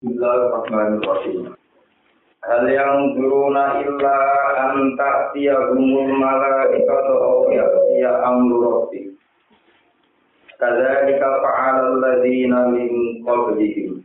Bismillahirrahmanirrahim. 0.00 1.52
Hal 2.40 2.64
yang 2.72 3.20
duruna 3.20 3.84
illa 3.84 4.16
an 4.56 4.96
ta'tiyahumul 4.96 6.16
malaikatu 6.16 7.20
aw 7.20 7.44
ya'tiya 7.52 8.24
amru 8.24 8.64
rabbik. 8.64 9.12
Kadzalika 10.56 11.44
fa'ala 11.44 11.92
alladziina 11.92 12.72
min 12.72 13.20
qablihim. 13.28 14.00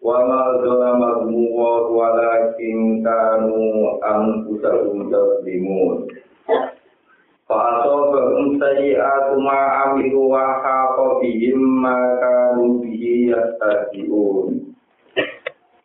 Wa 0.00 0.24
ma 0.24 0.56
zalamahum 0.64 1.52
walakin 1.52 3.04
kanu 3.04 4.00
anfusahum 4.00 5.12
yadzlimun. 5.12 6.08
Fa'asabahum 7.44 8.56
sayyi'atu 8.56 9.36
ma 9.36 9.84
'amilu 9.84 10.32
wa 10.32 10.64
haqa 10.64 11.20
bihim 11.20 11.60
ma 11.60 11.92
kanu 12.24 12.80
bihi 12.80 13.36
yastahzi'un. 13.36 14.73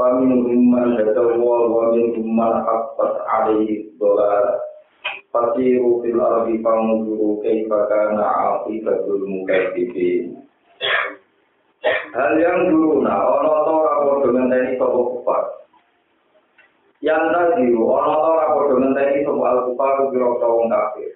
Allaha 0.00 0.24
wa 0.24 0.32
yajtanibu 0.32 0.40
at-taghut. 0.40 0.50
Faminhum 0.50 0.60
man 0.72 0.88
hadawa 0.96 1.56
wa 1.68 1.84
minhum 1.92 2.26
man 2.32 2.52
haqqat 2.64 3.12
'alaihi 3.28 3.74
ad-dhalalah. 3.84 4.56
Fasiru 5.30 5.90
fil 6.02 6.20
ardi 6.20 6.54
fanzuru 6.64 7.28
kaifa 7.44 7.78
kana 7.86 8.24
'aqibatul 8.24 9.22
mukadzibin. 9.28 10.40
Hal 12.16 12.32
yang 12.40 12.72
dulu 12.72 13.04
nah 13.04 13.22
ana 13.22 13.54
ta 13.64 13.70
ora 13.70 13.92
padha 14.02 14.28
ngenteni 14.34 14.76
sapa 14.80 14.98
kufar. 14.98 15.42
Yang 17.00 17.22
tadi 17.32 17.64
ana 17.76 18.14
ta 18.18 18.28
ora 18.28 18.46
padha 18.56 18.74
ngenteni 18.80 19.16
sapa 19.22 19.42
al-kufar 19.52 19.94
kira 20.10 20.28
wong 20.40 20.68
kafir. 20.68 21.12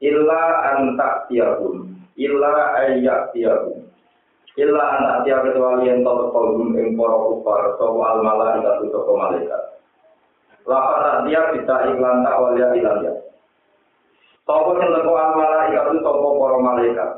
illa 0.00 0.42
anta 0.72 1.28
tiyakum 1.28 1.92
illa 2.16 2.52
tiyakum 3.36 3.89
illa 4.60 4.84
anta 5.00 5.24
tiyak 5.24 5.40
kecuali 5.48 5.88
yang 5.88 6.04
tetap 6.04 6.28
kolum 6.36 6.76
ing 6.76 6.92
para 6.92 7.16
kufar 7.16 7.60
sopo 7.80 8.00
al 8.04 8.20
malaikat 8.20 8.84
sopo 8.92 9.12
malaikat. 9.16 9.62
Lapat 10.68 10.96
tak 11.00 11.18
tiyak 11.24 11.46
bisa 11.56 11.74
iklan 11.88 12.20
tak 12.20 12.36
walia 12.36 12.68
ilan 12.76 13.06
ya. 13.08 13.14
Sopo 14.44 14.76
yang 14.76 14.92
teko 14.92 15.12
al 15.16 15.32
malaikat 15.40 15.84
sopo 16.04 16.28
para 16.36 16.56
malaikat? 16.60 17.10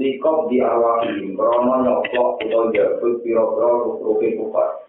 Likop 0.00 0.48
di 0.48 0.64
awakihim 0.64 1.36
krono 1.36 1.84
nyoklok 1.84 2.40
atau 2.40 2.72
jabut 2.72 3.20
piro-piro 3.20 4.00
rupi 4.00 4.38
kufar. 4.40 4.88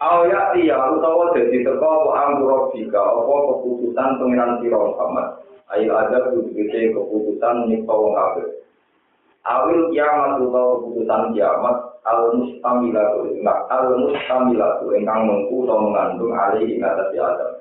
Awya 0.00 0.56
tiya 0.56 0.80
utawa 0.96 1.30
jadi 1.36 1.62
teko 1.62 1.86
apa 1.86 2.10
amburobika 2.26 2.98
apa 2.98 3.34
keputusan 3.54 4.18
pengiran 4.18 4.58
siro 4.58 4.90
Muhammad? 4.90 5.44
Ayo 5.70 5.94
ada 5.94 6.18
keputusan 6.34 7.70
wong 7.86 8.12
kafir. 8.18 8.59
Awil 9.40 9.88
kiamat 9.96 10.36
utawa 10.36 10.84
keputusan 10.84 11.32
kiamat 11.32 11.76
al 12.04 12.36
mustamilatu 12.36 13.24
enggak 13.24 13.58
al 13.72 13.96
mustamilatu 13.96 14.92
ingkang 14.92 15.24
mengku 15.24 15.64
atau 15.64 15.80
mengandung 15.80 16.36
alih 16.36 16.68
ing 16.68 16.84
atas 16.84 17.08
Adam. 17.16 17.52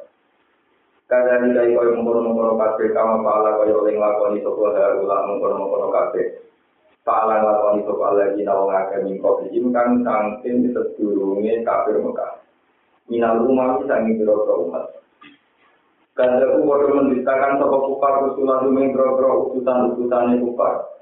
Kadang 1.09 1.55
dari 1.55 1.73
kau 1.73 1.89
mengkono-mengkono 1.89 2.53
kafe 2.59 2.93
kama 2.93 3.25
pala 3.25 3.57
kau 3.57 3.65
oleh 3.65 3.95
ngelakoni 3.95 4.43
sopo 4.45 4.75
darula 4.75 5.25
mengkono-mengkono 5.25 5.87
kafe. 5.89 6.21
Pala 7.01 7.41
ngelakoni 7.41 7.81
sopo 7.87 8.03
lagi 8.11 8.41
nawang 8.43 8.75
agak 8.75 9.01
mingkau 9.07 9.39
bijim 9.41 9.71
kan 9.71 10.03
sangkin 10.03 10.69
sedurunge 10.69 11.63
kafir 11.63 11.97
Mekah. 11.97 12.43
Minal 13.07 13.41
umam 13.41 13.87
sangi 13.87 14.19
biro 14.19 14.67
umat. 14.67 14.99
Kandaku 16.13 16.61
bodoh 16.61 16.91
mendistakan 16.91 17.57
sopo 17.57 17.77
kupar 17.87 18.29
usulan 18.29 18.67
rumeng 18.67 18.91
bro-bro 18.91 19.49
utusan-utusan 19.49 20.43
kupar. 20.43 20.98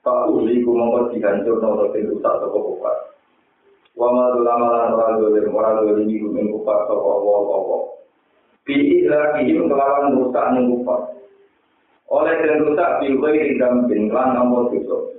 Fa'uli 0.00 0.64
ku 0.64 0.72
mongkot 0.72 1.12
dihancur 1.12 1.60
nonton 1.60 1.92
di 1.92 2.08
rusak 2.08 2.34
toko 2.40 2.58
kupat. 2.72 2.96
Wa 3.92 4.08
ma'adu 4.08 4.40
lamalan 4.40 4.96
ra'adu 4.96 5.36
dan 5.36 5.52
ra'adu 5.52 5.92
di 6.00 6.08
minggu 6.08 6.32
minggu 6.32 6.56
kupat 6.64 6.88
toko 6.88 7.08
Allah 7.20 7.38
toko. 7.44 7.78
Bi'i 8.64 9.04
lagi 9.04 9.52
kelawan 9.52 10.16
rusak 10.16 10.44
nunggu 10.56 10.80
kupat. 10.80 11.02
Oleh 12.08 12.34
dan 12.42 12.64
rusak 12.64 12.90
bingkai 13.04 13.44
di 13.44 13.54
dampin 13.60 14.08
lah 14.08 14.32
nampol 14.32 14.72
kiso. 14.72 15.14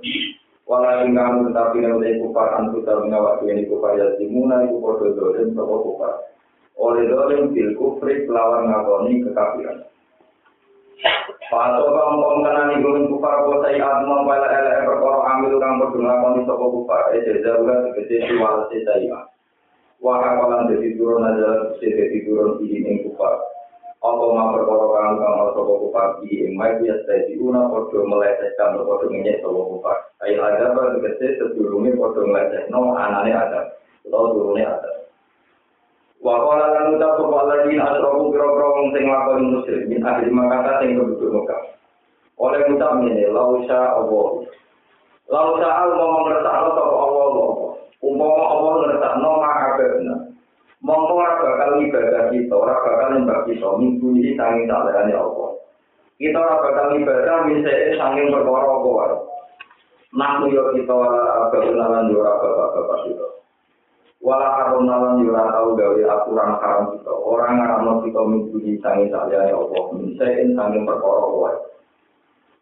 Walau 0.66 1.04
yang 1.04 1.14
kamu 1.18 1.50
tetapi 1.50 1.78
yang 1.82 1.98
lain 1.98 2.22
antu 2.32 2.78
tak 2.86 2.98
mengawak 3.02 3.42
dengan 3.42 3.66
iku 3.66 3.82
payah 3.82 4.14
simuna 4.18 4.62
iku 4.66 4.76
kodoh 4.82 5.10
dolin 5.14 5.54
toko 5.54 5.76
kupat. 5.78 6.14
Oleh 6.74 7.06
dolin 7.06 7.54
bil 7.54 7.70
kufri 7.78 8.26
kelawan 8.26 8.66
ngakoni 8.66 9.22
kekafiran. 9.26 9.78
Fatu 11.52 11.84
ka 11.84 12.02
mongko 12.08 12.40
kana 12.48 12.72
ni 12.72 12.80
gunung 12.80 13.12
kufar 13.12 13.44
ko 13.44 13.60
sai 13.60 13.76
adma 13.76 14.24
bala 14.24 14.48
ala 14.48 14.88
perkara 14.88 15.20
amil 15.36 15.60
kang 15.60 15.84
berguna 15.84 16.16
kon 16.24 16.40
iso 16.40 16.56
kufar 16.56 17.12
e 17.12 17.20
jeda 17.28 17.60
ulah 17.60 17.76
dikete 17.92 18.24
diwal 18.24 18.72
se 18.72 18.80
dai 18.88 19.04
ba 19.12 19.28
wa 20.00 20.16
ka 20.16 20.40
kalan 20.40 20.72
de 20.72 20.80
tiduro 20.80 21.20
na 21.20 21.36
jala 21.36 21.76
se 21.76 21.92
di 21.92 22.24
ing 22.80 23.04
kufar. 23.04 23.36
Apa 24.00 24.24
ma 24.32 24.56
perkara 24.56 24.86
kang 24.96 25.20
kang 25.20 25.36
iso 25.52 25.60
kufar 25.76 26.24
di 26.24 26.40
ing 26.40 26.56
mai 26.56 26.72
ya 26.80 26.96
sai 27.04 27.28
diuna 27.28 27.68
podo 27.68 28.00
meletes 28.00 28.56
kang 28.56 28.80
podo 28.80 29.12
ngene 29.12 29.36
iso 29.44 29.52
kufar. 29.52 30.08
Ai 30.24 30.32
ada 30.32 30.72
ba 30.72 30.96
dikete 30.96 31.36
sedurunge 31.36 31.92
podo 32.00 32.32
meletes 32.32 32.64
no 32.72 32.96
anane 32.96 33.28
ada. 33.28 33.76
Atau 34.08 34.32
durune 34.32 34.64
ada. 34.64 35.01
Wa 36.22 36.38
qala 36.38 36.66
lan 36.70 36.94
uta 36.94 37.08
sapa 37.18 37.34
alladzina 37.34 37.82
asrafu 37.90 38.30
biro-biro 38.30 38.68
wong 38.78 38.86
sing 38.94 39.02
nglakoni 39.10 39.42
musyrik 39.50 39.84
min 39.90 40.06
ahli 40.06 40.30
Makkah 40.30 40.78
sing 40.78 40.94
penduduk 40.94 41.34
Mekah. 41.34 41.62
Oleh 42.38 42.62
ucap 42.70 43.02
ngene, 43.02 43.26
lausa 43.34 43.98
Allah. 43.98 44.28
Lausa 45.26 45.68
Allah 45.68 46.06
mau 46.06 46.22
ngertakno 46.22 46.68
sapa 46.78 46.94
Allah 46.94 47.22
Allah. 47.26 47.50
Umpama 48.02 48.44
Allah 48.54 48.72
ngertakno 48.86 49.28
maka 49.42 49.66
benar. 49.78 50.20
Mongko 50.82 51.14
ora 51.14 51.38
bakal 51.38 51.78
ibadah 51.78 52.26
kita, 52.34 52.54
ora 52.58 52.74
bakal 52.82 53.14
nyembah 53.14 53.46
kita 53.46 53.68
minggu 53.78 54.18
ini 54.18 54.34
sanging 54.34 54.66
salehane 54.66 55.14
Allah. 55.14 55.54
Kita 56.18 56.38
ora 56.38 56.58
bakal 56.58 56.86
ibadah 56.98 57.36
misale 57.46 57.94
sanging 57.94 58.34
perkara 58.34 58.66
apa 58.66 58.88
wae. 58.90 59.16
Nah, 60.18 60.42
yo 60.50 60.74
kita 60.74 60.90
ora 60.90 61.50
bakal 61.54 61.70
lan 61.70 62.10
ora 62.10 62.32
bapak-bapak 62.34 62.98
kita. 63.06 63.26
Wala 64.22 64.48
haram 64.54 64.86
nalan 64.86 65.26
yura 65.26 65.50
tau 65.50 65.74
gawe 65.74 65.98
aturan 65.98 66.50
haram 66.62 66.94
kita. 66.94 67.10
Orang 67.10 67.58
ngaramno 67.58 67.92
kita 68.06 68.20
minggu 68.22 68.56
sangi 68.78 69.10
saliyane 69.10 69.50
Allah. 69.50 69.82
Minsain 69.98 70.54
sangi 70.54 70.78
perkara 70.86 71.26
wae. 71.26 71.58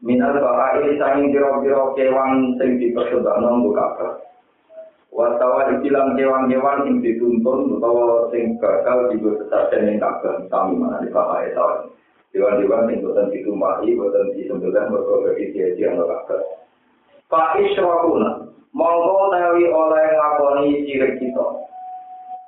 Minal 0.00 0.41
bakai 0.41 0.97
sangi 0.97 1.28
biro-biro 1.28 1.93
kewan 1.93 2.56
sing 2.56 2.81
dipersembahno 2.81 3.48
nggo 3.60 3.71
kabeh 3.76 4.12
Wattawa 5.12 5.69
dibilang 5.69 6.16
kewan-kewan 6.16 6.88
sing 6.88 7.04
dituntun 7.04 7.77
utawa 7.77 8.32
sing 8.32 8.56
bakal 8.56 9.12
digo 9.12 9.37
sesajen 9.37 9.92
ing 9.92 9.97
kabeh 10.00 10.48
sami 10.48 10.81
mana 10.81 11.04
di 11.04 11.12
bakai 11.12 11.53
tahun 11.53 11.92
Dewan-dewan 12.32 12.88
sing 12.88 13.04
boten 13.04 13.28
ditumpahi, 13.28 13.92
boten 13.98 14.32
disembelih 14.38 14.87
mergo 14.88 15.27
bagi 15.27 15.50
dia-dia 15.53 15.92
kabeh. 15.92 16.59
Pak 17.30 17.62
Israhuna, 17.62 18.42
mongko 18.74 19.30
tawi 19.30 19.70
oleh 19.70 20.06
ngakoni 20.18 20.82
cilik 20.82 21.14
kita. 21.22 21.46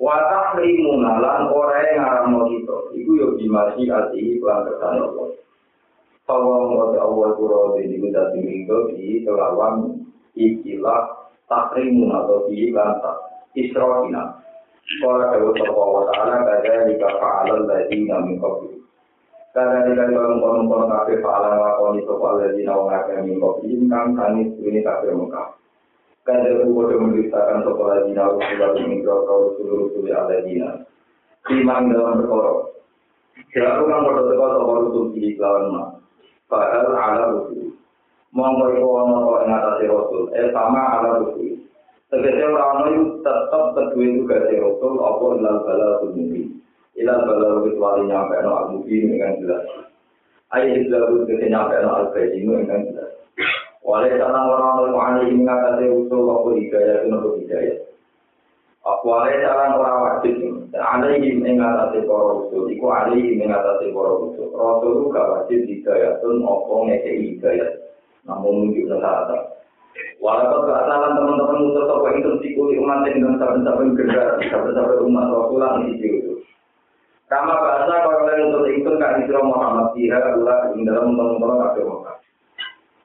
Watah 0.03 0.59
limuna 0.59 1.23
lan 1.23 1.47
oleh 1.55 1.95
ngaramno 1.95 2.51
kita. 2.51 2.77
Iku 2.99 3.11
yo 3.15 3.29
dimasi 3.39 3.87
ati 3.87 4.43
lan 4.43 4.67
kesan 4.67 4.99
Allah. 5.07 5.29
Bahwa 6.27 6.67
mengerti 6.67 6.99
Allah 6.99 7.29
kuro 7.39 7.79
di 7.79 7.95
minta 7.95 8.35
diminggu 8.35 8.91
di 8.91 9.23
kelawan 9.23 10.03
ikilah 10.35 11.31
takrimun 11.47 12.11
atau 12.11 12.51
di 12.51 12.75
lantak 12.75 13.47
isrohina. 13.55 14.43
Sekolah 14.83 15.39
Dewa 15.39 15.55
Sopo 15.63 15.83
wa 15.95 16.03
Ta'ala 16.11 16.43
kada 16.43 16.91
jika 16.91 17.09
fa'alan 17.23 17.71
tadi 17.71 18.03
namin 18.03 18.43
kopi. 18.43 18.82
Karena 19.53 19.85
dengan 19.85 20.09
kelompok-kelompok 20.17 20.89
kafir 20.89 21.21
faalan 21.21 21.61
lakoni 21.61 22.01
sopa 22.09 22.41
lagi 22.41 22.65
nawa 22.65 22.89
ngakai 22.89 23.21
mingkok 23.21 23.61
ini 23.61 23.85
kan 23.85 24.17
tani 24.17 24.49
sini 24.57 24.81
kafir 24.81 25.13
muka. 25.13 25.53
Karena 26.25 26.57
itu 26.57 26.73
kode 26.73 26.97
menulisakan 26.97 27.61
sopa 27.61 27.85
lagi 27.93 28.17
nawa 28.17 28.41
sebab 28.41 28.81
mingkok 28.81 29.29
kau 29.29 29.53
seluruh 29.61 29.93
suri 29.93 30.09
ala 30.09 30.41
dina. 30.49 30.81
Dalam 31.45 32.17
berkorok. 32.25 32.81
Selaku 33.53 33.83
kan 33.93 34.01
kode 34.09 34.23
teko 34.33 34.45
sopa 34.57 34.73
lusuh 34.81 35.05
di 35.13 35.21
iklawan 35.37 35.65
ma. 35.69 35.85
Fakal 36.49 36.97
ala 36.97 37.23
rusuh. 37.37 37.69
Mongko 38.33 38.65
iku 38.73 38.89
ana 39.05 39.17
kok 39.21 39.41
ing 39.45 39.53
atase 39.53 39.85
Rasul, 39.93 40.23
eh 40.33 40.49
sama 40.57 40.81
ala 40.97 41.21
rusuh. 41.21 41.53
Tegese 42.09 42.41
ora 42.49 42.63
ana 42.73 42.85
yu 42.89 43.21
tetep 43.21 43.65
teduwe 43.77 44.07
tugas 44.17 44.49
Rasul 44.49 44.93
apa 44.97 45.25
lan 45.45 45.57
bala 45.61 45.89
tumuni. 46.01 46.49
Ilal 47.03 47.27
bala 47.27 47.67
kecuali 47.67 48.07
nyampe 48.07 48.37
no 48.47 48.51
al 48.55 48.67
mungkin 48.79 49.11
dengan 49.11 49.35
jelas. 49.43 49.67
Ayo 50.55 50.79
islamu 50.79 51.27
tegese 51.27 51.51
nyampe 51.51 51.75
no 51.83 51.91
al 51.91 52.07
bayyinu 52.15 52.63
dengan 52.63 52.87
jelas. 52.87 53.11
Wale 53.83 54.15
tanang 54.15 54.47
orang 54.47 54.95
orang 54.95 55.27
ini 55.27 55.43
mengatasi 55.43 55.91
usul 55.91 56.31
apa 56.31 56.49
hidayah 56.55 57.03
itu 57.03 57.11
untuk 57.11 57.35
hidayah. 57.43 57.79
Aku 58.87 59.11
wale 59.11 59.35
tanang 59.43 59.75
orang 59.75 59.99
wajib 60.07 60.35
ada 60.71 61.09
ini 61.19 61.43
mengatasi 61.43 62.07
para 62.07 62.31
usul. 62.47 62.71
Iku 62.71 62.87
ada 62.87 63.11
ini 63.19 63.43
mengatasi 63.43 63.91
para 63.91 64.11
usul. 64.23 64.55
Rasul 64.55 64.91
itu 64.95 65.05
gak 65.11 65.31
wajib 65.35 65.61
hidayah 65.67 66.11
itu 66.23 66.29
apa 66.47 66.75
ngekei 66.87 67.19
hidayah. 67.35 67.71
Namun 68.23 68.71
mungkin 68.71 69.03
nasa 69.03 69.53
Walaupun 70.23 70.71
keasalan 70.71 71.19
teman-teman 71.19 71.59
musuh 71.67 71.85
toko 71.85 72.09
itu 72.15 72.31
sikuli 72.41 72.79
umat 72.81 73.05
yang 73.11 73.27
dan 73.27 73.35
saben-saben 73.43 73.99
generasi, 73.99 74.49
saben-saben 74.49 75.05
umat 75.11 75.27
Rasulullah 75.29 75.83
di 75.83 75.99
situ. 75.99 76.32
Kama 77.33 77.55
bahasa 77.65 77.93
kalau 78.05 78.29
kalian 78.29 78.53
untuk 78.53 78.69
itu 78.69 78.91
kan 79.01 79.25
Isra 79.25 79.41
Muhammad 79.41 79.97
Tiha 79.97 80.21
adalah 80.21 80.69
di 80.77 80.85
dalam 80.85 81.17
teman-teman 81.17 81.65
kafir 81.65 81.85
Mekah. 81.89 82.17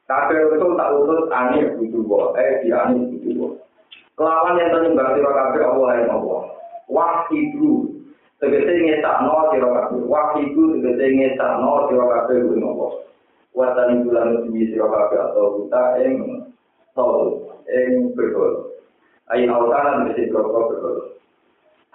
Kafir 0.03 0.39
itu 0.51 0.67
tak 0.75 0.91
utus 0.99 1.21
butuh 1.79 2.01
buah, 2.03 2.27
eh 2.35 2.51
di 2.59 2.69
aneh 2.75 3.07
butuh 3.07 3.31
buah. 3.39 3.53
Kelawan 4.19 4.59
yang 4.59 4.69
tadi 4.75 4.87
sira 4.91 5.31
kafir 5.31 5.61
Allah 5.63 5.89
yang 5.95 6.09
Allah. 6.11 6.41
Wah 6.91 7.23
itu 7.31 7.71
tegese 8.43 8.73
ngetakno 8.83 9.55
sira 9.55 9.69
kafir. 9.71 10.03
Wah 10.03 10.35
itu 10.35 10.61
tegese 10.75 11.05
ngetakno 11.07 11.71
sira 11.87 12.05
kafir 12.11 12.43
Allah. 12.59 12.91
Watan 13.55 14.03
bulan 14.03 14.27
di 14.51 14.75
sira 14.75 14.91
kafir 14.91 15.19
atau 15.23 15.63
kita 15.63 15.83
yang 16.03 16.43
tol 16.97 17.45
ing 17.69 18.17
berkol 18.17 18.73
ayo 19.29 19.45
autaran 19.53 20.09
mesti 20.09 20.33
berkol 20.33 20.73
berkol 20.73 20.97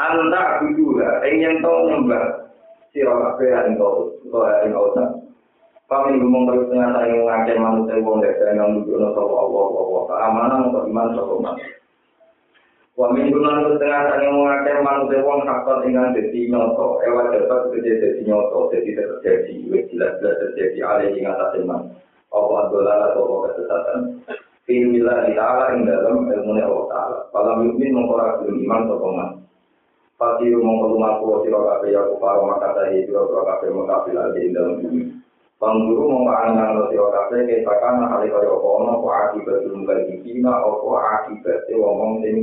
anda 0.00 0.62
bidula 0.64 1.20
ing 1.28 1.36
yen 1.44 1.56
to 1.60 1.72
nyembah 1.88 2.24
sira 2.92 3.12
kabeh 3.12 3.52
ing 3.68 3.74
tol 3.76 4.12
utawa 4.24 4.64
ing 4.64 4.72
autan 4.72 5.08
Kami 5.92 6.16
ngomong 6.16 6.48
terus 6.48 6.72
dengan 6.72 6.96
saya 6.96 7.20
ngakir 7.20 7.60
manusia 7.60 8.00
wong 8.00 8.24
desa 8.24 8.56
yang 8.56 8.80
menunjukkan 8.80 9.12
sopo 9.12 9.34
Allah 9.36 9.64
Allah 9.76 10.02
keamanan 10.08 10.60
untuk 10.72 10.88
iman 10.88 11.08
sopo 11.12 11.34
man. 11.36 11.56
Wa 12.96 13.12
min 13.12 13.28
gunan 13.28 13.76
setengah 13.76 14.00
saya 14.08 14.28
ngakir 14.32 14.76
manusia 14.80 15.20
wong 15.20 15.44
hakot 15.44 15.84
dengan 15.84 16.16
jadi 16.16 16.48
nyoto, 16.48 16.96
ewa 17.04 17.28
dapat 17.28 17.76
kerja 17.76 17.92
jadi 18.00 18.20
nyoto, 18.24 18.72
jadi 18.72 18.90
terjadi, 19.04 19.54
jelas-jelas 19.92 20.36
terjadi 20.40 20.78
alih 20.80 21.12
ing 21.12 21.28
atas 21.28 21.60
iman. 21.60 21.92
Apa 22.32 22.54
adalah 22.72 23.12
atau 23.12 23.44
kesesatan. 23.44 23.98
Bismillah 24.64 25.28
ta'ala 25.36 25.76
ing 25.76 25.84
dalam 25.84 26.24
ilmu 26.24 26.56
Allah 26.56 26.84
ta'ala. 26.88 27.18
Kalau 27.36 27.52
mungkin 27.60 27.92
mengkorak 27.92 28.40
iman 28.48 28.80
peman. 28.88 29.28
pasti 30.22 30.54
mengkotu 30.54 30.96
mampu 31.02 31.42
siro 31.42 31.66
kabe 31.66 31.90
ya 31.90 32.06
kufaro 32.06 32.46
maka 32.46 32.70
tahi 32.78 33.02
siro 33.02 33.26
siro 33.26 33.42
kabe 33.42 33.66
mengkabil 33.74 34.14
aja 34.14 34.38
di 34.38 34.54
dalam 34.54 34.78
bumi. 34.78 35.02
pangguru 35.58 36.02
memaknakan 36.06 36.78
lo 36.78 36.82
siro 36.94 37.10
kabe 37.10 37.42
kisahkan 37.50 38.06
hari 38.06 38.30
kaya 38.30 38.54
kono 38.54 39.02
ku 39.02 39.08
akibat 39.10 39.66
jumlah 39.66 39.98
di 40.06 40.14
kina 40.22 40.62
oku 40.62 40.94
akibat 40.94 41.66
si 41.66 41.74
wongong 41.74 42.22
sing 42.22 42.36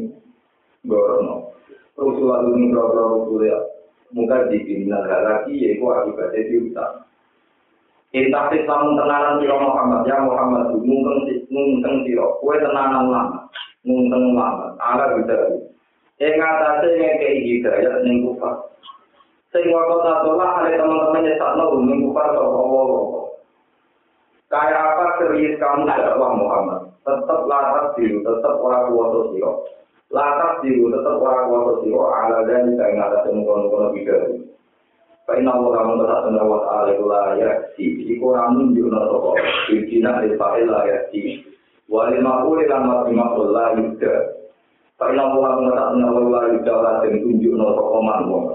gorono 0.83 1.55
rusulah 1.95 2.43
dunia 2.43 2.67
siro 2.67 2.83
siro 2.91 3.03
rusul 3.15 3.41
ya. 3.47 3.59
Muka 4.11 4.51
di 4.51 4.59
kina 4.67 4.99
lagi 5.07 5.55
ya 5.55 5.79
ku 5.79 5.85
akibat 5.87 6.35
si 6.35 6.59
utang 6.59 7.07
tenanan 8.11 9.39
siro 9.39 9.55
Muhammad 9.55 10.03
ya 10.03 10.19
Muhammad 10.19 10.75
mungkin 10.83 11.47
mungkin 11.47 11.93
siro. 12.03 12.43
Kue 12.43 12.59
tenanan 12.59 13.07
lama 13.07 13.47
mungkin 13.87 14.35
lama. 14.35 14.75
Agar 14.83 15.15
bisa 15.23 15.68
yang 16.19 16.35
ngatasi 16.35 16.87
ngekei 16.99 17.37
hidayat 17.47 17.95
ning 18.03 18.27
kufar 18.27 18.55
sing 19.55 19.65
waktu 19.71 19.95
satulah 20.03 20.61
ada 20.61 20.75
teman-teman 20.75 21.27
yang 21.27 21.39
tak 21.39 21.55
tahu 21.55 21.79
ning 21.87 21.99
kufar 22.05 22.27
Allah 22.35 23.19
kayak 24.49 24.81
apa 24.81 25.05
serius 25.21 25.61
kamu 25.61 25.85
dakwah 25.85 26.33
Muhammad? 26.33 26.89
Tetap 27.05 27.45
latar 27.45 27.93
biru 27.95 28.25
tetap 28.25 28.57
orang 28.59 28.89
kuasa 28.91 29.19
siro. 29.31 29.51
Latar 30.09 30.59
biru 30.65 30.89
tetap 30.89 31.21
orang 31.21 31.47
kuasa 31.53 31.73
siro. 31.85 32.01
Ala 32.09 32.37
dan 32.49 32.73
kayak 32.75 32.93
ngatasi 32.97 33.29
mungkeng-mungkeng 33.33 33.93
hidayat 33.95 34.31
Karena 35.29 35.53
Allah 35.53 35.71
kamu 35.77 35.93
bersatu 36.01 36.29
wa 36.41 36.59
ta'ala 36.65 36.89
itu 36.89 37.05
layak 37.05 37.57
si. 37.77 37.85
Iku 38.17 38.33
ramun 38.33 38.73
juga 38.73 38.97
nopo. 39.05 39.37
Ibtina 39.69 40.25
alifa'il 40.25 40.65
layak 40.65 41.13
si. 41.13 41.45
Wa 41.85 42.09
limakul 42.09 42.65
ilan 42.65 42.81
maksimakul 42.89 43.53
layak 43.53 44.01
Karena 44.99 45.31
Allah 45.31 45.51
menetapkan 45.55 46.03
Allah 46.03 46.43
di 46.51 46.59
dalam 46.67 46.95
dan 46.99 47.13
tunjuk 47.23 47.55
nota 47.55 47.83
koman 47.87 48.19
wong. 48.27 48.45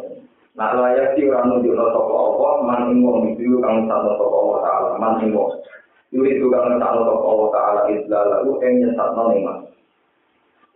Nah 0.60 0.76
layak 0.76 1.16
sih 1.16 1.24
orang 1.32 1.56
tunjuk 1.56 1.72
nota 1.72 1.96
koman 2.04 2.20
Allah, 2.36 2.54
mana 2.68 2.92
wong 3.00 3.32
itu 3.32 3.56
kang 3.64 3.88
satu 3.88 4.12
nota 4.12 4.24
koman 4.28 4.60
Allah, 4.60 4.92
mana 5.00 5.24
wong. 5.32 5.50
Jadi 6.12 6.28
itu 6.36 6.46
kang 6.52 6.76
satu 6.76 7.00
nota 7.00 7.14
koman 7.16 7.48
Allah 7.56 7.84
istilah 7.96 8.22
lalu 8.28 8.52
enya 8.60 8.88
satu 8.92 9.22
nama. 9.32 9.54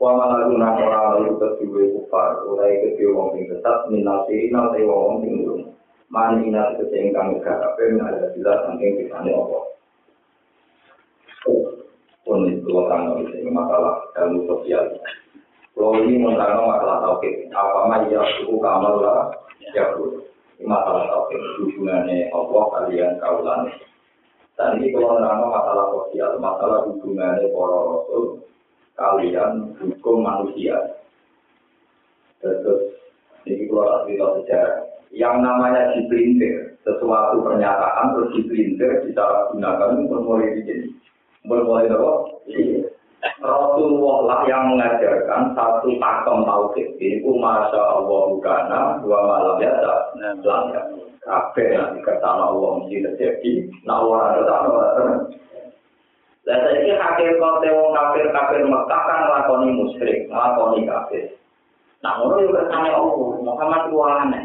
Kuama 0.00 0.25
lalu 0.31 0.56
nak 0.56 0.79
orang 0.81 1.06
lalu 1.20 1.32
kecil 1.37 1.75
kufar, 2.00 2.41
mulai 2.49 2.81
kecil 2.88 3.12
wong 3.12 3.37
yang 3.37 3.53
tetap 3.53 3.93
minati 3.93 4.49
nanti 4.49 4.88
wong 4.88 5.00
wong 5.05 5.17
yang 5.20 5.37
belum. 5.44 5.61
Mana 6.09 6.41
inat 6.41 6.81
kesehingga 6.81 7.29
mereka 7.29 7.61
apa 7.61 7.81
yang 7.85 8.00
ada 8.00 8.32
jelas 8.32 8.65
mungkin 8.73 8.97
di 8.97 9.05
sana 9.12 9.29
Allah. 9.37 9.65
Oh, 11.44 11.65
pun 12.25 12.49
itu 12.49 12.73
orang 12.73 13.20
yang 13.37 13.53
masalah 13.53 14.00
dalam 14.17 14.41
sosial. 14.49 14.88
Kalau 15.78 15.94
ini 16.02 16.19
menerangkan 16.19 16.66
masalah 16.66 16.98
tauhid, 17.06 17.54
apa 17.54 17.86
maya 17.86 18.20
suku 18.34 18.58
kamal 18.58 18.98
lah. 18.98 19.30
Ya 19.70 19.94
masalah 20.66 21.06
tauhid. 21.06 21.38
Hubungannya 21.62 22.34
Allah 22.34 22.64
kalian 22.75 23.12
kaulan. 23.22 23.60
Dan 24.58 24.82
ini 24.82 24.90
kalau 24.90 25.14
menerangkan 25.14 25.54
masalah 25.54 25.86
sosial, 25.94 26.30
masalah 26.42 26.78
hubungannya 26.90 27.46
para 27.54 27.78
rasul 27.78 28.25
kalian 28.98 29.52
hukum 29.78 30.26
manusia. 30.26 30.98
Terus 32.42 32.98
ini 33.46 33.70
keluar 33.70 34.02
cerita 34.02 34.34
sejarah. 34.42 34.78
Yang 35.14 35.36
namanya 35.46 35.94
diprintir 35.94 36.74
sesuatu 36.82 37.38
pernyataan 37.46 38.19
terus 38.19 38.34
diprintir 38.34 39.14
gunakan 39.54 40.04
untuk 40.04 40.20
mulai 40.26 40.58
begini 40.58 40.98
mulai 41.48 41.88
apa? 41.88 42.12
Rasulullah 43.38 44.17
lah 44.26 44.40
yang 44.50 44.75
mengajarkan 44.75 45.55
satu 45.55 45.94
pakem 46.02 46.38
tauhid 46.43 46.88
ku 47.23 47.38
masya 47.38 47.79
Allah 47.79 48.20
bukana 48.35 48.99
dua 48.99 49.19
malam 49.23 49.62
ya 49.62 49.73
tak 49.79 50.00
ya. 50.75 50.82
Kafe 51.22 51.77
nanti 51.77 52.01
kertana 52.03 52.51
Allah 52.51 52.82
mesti 52.82 53.05
terjadi. 53.05 53.53
Nah 53.84 54.01
orang 54.01 54.43
kertana 54.43 54.67
orang 54.72 55.39
dan 56.48 56.65
saya 56.65 56.81
ini 56.81 56.96
hakikat 56.96 57.60
wong 57.69 57.93
kafir 57.93 58.24
kafir 58.32 58.65
Mekah 58.65 59.03
kan 59.05 59.19
ngelakoni 59.20 59.69
musyrik 59.77 60.19
ngelakoni 60.32 60.89
kafir. 60.89 61.36
Nah 62.01 62.24
orang 62.24 62.48
juga 62.48 62.65
tanya 62.72 62.96
Allah 62.96 63.29
Muhammad 63.44 63.82
itu 63.93 63.98
aneh. 64.01 64.44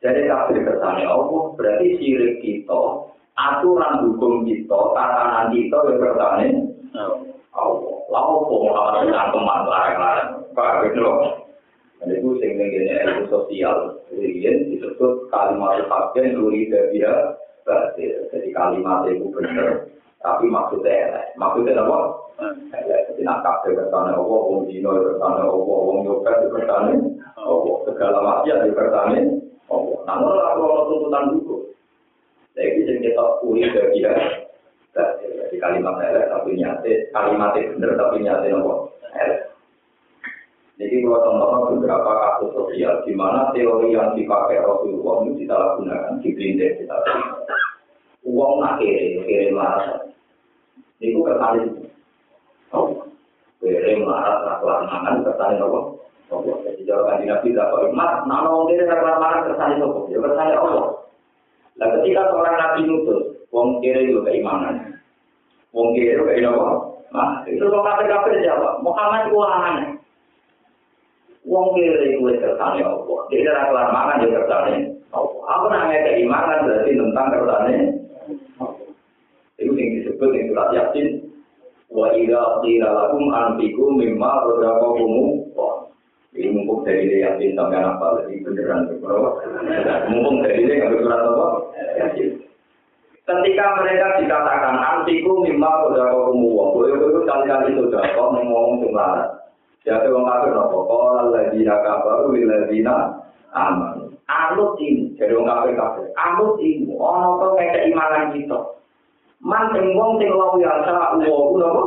Jadi 0.00 0.20
kafir 0.24 0.64
kersane 0.64 1.04
Allah 1.04 1.52
berarti 1.52 2.00
sirik 2.00 2.40
kita, 2.40 2.82
aturan 3.36 4.08
hukum 4.08 4.48
kita, 4.48 4.78
tatanan 4.96 5.52
kita 5.52 5.76
yang 5.84 5.96
kersane 6.00 6.48
Allah. 7.52 7.93
Lalu 8.14 8.34
mau 8.70 8.94
dengan 9.02 9.34
teman 9.34 9.60
larang-larang, 9.66 10.30
pak 10.54 10.86
gitu 10.86 11.02
loh. 11.02 11.18
Dan 11.98 12.14
itu 12.14 12.38
sehingga 12.38 12.62
gini 12.70 12.94
ilmu 12.94 13.26
sosial, 13.26 13.98
kemudian 14.06 14.70
disebut 14.70 15.26
kalimat 15.34 15.82
fakir 15.90 16.30
duri 16.30 16.70
dia 16.70 17.34
berarti 17.64 18.12
jadi 18.28 18.48
kalimat 18.52 19.08
itu 19.08 19.24
benar, 19.32 19.88
tapi 20.20 20.46
maksudnya 20.52 21.32
maksudnya 21.40 21.80
apa? 21.80 21.98
Jadi 22.76 23.22
nak 23.24 23.40
kafir 23.40 23.72
kersane 23.78 24.12
Allah, 24.12 24.40
wong 24.42 24.68
dino 24.68 24.92
kersane 25.00 25.48
Allah, 25.48 25.56
wong 25.64 26.04
yoga 26.04 26.44
kersane 26.44 26.92
Allah, 27.40 27.76
segala 27.88 28.18
maksiat 28.20 28.68
kersane 28.68 29.18
Allah. 29.72 29.98
Namun 30.04 30.34
kalau 30.36 30.86
tuntutan 30.92 31.24
hukum, 31.40 31.72
jadi 32.52 32.84
yang 32.84 32.98
kita 33.00 33.24
kuri 33.40 33.64
dari 33.72 33.96
dia, 33.96 34.12
jadi 34.94 35.56
kalimat 35.58 35.98
elek 35.98 36.30
tapi 36.30 36.54
nyata, 36.54 36.92
kalimat 37.10 37.54
benar 37.58 37.92
tapi 37.98 38.16
nyata 38.22 38.46
nopo 38.54 38.74
Jadi 40.74 41.06
kalau 41.06 41.22
teman-teman 41.22 41.78
beberapa 41.78 42.10
kasus 42.18 42.50
sosial 42.50 42.98
di 43.06 43.14
mana 43.14 43.54
teori 43.54 43.94
yang 43.94 44.10
dipakai 44.18 44.58
Rasulullah 44.58 45.22
itu 45.22 45.46
kita 45.46 45.54
gunakan 45.78 46.18
di 46.18 46.34
blindes 46.34 46.82
kita 46.82 46.98
uang 48.26 48.58
nak 48.58 48.82
kiri 48.82 49.22
kiri 49.22 49.54
marah 49.54 50.02
itu 50.98 51.22
kesalin 51.22 51.86
oh 52.74 53.06
kiri 53.62 54.02
marah 54.02 54.42
nak 54.42 54.66
mangan 54.66 55.22
kesalin 55.22 55.62
apa 55.62 55.80
Allah. 56.32 56.56
Jadi 56.66 56.82
jawaban 56.88 57.20
di 57.20 57.26
Nabi 57.28 57.52
tidak 57.52 57.70
kok 57.70 57.92
mas, 57.92 58.12
nama 58.26 58.48
orang 58.48 58.66
kiri 58.72 58.82
tidak 58.88 59.20
marah 59.20 59.40
kersane 59.46 59.76
Allah. 59.78 60.02
Ya 60.10 60.18
kersane 60.18 60.54
Allah. 60.56 60.86
Nah 61.74 61.86
ketika 61.98 62.20
seorang 62.30 62.56
Nabi 62.58 62.80
nutus, 62.86 63.22
wong 63.54 63.78
kiri 63.78 64.10
itu 64.10 64.18
keimanan. 64.26 64.98
Wong 65.70 65.94
kiri 65.94 66.18
itu 66.18 66.24
keimanan. 66.26 66.90
Nah, 67.14 67.46
itu 67.46 67.62
kalau 67.62 67.86
kafir 67.86 68.10
kafir 68.10 68.42
siapa? 68.42 68.82
Muhammad 68.82 69.30
itu 69.30 69.38
aneh. 69.38 69.88
Wong 71.46 71.70
kiri 71.78 72.18
kuwi 72.18 72.42
kersane 72.42 72.82
apa? 72.82 73.14
Dia 73.30 73.54
ora 73.54 73.62
kelar 73.70 73.88
mangan 73.94 74.22
ya 74.26 74.28
kersane 74.42 74.74
apa? 75.14 75.30
Aku 75.54 75.64
nang 75.70 75.86
ngekek 75.94 76.18
imangan 76.26 76.66
berarti 76.66 76.90
tentang 76.98 77.26
kersane 77.30 77.76
Itu 79.54 79.70
yang 79.70 80.02
disebut 80.02 80.34
yang 80.34 80.46
surat 80.50 80.68
yakin 80.74 81.06
wa 81.94 82.10
idza 82.10 82.42
qila 82.66 82.88
lakum 82.90 83.30
anfiqu 83.30 83.84
mimma 83.94 84.42
razaqakum 84.50 85.46
ini 86.34 86.50
mumpung 86.50 86.82
dari 86.82 87.06
dia 87.06 87.30
yakin 87.30 87.54
sampai 87.54 87.78
apa 87.78 88.06
lagi 88.18 88.42
beneran 88.42 88.90
berapa? 88.98 89.30
Mumpung 90.10 90.42
dari 90.42 90.66
dia 90.66 90.82
nggak 90.82 90.98
surat 90.98 91.20
apa? 91.22 91.46
Ketika 93.24 93.80
mereka 93.80 94.20
dikatakan 94.20 94.76
antiku 94.76 95.40
mimma 95.40 95.88
razaqakum 95.88 96.44
wa 96.44 96.76
boleh 96.76 96.92
itu 96.92 97.24
kali-kali 97.24 97.72
sudah 97.72 98.04
kok 98.12 98.28
ngomong 98.36 98.84
jumlah 98.84 99.40
Jadi 99.80 100.12
orang 100.12 100.28
kafir 100.28 100.52
nopo 100.52 100.78
kalau 100.88 101.32
lagi 101.32 101.60
nak 101.64 102.04
baru 102.04 102.36
lilladina 102.36 103.20
aman. 103.56 104.12
Anut 104.28 104.76
ini 104.76 105.16
jadi 105.16 105.40
orang 105.40 105.56
kafir 105.56 105.72
kafir. 105.72 106.06
Anut 106.20 106.60
ini 106.60 106.92
ono 106.92 107.40
to 107.40 107.48
kayak 107.56 107.80
keimanan 107.80 108.32
kita. 108.36 108.60
Man 109.40 109.72
sing 109.72 109.96
wong 109.96 110.20
sing 110.20 110.28
lawu 110.28 110.60
ya 110.60 110.84
sa 110.84 111.16
uwo 111.16 111.56
nopo? 111.56 111.84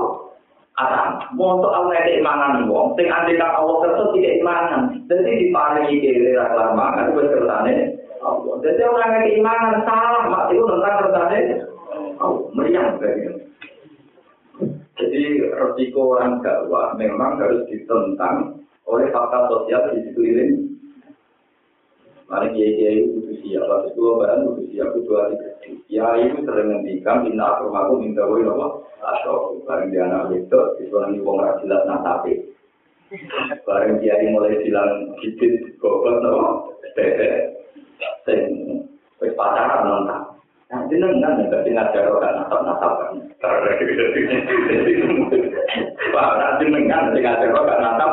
Ada. 0.77 1.21
Montok 1.37 1.69
Allah 1.69 2.01
keimanan 2.01 2.65
wong 2.65 2.97
sing 2.97 3.13
andika 3.13 3.61
Allah 3.61 3.85
kerso 3.85 4.09
tidak 4.17 4.41
imanan. 4.41 5.05
Jadi 5.05 5.53
diparingi 5.53 6.01
kiri 6.01 6.33
raklar 6.33 6.73
mangan 6.73 7.13
wis 7.13 7.29
kersane 7.29 7.73
Jadi 8.57 8.81
orang 8.83 9.21
keimanan 9.21 9.85
salah 9.85 10.23
mak 10.27 10.49
itu 10.49 10.63
tentang 10.65 10.95
kersane 11.05 11.39
Allah. 12.17 12.49
Meriang 12.57 12.97
begitu. 12.97 13.47
Jadi 14.97 15.23
resiko 15.53 16.17
orang 16.17 16.41
dakwah 16.41 16.97
memang 16.97 17.37
harus 17.37 17.69
ditentang 17.69 18.65
oleh 18.89 19.13
fakta 19.13 19.45
sosial 19.45 19.93
di 19.93 20.09
sekeliling. 20.09 20.53
Mari 22.27 22.51
kiai 22.51 22.75
kiai 22.75 22.97
itu 23.07 23.39
siap, 23.39 23.63
waktu 23.71 23.95
itu 23.95 24.01
barang 24.03 24.41
itu 24.43 24.63
siap 24.75 24.89
itu 24.99 25.11
hari. 25.15 25.35
Ya 25.87 26.07
itu 26.19 26.43
sering 26.43 26.67
ngendikan 26.75 27.23
minta 27.23 27.55
aku 27.55 28.03
minta 28.03 28.27
woi 28.27 28.43
nopo 28.43 28.83
atau 28.99 29.63
bareng 29.63 29.95
dia 29.95 30.03
anak 30.11 30.35
itu 30.35 30.59
itu 30.83 30.91
nanti 30.91 31.23
wong 31.23 31.39
rajilat 31.39 31.87
nasape. 31.87 32.51
Bareng 33.63 34.03
kiai 34.03 34.27
mulai 34.35 34.59
bilang 34.59 35.15
gigit 35.23 35.79
bobot 35.79 36.19
nopo 36.19 36.75
tete, 36.99 37.56
sing 38.25 38.41
wis 39.21 39.33
pacaran 39.33 39.85
nonton. 39.87 40.21
Nah, 40.67 40.83
jenengan 40.91 41.39
ya 41.39 41.47
dadi 41.47 41.71
ngajar 41.71 42.11
ora 42.11 42.29
natap-natapan. 42.35 43.23
Pak, 46.11 46.59
jenengan 46.59 47.15
sing 47.15 47.23
ngajar 47.23 47.49
ora 47.55 47.75
natap. 47.79 48.11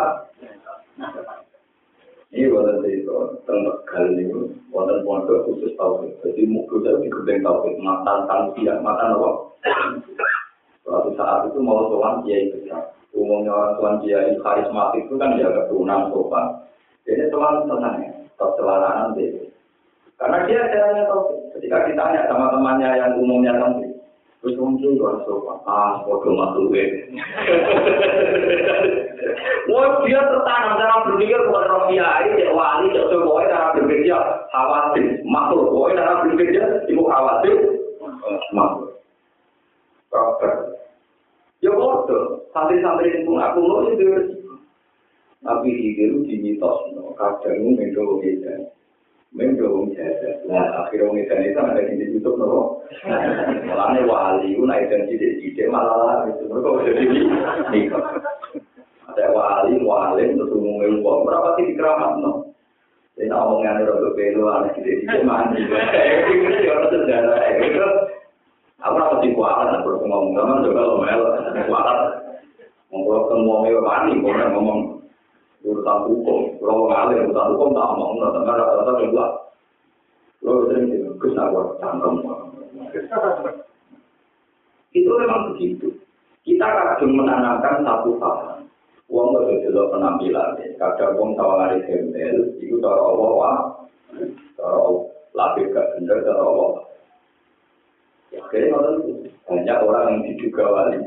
Ini 2.34 2.50
wonten 2.50 2.82
itu 2.90 3.14
tentang 3.46 3.78
kali 3.86 4.26
ini 4.26 4.34
wonten 4.74 5.06
pondok 5.06 5.46
khusus 5.46 5.70
tauhid. 5.78 6.18
Jadi 6.18 6.50
mukul 6.50 6.82
saya 6.82 6.98
di 6.98 7.06
gedeng 7.06 7.46
tauhid, 7.46 7.78
matan 7.78 8.26
tangsiah, 8.26 8.82
matan 8.82 9.14
apa? 9.14 9.30
Suatu 10.82 11.14
saat 11.14 11.46
itu 11.46 11.62
mau 11.62 11.86
sowan 11.86 12.26
kiai 12.26 12.50
besar. 12.50 12.90
Umumnya 13.14 13.54
orang 13.54 13.72
sowan 13.78 13.94
kiai 14.02 14.34
karismatik 14.42 15.06
itu 15.06 15.14
kan 15.14 15.38
jaga 15.38 15.62
turunan 15.70 16.10
sopan. 16.10 16.46
Jadi 17.06 17.30
sowan 17.30 17.70
tenang 17.70 18.02
ya, 18.02 18.10
tetap 18.26 18.50
celananan 18.58 19.14
deh. 19.14 19.53
Karena 20.18 20.46
dia 20.46 20.70
caranya 20.70 21.04
tahu. 21.10 21.22
Ketika 21.58 21.86
ditanya 21.90 22.26
sama 22.30 22.50
temannya 22.54 22.90
yang 22.98 23.18
umumnya 23.18 23.52
santri, 23.58 23.90
terus 24.42 24.58
mungkin 24.58 24.98
harus 24.98 25.26
sopan. 25.26 25.58
Ah, 25.66 26.02
bodoh 26.06 26.34
masuk. 26.34 26.70
Wah, 29.64 30.04
dia 30.04 30.20
tertanam 30.20 30.76
cara 30.76 31.08
berpikir 31.08 31.40
bukan 31.48 31.64
orang 31.72 31.88
kiai, 31.88 32.36
cek 32.36 32.52
wali, 32.52 32.92
cek 32.92 33.08
sebuah 33.08 33.48
cara 33.48 33.72
berpikir 33.72 34.12
khawatir, 34.52 35.24
makhluk. 35.24 35.72
Boy 35.72 35.96
cara 35.96 36.20
berpikir 36.22 36.62
ibu 36.92 37.02
khawatir, 37.08 37.56
makhluk. 38.52 38.94
Ya 41.64 41.72
bodoh. 41.72 42.44
Santri-santri 42.52 43.24
itu 43.24 43.32
aku 43.40 43.58
mau 43.64 43.88
itu. 43.88 44.04
Tapi 45.40 45.68
itu 45.72 46.24
di 46.28 46.36
mitos, 46.40 46.92
kadang 47.16 47.76
itu 47.80 48.00
beda. 48.20 48.54
mendung 49.34 49.90
jajah. 49.98 50.46
Nah, 50.46 50.86
akhirnya 50.86 51.10
wong 51.10 51.18
edan 51.18 51.42
itu 51.42 51.58
ada 51.58 51.82
di 51.82 52.06
situ 52.06 52.30
nopo. 52.38 52.86
Mulane 53.66 54.00
wali 54.06 54.54
ku 54.54 54.62
naik 54.62 54.86
dan 54.86 55.10
di 55.10 55.18
situ 55.18 55.66
malah 55.66 56.22
itu 56.30 56.46
terus 56.46 56.62
kok 56.62 56.78
jadi 56.86 57.02
ini. 57.02 57.90
Ada 59.10 59.24
wali, 59.34 59.82
wali 59.82 60.22
terus 60.38 60.54
umum 60.54 60.86
ilmu 60.86 61.02
kok 61.02 61.22
berapa 61.26 61.48
sih 61.58 61.74
keramat 61.74 62.12
no? 62.22 62.32
Dan 63.18 63.34
omongan 63.34 63.82
udah 63.82 63.96
berbeda 64.06 64.38
wali 64.38 64.68
di 64.78 65.02
situ 65.02 65.18
mandi. 65.26 65.66
Eh, 65.66 66.14
ini 66.30 66.48
sih 66.54 66.70
orang 66.70 66.88
sejarah. 66.94 67.38
Eh, 67.42 67.54
itu 67.74 67.86
aku 68.86 68.94
rapat 69.02 69.18
di 69.18 69.34
kuala 69.34 69.74
dan 69.74 69.82
berkomunikasi 69.82 70.38
sama 70.38 70.62
coba 70.62 70.82
lo 70.86 70.96
melo. 71.02 71.26
Kuala, 71.66 71.92
ngobrol 72.94 73.22
ke 73.26 73.34
mau 73.42 73.66
mewah 73.66 73.98
ngomong. 74.54 74.93
Urusan 75.64 75.98
hukum, 76.12 76.40
kalau 76.60 76.86
ngalir 76.92 77.24
urusan 77.24 77.50
hukum 77.56 77.68
tak 77.72 77.88
ngomong, 77.88 78.10
nggak 78.20 78.32
dengar 78.36 78.54
rata-rata 78.60 78.92
juga. 79.00 79.26
Lo 80.44 80.68
sering 80.68 80.92
itu, 80.92 81.08
kus 81.16 81.32
aku 81.40 81.80
cangkem. 81.80 82.14
Itu 84.92 85.10
memang 85.16 85.56
begitu. 85.56 85.88
Kita 86.44 86.68
kadang 86.68 87.16
menanamkan 87.16 87.80
satu 87.80 88.20
hal. 88.20 88.60
Uang 89.08 89.36
gak 89.36 89.64
jadi 89.64 89.80
penampilan. 89.88 90.60
Kadang 90.76 91.16
uang 91.16 91.30
tawaran 91.40 91.80
gembel, 91.88 92.36
itu 92.60 92.76
cara 92.84 93.00
Allah. 93.00 93.56
Cara 94.60 94.80
lapis 95.32 95.72
gak 95.72 95.88
bener, 95.96 96.18
cara 96.24 96.42
Allah. 96.44 96.72
Ya, 98.32 98.40
kayaknya 98.52 98.78
banyak 99.48 99.78
orang 99.80 100.04
yang 100.10 100.18
diduga 100.28 100.64
wali. 100.68 100.98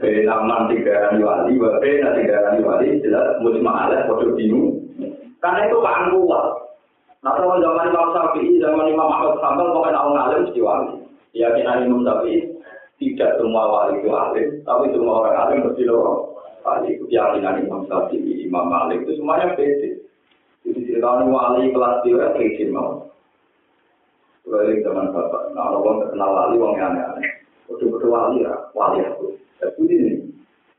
ya, 0.00 0.22
taman 0.24 0.70
tiga 0.70 0.96
nanti 1.12 1.52
tiga 2.22 2.38
jelas. 3.02 3.26
Karena 5.38 5.60
itu 5.70 5.78
kan 5.82 6.10
kuat. 6.10 6.46
Nah, 7.18 7.34
kalau 7.34 7.58
zaman 7.58 7.90
Imam 7.90 8.14
Syafi'i, 8.14 8.62
zaman 8.62 8.94
Imam 8.94 9.10
Ahmad 9.10 9.42
Sambal, 9.42 9.74
pokoknya 9.74 9.98
orang 9.98 10.22
alim 10.22 10.40
mesti 10.46 10.60
wali. 10.62 11.02
Keyakinan 11.34 11.90
Imam 11.90 12.06
Syafi'i, 12.06 12.46
tidak 13.02 13.42
semua 13.42 13.66
wali 13.66 13.98
itu 13.98 14.10
alim, 14.14 14.48
tapi 14.62 14.94
semua 14.94 15.26
orang 15.26 15.34
alim 15.34 15.58
mesti 15.66 15.82
loh. 15.82 16.38
Wali 16.62 16.94
itu 16.94 17.04
Imam 17.10 17.82
Syafi'i, 17.90 18.46
Imam 18.46 18.70
Malik 18.70 19.02
itu 19.02 19.18
semuanya 19.18 19.50
beda. 19.58 19.90
Jadi 20.62 20.80
cerita 20.86 21.26
wali 21.26 21.74
kelas 21.74 21.96
dia, 22.06 22.26
kayak 22.38 22.70
mau. 22.70 23.07
Kalau 24.48 24.64
zaman 24.80 25.12
bapak, 25.12 25.42
nah 25.52 25.76
orang 25.76 26.00
terkenal 26.00 26.30
wali, 26.32 26.56
orang 26.56 26.76
yang 26.80 26.88
aneh-aneh. 26.96 27.30
Betul-betul 27.68 28.08
wali 28.08 28.48
ya, 28.48 28.56
wali 28.72 29.04
aku. 29.04 29.36
Tapi 29.60 29.80
ini, 29.84 30.24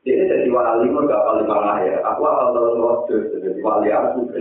dia 0.02 0.26
jadi 0.26 0.50
wali, 0.50 0.90
mau 0.90 1.06
gak 1.06 1.22
paling 1.22 1.46
mana 1.46 1.78
ya. 1.86 2.02
Aku 2.02 2.26
asal 2.26 2.50
tahu 2.50 2.82
waktu 2.82 3.14
jadi 3.30 3.60
wali 3.62 3.88
aku. 3.94 4.20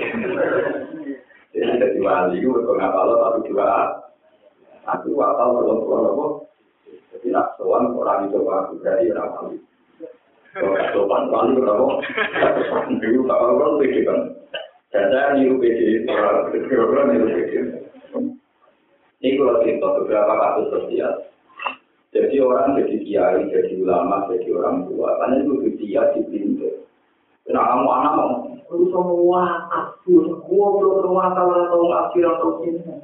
Jadi 1.50 1.82
jadi 1.82 1.98
wali, 2.06 2.46
gue 2.46 2.62
gak 2.62 2.94
tahu 2.94 3.10
tapi 3.22 3.40
juga 3.50 3.66
aku 4.86 5.18
asal 5.18 5.50
tahu 5.62 5.94
aku. 5.94 6.28
Jadi 7.14 7.28
nak 7.34 7.58
soal 7.58 7.90
orang 7.94 8.30
itu 8.30 8.38
aku 8.46 8.74
dari 8.82 9.14
orang 9.14 9.30
wali. 9.34 9.58
Kalau 10.58 10.74
sopan 10.94 11.30
wali 11.30 11.58
berapa? 11.58 11.86
Dulu 12.98 13.20
tak 13.30 13.42
orang 13.46 13.78
pede 13.78 14.00
kan. 14.02 14.20
Dan 14.90 15.06
saya 15.14 15.38
niru 15.38 15.62
pede, 15.62 16.06
orang 16.10 17.06
niru 17.14 17.28
pede. 17.30 17.89
Ini 19.20 19.36
kalau 19.36 19.60
cerita 19.60 19.88
beberapa 20.00 20.32
kasus 20.32 20.68
sosial. 20.72 21.14
Jadi 22.16 22.40
orang 22.40 22.80
jadi 22.80 22.96
kiai, 23.04 23.52
jadi 23.52 23.74
ulama, 23.84 24.32
jadi 24.32 24.48
orang 24.56 24.88
tua. 24.88 25.20
Karena 25.20 25.44
itu 25.44 25.54
dia 25.76 26.08
di 26.16 26.24
pintu. 26.32 26.88
Nah 27.52 27.64
kamu 27.68 27.90
anak 27.92 28.14
mau, 28.16 28.34
lu 28.72 28.86
semua 28.94 29.68
aku, 29.74 30.40
gua 30.48 30.68
belum 30.80 30.98
rumah 31.04 31.34
kalau 31.36 31.68
atau 31.68 31.82
ngasih 31.84 32.22
atau 32.30 32.50
ini. 32.64 32.96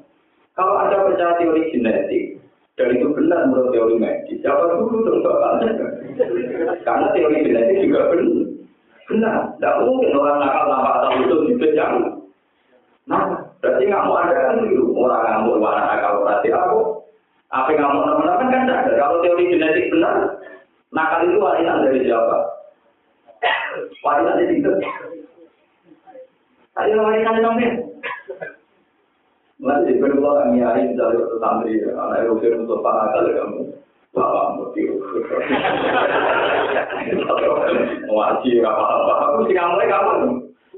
Kalau 0.55 0.73
ada 0.79 1.03
percaya 1.03 1.35
teori 1.35 1.67
genetik, 1.75 2.39
dan 2.79 2.95
itu 2.95 3.11
benar 3.11 3.51
menurut 3.51 3.75
teori 3.75 3.97
medis, 3.99 4.39
siapa 4.39 4.71
dulu 4.71 5.03
terus 5.03 5.25
Karena 6.87 7.07
teori 7.11 7.37
genetik 7.43 7.91
juga 7.91 8.13
benar. 8.15 8.47
Benar, 9.05 9.37
tidak 9.59 9.75
mungkin 9.85 10.17
orang 10.17 10.37
nakal 10.41 10.65
tanpa 10.65 10.91
tahu 11.03 11.15
itu 11.21 11.35
dipejang. 11.53 11.93
Nah, 13.05 13.45
Berarti 13.65 13.89
mau 13.89 14.13
ada 14.21 14.37
kan 14.45 14.61
itu 14.61 14.93
orang 14.93 15.25
ngamuk 15.25 15.57
warna 15.57 15.57
kalau 15.57 15.65
berarti 15.65 15.81
aku 15.81 15.84
apa 17.55 17.71
yang 17.71 17.87
ngamuk 17.87 18.03
teman-teman 18.03 18.51
kan 18.51 18.63
ada. 18.67 18.91
Kalau 18.99 19.23
teori 19.23 19.47
genetik 19.47 19.87
benar, 19.95 20.15
nakal 20.91 21.23
itu 21.23 21.39
warisan 21.39 21.87
dari 21.87 22.03
siapa? 22.03 22.37
Warisan 24.03 24.35
dari 24.35 24.55
itu. 24.59 24.71
Ayo 26.75 26.95
warisan 26.99 27.39
dari 27.39 27.67
Nanti 29.55 29.95
kedua 29.95 30.43
kami 30.43 30.59
hari 30.59 30.91
waktu 30.99 31.39
santri, 31.39 31.79
anak 31.87 32.27
Eropa 32.27 32.59
untuk 32.59 32.83
para 32.83 33.07
kali 33.15 33.31
kamu. 33.39 33.61
Bapak 34.11 34.45
mesti. 34.59 34.83
Ngaji 38.03 38.49
apa-apa. 38.67 39.13
Aku 39.31 39.39
sih 39.47 39.55
kamu 39.55 39.79
kapan? 39.87 40.19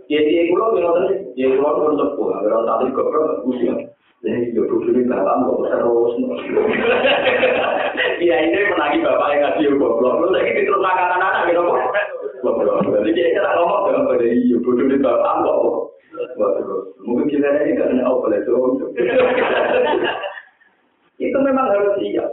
Ya 0.08 0.24
dia 0.24 0.48
kulo 0.48 0.72
ngoten 0.72 1.36
ya 1.36 1.52
kulo 1.52 1.70
pun 1.84 2.00
sepuh, 2.00 2.32
ora 2.40 2.64
tadi 2.64 2.96
kok 2.96 3.08
kok 3.12 3.44
usia. 3.44 3.76
Jadi 4.26 4.50
yo 4.58 4.66
kudu 4.66 5.06
bapak 5.06 5.36
kok 5.46 5.62
terus. 5.70 6.14
Iya 8.18 8.36
ini 8.50 8.60
menagi 8.74 8.98
bapak 9.06 9.28
yang 9.30 9.42
ngaji 9.46 9.78
goblok. 9.78 10.16
Lu 10.26 10.28
lagi 10.34 10.66
terus 10.66 10.82
makan 10.82 11.06
anak-anak 11.18 11.46
gitu 11.54 11.62
kok. 11.62 11.80
Goblok. 12.42 12.78
Jadi 12.98 13.10
dia 13.14 13.34
kira 13.38 13.50
ngomong 13.58 13.82
dengan 13.94 14.08
pada 14.10 14.26
iyo 14.26 14.58
kudu 14.66 14.84
bapak 14.98 15.34
kok. 15.46 15.62
Mungkin 17.06 17.30
kita 17.30 17.50
ini 17.62 17.78
kan 17.78 18.02
apa 18.02 18.26
itu. 18.34 18.54
Itu 21.18 21.38
memang 21.42 21.70
harus 21.70 21.98
siap. 22.02 22.30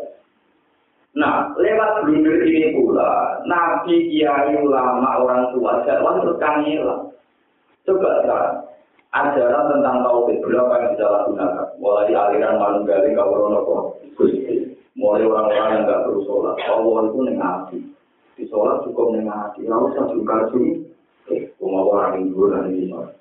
Nah, 1.14 1.54
lewat 1.54 2.02
blunder 2.02 2.42
ini 2.42 2.74
pula, 2.74 3.38
nabi, 3.46 4.10
kiai, 4.10 4.58
ulama, 4.58 5.22
orang 5.22 5.54
tua, 5.54 5.86
jadwal 5.86 6.18
terus 6.18 6.42
kangelan. 6.42 7.06
Coba 7.86 8.10
sekarang, 8.26 8.56
ajaran 9.14 9.70
tentang 9.70 9.96
tauhid 10.02 10.42
berapa 10.42 10.74
yang 10.74 10.90
bisa 10.98 11.06
lakukan? 11.06 11.50
Mulai 11.78 12.10
aliran 12.10 12.58
manunggali 12.58 13.14
kawrono 13.14 13.60
Gusti. 14.18 14.74
Mulai 14.98 15.26
orang-orang 15.26 15.70
yang 15.74 15.82
nggak 15.86 16.02
perlu 16.06 16.20
sholat. 16.26 16.54
Allah 16.66 17.00
itu 17.06 17.18
nengati. 17.22 17.78
Di 18.34 18.44
sholat 18.50 18.82
cukup 18.86 19.14
nengati. 19.14 19.66
Lalu 19.66 19.86
saya 19.94 20.10
juga 20.10 20.36
sini. 20.50 20.82
Eh, 21.32 21.48
mau 21.62 21.88
orang 21.88 22.20
minggu 22.20 22.42
dan 22.50 22.70
ini 22.74 22.90
sholat. 22.90 23.14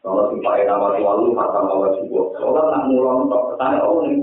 Sholat 0.00 0.24
si 0.32 0.36
Pak 0.40 0.56
Ena 0.64 0.74
waktu 0.80 1.04
lalu 1.04 1.36
kata 1.36 1.60
bawa 1.68 1.88
juga. 2.00 2.22
Sholat 2.40 2.64
nak 2.72 2.84
mulon 2.88 3.28
tak 3.28 3.42
ketanya 3.52 3.78
oh 3.84 4.00
nih. 4.04 4.16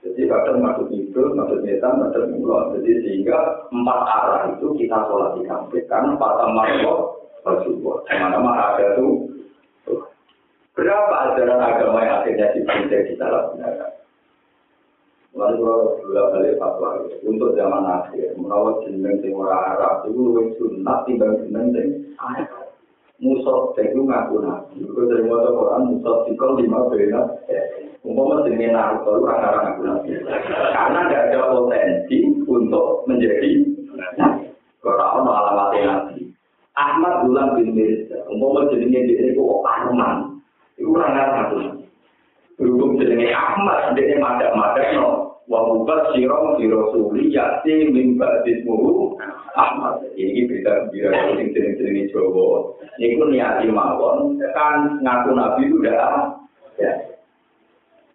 Jadi 0.00 0.32
kadang 0.32 0.64
masuk 0.64 0.88
itu, 0.96 1.20
masuk 1.36 1.60
nyetan, 1.60 2.00
masuk 2.00 2.24
mulon. 2.32 2.72
Jadi 2.76 3.04
sehingga 3.04 3.68
empat 3.68 4.00
arah 4.08 4.42
itu 4.56 4.72
kita 4.76 4.96
sholat 5.08 5.36
di 5.36 5.44
kampung. 5.44 5.84
Karena 5.88 6.16
empat 6.16 6.32
amal 6.44 6.68
bersyukur. 7.44 8.04
Mana-mana 8.08 8.76
ada 8.76 8.96
tuh. 8.96 9.39
Berapa 10.78 11.14
ajaran 11.34 11.60
agama 11.60 11.98
yang 12.06 12.22
akhirnya 12.22 12.46
dipakai 12.54 13.10
di 13.10 13.14
dalam 13.18 13.58
negara? 13.58 13.90
Lalu 15.30 15.62
kalau 15.62 15.86
dua 16.02 16.22
balik 16.34 16.58
fatwa 16.58 17.06
untuk 17.22 17.54
zaman 17.54 17.86
akhir, 17.86 18.34
merawat 18.34 18.82
jeneng 18.82 19.22
sing 19.22 19.30
ora 19.30 19.78
Arab 19.78 20.10
itu 20.10 20.18
lebih 20.18 20.58
sunat 20.58 20.98
timbang 21.06 21.38
jeneng 21.46 21.66
sing 21.70 21.88
Musab 23.20 23.76
itu 23.76 24.00
ngaku 24.00 24.40
nabi. 24.40 24.80
Itu 24.80 24.96
dari 24.96 25.28
mata 25.28 25.52
Quran 25.52 25.92
Musab 25.92 26.24
itu 26.24 26.46
lima 26.64 26.88
bena. 26.88 27.20
Umpama 28.00 28.48
jenenge 28.48 28.72
Naruto 28.72 29.20
itu 29.20 29.28
orang 29.28 29.60
ngaku 29.60 29.80
nabi. 29.84 30.08
Karena 30.72 31.00
tidak 31.04 31.24
ada 31.28 31.38
potensi 31.52 32.18
untuk 32.48 33.04
menjadi 33.04 33.50
nabi. 34.16 34.48
Kalau 34.80 35.28
alamat 35.28 35.68
nabi. 35.84 36.32
Ahmad 36.80 37.28
Gulam 37.28 37.60
bin 37.60 37.76
Mirza. 37.76 38.24
Umpama 38.32 38.72
jenenge 38.72 39.04
dia 39.04 39.36
itu 39.36 39.42
Arman. 39.68 40.29
Itu 40.80 40.96
orang 40.96 41.12
nabi. 41.12 41.60
Berhubung 42.56 42.96
jenenge 42.96 43.36
Ahmad, 43.36 43.92
dia 43.92 44.16
madak-madak 44.16 44.96
no. 44.96 45.36
Wa 45.44 45.66
mubas 45.66 46.14
sirong 46.16 46.56
di 46.56 46.70
Rasuli 46.70 47.28
yati 47.28 47.92
min 47.92 48.16
ba'dismuhu 48.16 49.20
Ahmad. 49.52 50.00
Ini 50.16 50.48
berita 50.48 50.88
gembira 50.88 51.36
sing 51.36 51.52
jeneng-jenenge 51.52 52.08
Jawa. 52.16 52.72
Niku 52.96 53.28
niati 53.28 53.68
mawon 53.68 54.40
kan 54.56 55.02
ngaku 55.04 55.30
nabi 55.36 55.68
itu 55.68 55.76
udah 55.84 56.40
ya. 56.80 56.92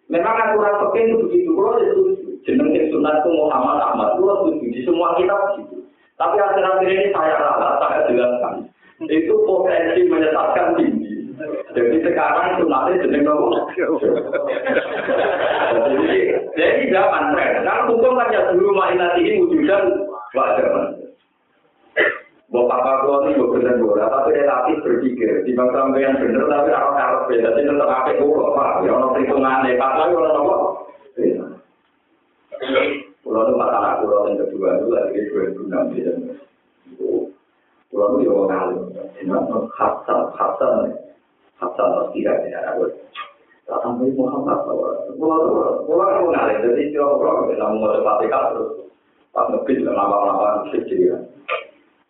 Memang 0.06 0.38
aturan 0.38 0.78
pekin 0.86 1.10
itu 1.10 1.16
begitu, 1.26 1.50
kalau 1.50 1.82
itu 1.82 2.02
jeneng 2.46 2.70
yang 2.70 2.86
sunat 2.94 3.26
itu 3.26 3.30
Muhammad 3.34 3.82
Ahmad, 3.82 4.14
itu 4.14 4.22
setuju 4.22 4.66
di 4.70 4.80
semua 4.86 5.18
kitab 5.18 5.40
begitu. 5.50 5.82
Tapi 6.14 6.36
akhir-akhir 6.38 6.88
ini 6.88 7.06
saya 7.10 7.34
rasa, 7.42 7.68
saya 7.82 8.00
jelaskan, 8.06 8.54
itu 9.10 9.34
potensi 9.44 10.00
menyesatkan 10.06 10.78
tinggi. 10.78 11.05
Jadi 11.76 11.96
sekarang 12.00 12.60
sunatnya 12.60 13.02
jeneng 13.04 13.22
nopo. 13.28 13.68
Jadi 16.56 16.82
zaman 16.88 17.24
tren. 17.36 17.60
Karena 17.60 17.84
hukum 17.84 18.16
kan 18.16 18.32
ya 18.32 18.40
dulu 18.56 18.72
mainat 18.72 19.20
ini 19.20 19.44
wujudan 19.44 20.08
wajar. 20.32 20.96
Bapak 22.46 22.78
Pak 22.78 23.02
ini 23.26 23.34
juga 23.34 23.58
benar 23.58 23.74
bola, 23.82 24.06
tapi 24.06 24.38
relatif 24.38 24.78
berpikir. 24.86 25.42
Di 25.42 25.52
bangsa 25.52 25.92
yang 25.98 26.14
benar, 26.14 26.46
tapi 26.46 26.70
orang 26.70 26.94
harus 26.94 27.22
beda. 27.26 27.48
Jadi 27.58 27.68
tetap 27.68 27.90
apa 27.90 28.12
pulau, 28.22 28.54
Pak? 28.54 28.86
Ya 28.86 28.90
orang 28.94 29.12
perhitungan 29.18 29.66
deh. 29.66 29.74
Pak 29.74 29.92
lagi 29.98 30.14
orang 30.14 30.36
apa? 30.40 30.56
Pulau 33.26 33.42
itu 33.42 33.54
masalah 33.58 33.98
pulau 33.98 34.30
yang 34.30 34.38
kedua 34.38 34.68
itu 34.78 34.86
lagi 34.94 35.18
dua 35.26 35.40
ribu 35.50 35.60
enam 35.66 35.84
belas. 35.90 36.16
Pulau 37.90 38.06
itu 38.14 38.18
ya 38.24 38.32
orang. 38.32 38.66
Ini 39.18 39.32
khasal, 39.74 40.20
khasal, 40.38 40.72
Hasan 41.56 41.88
Tazkira 41.88 42.32
bin 42.44 42.52
Arabul. 42.52 42.92
Datang 43.66 43.98
dari 43.98 44.12
Muhammad 44.14 44.62
SAW. 44.62 45.18
Pulang 45.88 46.10
itu 46.14 46.24
ngalir, 46.30 46.58
jadi 46.62 46.82
kira 46.94 47.02
orang 47.02 47.50
yang 47.50 47.58
namun 47.58 47.82
mau 47.82 47.96
sepatikan 47.98 48.54
terus. 48.54 48.86
Pas 49.34 49.50
ngebin 49.50 49.82
dengan 49.82 49.98
lapar-lapar, 49.98 50.70
kecil 50.70 51.00
ya. 51.12 51.18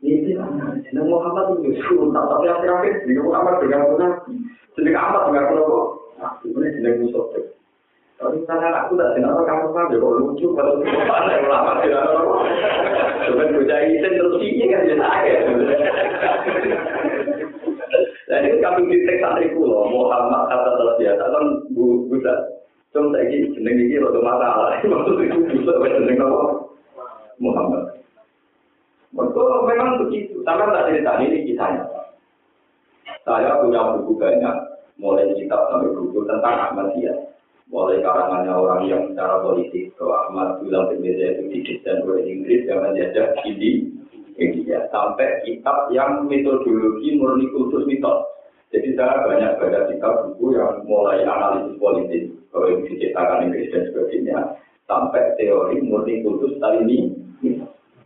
Ini 0.05 0.37
dia, 0.37 0.45
ini 0.93 1.01
Muhammad 1.01 1.57
itu 1.57 1.73
nyusul, 1.73 2.13
tapi 2.13 2.45
yang 2.45 2.61
terakhir, 2.61 3.09
ini 3.09 3.19
Muhammad 3.25 3.57
dengan 3.65 3.89
Muhammad. 3.89 4.29
Jadi 4.77 4.89
Muhammad 4.93 5.23
dengan 5.33 5.45
Muhammad. 5.49 5.89
Nah, 6.21 6.33
ini 6.45 6.69
jenis 6.77 6.95
musuh. 7.01 7.25
Tapi 8.17 8.37
misalnya 8.41 8.69
aku 8.85 8.93
tak 9.01 9.17
jenis 9.17 9.29
apa 9.33 9.43
kamu 9.49 9.67
kan, 9.73 9.85
kok 9.93 10.13
lucu, 10.13 10.47
kalau 10.53 10.73
lucu, 10.77 10.93
kalau 10.93 11.25
lucu, 11.25 11.41
kalau 11.41 11.73
lucu, 11.73 11.89
kalau 11.89 12.13
lucu, 12.13 12.29
kalau 12.29 12.37
lucu, 13.49 13.65
kalau 13.65 14.29
lucu, 14.29 14.45
kalau 14.45 14.45
lucu, 14.45 14.65
kalau 16.45 17.36
Dan 18.27 18.43
itu 18.43 18.59
kami 18.59 18.91
kritik 18.91 19.23
santri 19.23 19.55
kulo 19.55 19.87
Muhammad 19.87 20.51
kata 20.51 20.71
terus 20.75 20.99
biasa 20.99 21.25
kan 21.31 21.45
bu 21.71 22.11
buta. 22.11 22.35
Cuma 22.91 23.15
saya 23.15 23.29
ini 23.31 23.55
jeneng 23.55 23.77
ini 23.87 24.03
rada 24.03 24.19
masalah. 24.19 24.79
Maksud 24.83 25.21
itu 25.23 25.39
bisa 25.63 25.73
jeneng 25.79 26.19
apa? 26.19 26.41
Muhammad. 27.39 27.97
Mereka 29.15 29.43
memang 29.69 29.91
begitu. 30.03 30.43
Sama 30.43 30.75
tak 30.75 30.91
cerita 30.91 31.23
ini 31.23 31.47
kisahnya. 31.47 31.85
Saya 33.27 33.59
punya 33.59 33.99
buku 33.99 34.15
banyak, 34.23 34.55
mulai 35.03 35.35
kitab 35.35 35.67
sampai 35.71 35.91
buku 35.95 36.23
tentang 36.31 36.71
Ahmadiyah. 36.71 37.19
Mulai 37.67 37.99
karangannya 37.99 38.55
orang 38.55 38.87
yang 38.87 39.03
secara 39.11 39.43
politik, 39.43 39.91
ke 39.99 40.05
Ahmad 40.07 40.63
bilang 40.63 40.87
berbeda 40.87 41.27
itu 41.35 41.43
didesain 41.51 42.07
oleh 42.07 42.23
Inggris 42.23 42.63
yang 42.71 42.79
menjajah 42.79 43.35
di 43.43 43.91
India. 44.37 44.85
Sampai 44.93 45.43
kitab 45.45 45.89
yang 45.93 46.25
metodologi 46.29 47.17
murni 47.17 47.49
khusus 47.53 47.85
mitos. 47.89 48.25
Jadi 48.75 48.99
saya 48.99 49.25
banyak 49.25 49.57
baca 49.63 49.81
kitab 49.89 50.13
buku 50.27 50.59
yang 50.59 50.83
mulai 50.85 51.23
analisis 51.23 51.79
politik, 51.79 52.23
kalau 52.51 52.67
yang 52.67 52.83
diciptakan 52.83 53.47
Inggris 53.47 53.71
dan 53.71 53.83
sebagainya, 53.89 54.39
sampai 54.91 55.23
teori 55.39 55.81
murni 55.87 56.21
khusus 56.27 56.59
tadi 56.59 56.83
ini 56.83 56.99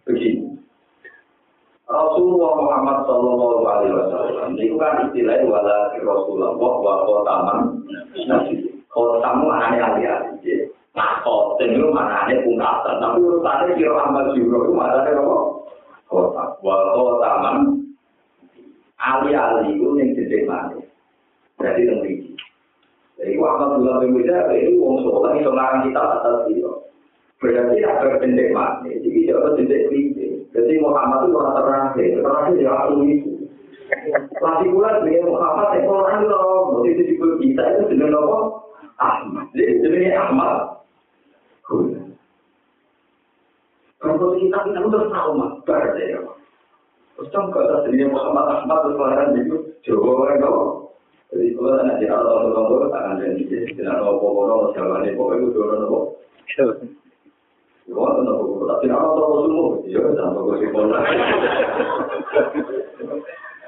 begini. 0.04 0.50
Rasulullah 1.90 2.54
Muhammad 2.54 2.98
Sallallahu 3.02 3.66
Alaihi 3.66 3.94
Wasallam 3.98 4.54
itu 4.62 4.78
kan 4.78 5.10
istilahnya 5.10 5.50
wala 5.50 5.90
Rasulullah 5.98 6.54
wa 6.54 6.94
khotaman 7.02 7.58
nabi. 8.30 8.70
Khotamu 8.90 9.46
aneh 9.50 9.78
ahli-ahli. 9.78 10.66
Nah, 10.98 11.22
khotem 11.22 11.78
itu 11.78 11.86
mana 11.94 12.26
aneh 12.26 12.42
pungkasan. 12.42 12.98
Tapi 12.98 13.22
urusannya 13.22 13.78
kira 13.78 13.94
Ahmad 13.94 14.34
Juro 14.34 14.66
itu 14.66 14.74
ada 14.82 15.06
apa? 15.06 15.60
kota. 16.11 16.59
Wal 16.61 16.83
kota 16.99 17.31
man. 17.40 17.57
Ali 19.01 19.33
ali 19.33 19.79
itu 19.79 19.96
yang 19.96 20.12
cedek 20.12 20.44
mana? 20.44 20.77
Jadi 21.57 21.88
yang 21.88 22.05
ini. 22.05 22.37
Jadi 23.16 23.33
waktu 23.40 23.81
bulan 23.81 24.01
berbeda 24.05 24.53
itu 24.53 24.77
uang 24.77 24.96
sekota 25.05 25.29
ini 25.33 25.44
semangat 25.44 25.81
kita 25.88 26.01
atas 26.01 26.37
itu 26.53 26.68
berarti 27.40 27.79
ada 27.81 28.20
cedek 28.20 28.49
mana? 28.53 28.85
Jadi 28.85 29.18
siapa 29.25 29.57
cedek 29.57 29.83
ini? 29.88 30.01
Jadi 30.51 30.75
Muhammad 30.83 31.31
itu 31.31 31.38
orang 31.38 31.57
terakhir. 31.57 32.09
Terakhir 32.20 32.55
ya 32.59 32.70
aku 32.75 32.92
itu. 33.07 33.31
Lagi 34.38 34.66
pula 34.70 35.03
dengan 35.03 35.35
Muhammad 35.35 35.68
yang 35.75 35.85
kalau 35.90 36.07
kan 36.07 36.23
loh, 36.27 36.83
itu 36.87 37.03
juga 37.14 37.27
bisa 37.42 37.62
itu 37.75 37.83
dengan 37.90 38.18
apa? 38.23 38.38
Ahmad. 39.01 39.46
Jadi 39.57 39.83
dengan 39.83 40.14
Ahmad, 40.29 40.79
Kalau 44.00 44.32
kita 44.40 44.58
kita 44.64 44.80
tahu 45.12 45.30
mas, 45.36 45.52
berarti 45.68 46.16
ya. 46.16 46.20
Terus 47.20 47.28
kan 47.36 47.52
kata 47.52 47.84
sendiri 47.84 48.08
Muhammad 48.08 48.64
Ahmad 48.64 48.80
terus 48.80 48.96
kelahiran 48.96 49.36
itu 49.36 49.56
kan 49.84 50.40
kau. 50.40 50.88
Jadi 51.30 51.52
kalau 51.52 51.78
anak 51.78 51.96
dia 52.00 52.16
Allah 52.16 52.48
Allah 52.48 52.88
tangan 52.88 53.20
dan 53.20 53.36
tidak 53.36 53.76
tahu 53.76 54.16
apa-apa, 54.18 54.72
jawabannya 54.72 55.14
pokoknya 55.14 55.46
itu 55.52 55.58
orang 55.60 55.84
apa. 55.84 55.98
Wah, 57.90 58.10
tentu 58.16 58.32
aku 58.32 58.64
tapi 58.70 58.86
apa 58.86 59.08
toko 59.18 59.36
semua? 59.44 59.68
Iya, 59.82 60.00
jangan 60.14 60.32
toko 60.32 60.52
semua. 60.62 60.98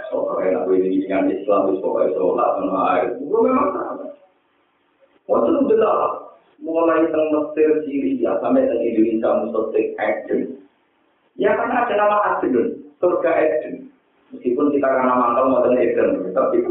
Soalnya 0.08 0.62
aku 0.62 0.70
ini 0.78 1.02
dengan 1.02 1.26
Islam, 1.28 1.74
pokoknya 1.76 2.14
sholat 2.14 2.50
sama 2.56 2.80
air. 2.96 3.08
Itu 3.18 3.36
memang 3.36 3.68
sama. 3.74 4.06
Waktu 5.26 5.50
itu. 5.66 5.74
Mulai 6.62 7.02
teng 7.10 7.26
Mesir, 7.34 7.70
Syria, 7.84 8.38
sampai 8.38 8.70
teng 8.70 8.80
Indonesia, 8.80 9.42
Musotik, 9.42 9.98
Eden. 9.98 10.62
Ya 11.34 11.50
karena 11.58 11.82
ada 11.84 11.94
nama 11.98 12.18
Eden, 12.38 12.86
surga 13.02 13.30
Eden. 13.34 13.90
Meskipun 14.32 14.72
kita 14.72 14.88
karena 14.88 15.12
mantel 15.12 15.50
mau 15.50 15.66
Eden, 15.74 16.32
tapi 16.32 16.56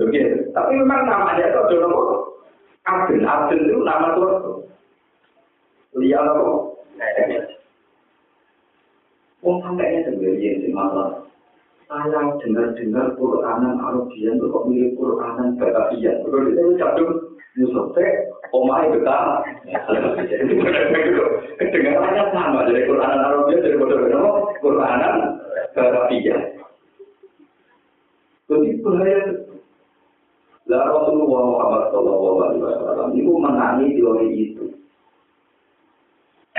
Oke, 0.00 0.22
tapi 0.54 0.72
memang 0.78 1.02
namanya 1.02 1.50
itu 1.50 1.58
ada 1.58 1.74
nama 1.82 1.98
Eden. 2.86 3.20
Eden 3.26 3.60
itu 3.66 3.82
nama 3.82 4.08
surga. 4.14 4.50
Lihat 5.98 6.22
apa? 6.22 6.46
Wong 9.40 9.56
sampai 9.64 10.04
sendiri 10.04 10.36
yang 10.38 10.76
masalah. 10.76 11.29
Saya 11.90 12.22
dengar-dengar 12.38 13.18
Quranan 13.18 13.82
Arabian 13.82 14.38
itu 14.38 14.46
kok 14.46 14.62
mirip 14.70 14.94
Quranan 14.94 15.58
Batavian. 15.58 16.22
Kalau 16.22 16.46
itu 16.46 16.78
jatuh 16.78 17.10
Yusuf 17.58 17.90
teh, 17.98 18.30
omai 18.54 18.94
betah. 18.94 19.42
Kedengarannya 21.58 22.24
sama 22.30 22.70
dari 22.70 22.86
Quranan 22.86 23.26
Arabian 23.26 23.58
dari 23.66 23.74
bodoh-bodoh 23.74 24.54
Quranan 24.62 25.42
Batavian. 25.74 26.62
Jadi 28.46 28.70
bahaya 28.86 29.20
Lah 30.70 30.86
Rasulullah 30.86 31.42
Muhammad 31.42 31.84
Sallallahu 31.90 32.38
Alaihi 32.38 32.62
Wasallam 32.62 33.08
itu 33.18 33.30
menangi 33.34 33.86
teori 33.98 34.28
itu. 34.38 34.64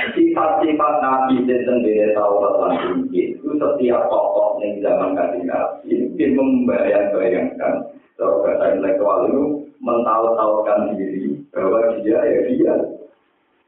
Sifat-sifat 0.01 0.93
Nabi 1.05 1.45
dan 1.45 1.61
sendiri 1.61 2.09
Taurat 2.17 2.53
dan 2.57 2.73
Injil 2.89 3.37
itu 3.37 3.49
setiap 3.53 4.09
tokoh 4.09 4.57
yang 4.57 4.81
zaman 4.81 5.13
kasih 5.13 5.43
Nabi 5.45 5.93
itu 6.17 6.41
membayang-bayangkan 6.41 7.85
kalau 8.17 8.41
kata 8.41 8.77
intelektual 8.77 9.29
itu 9.29 9.43
mentahu-tahukan 9.81 10.97
diri 10.97 11.37
bahwa 11.53 12.01
dia 12.01 12.17
ya 12.21 12.41
dia. 12.49 12.75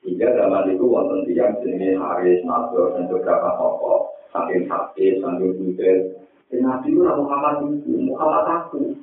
Hingga 0.04 0.36
zaman 0.36 0.76
itu 0.76 0.84
wonten 0.84 1.24
tiang 1.32 1.56
jenis 1.64 1.96
Haris, 1.96 2.44
Nasr, 2.44 2.92
dan 2.98 3.08
beberapa 3.08 3.50
tokoh 3.56 4.12
saking 4.36 4.68
sakit, 4.68 5.24
saking 5.24 5.52
budir. 5.56 5.98
Nabi 6.54 6.94
itu 6.94 7.02
Muhammad 7.02 7.56
itu, 7.66 7.98
Muhammad 8.12 8.46
aku. 8.46 8.94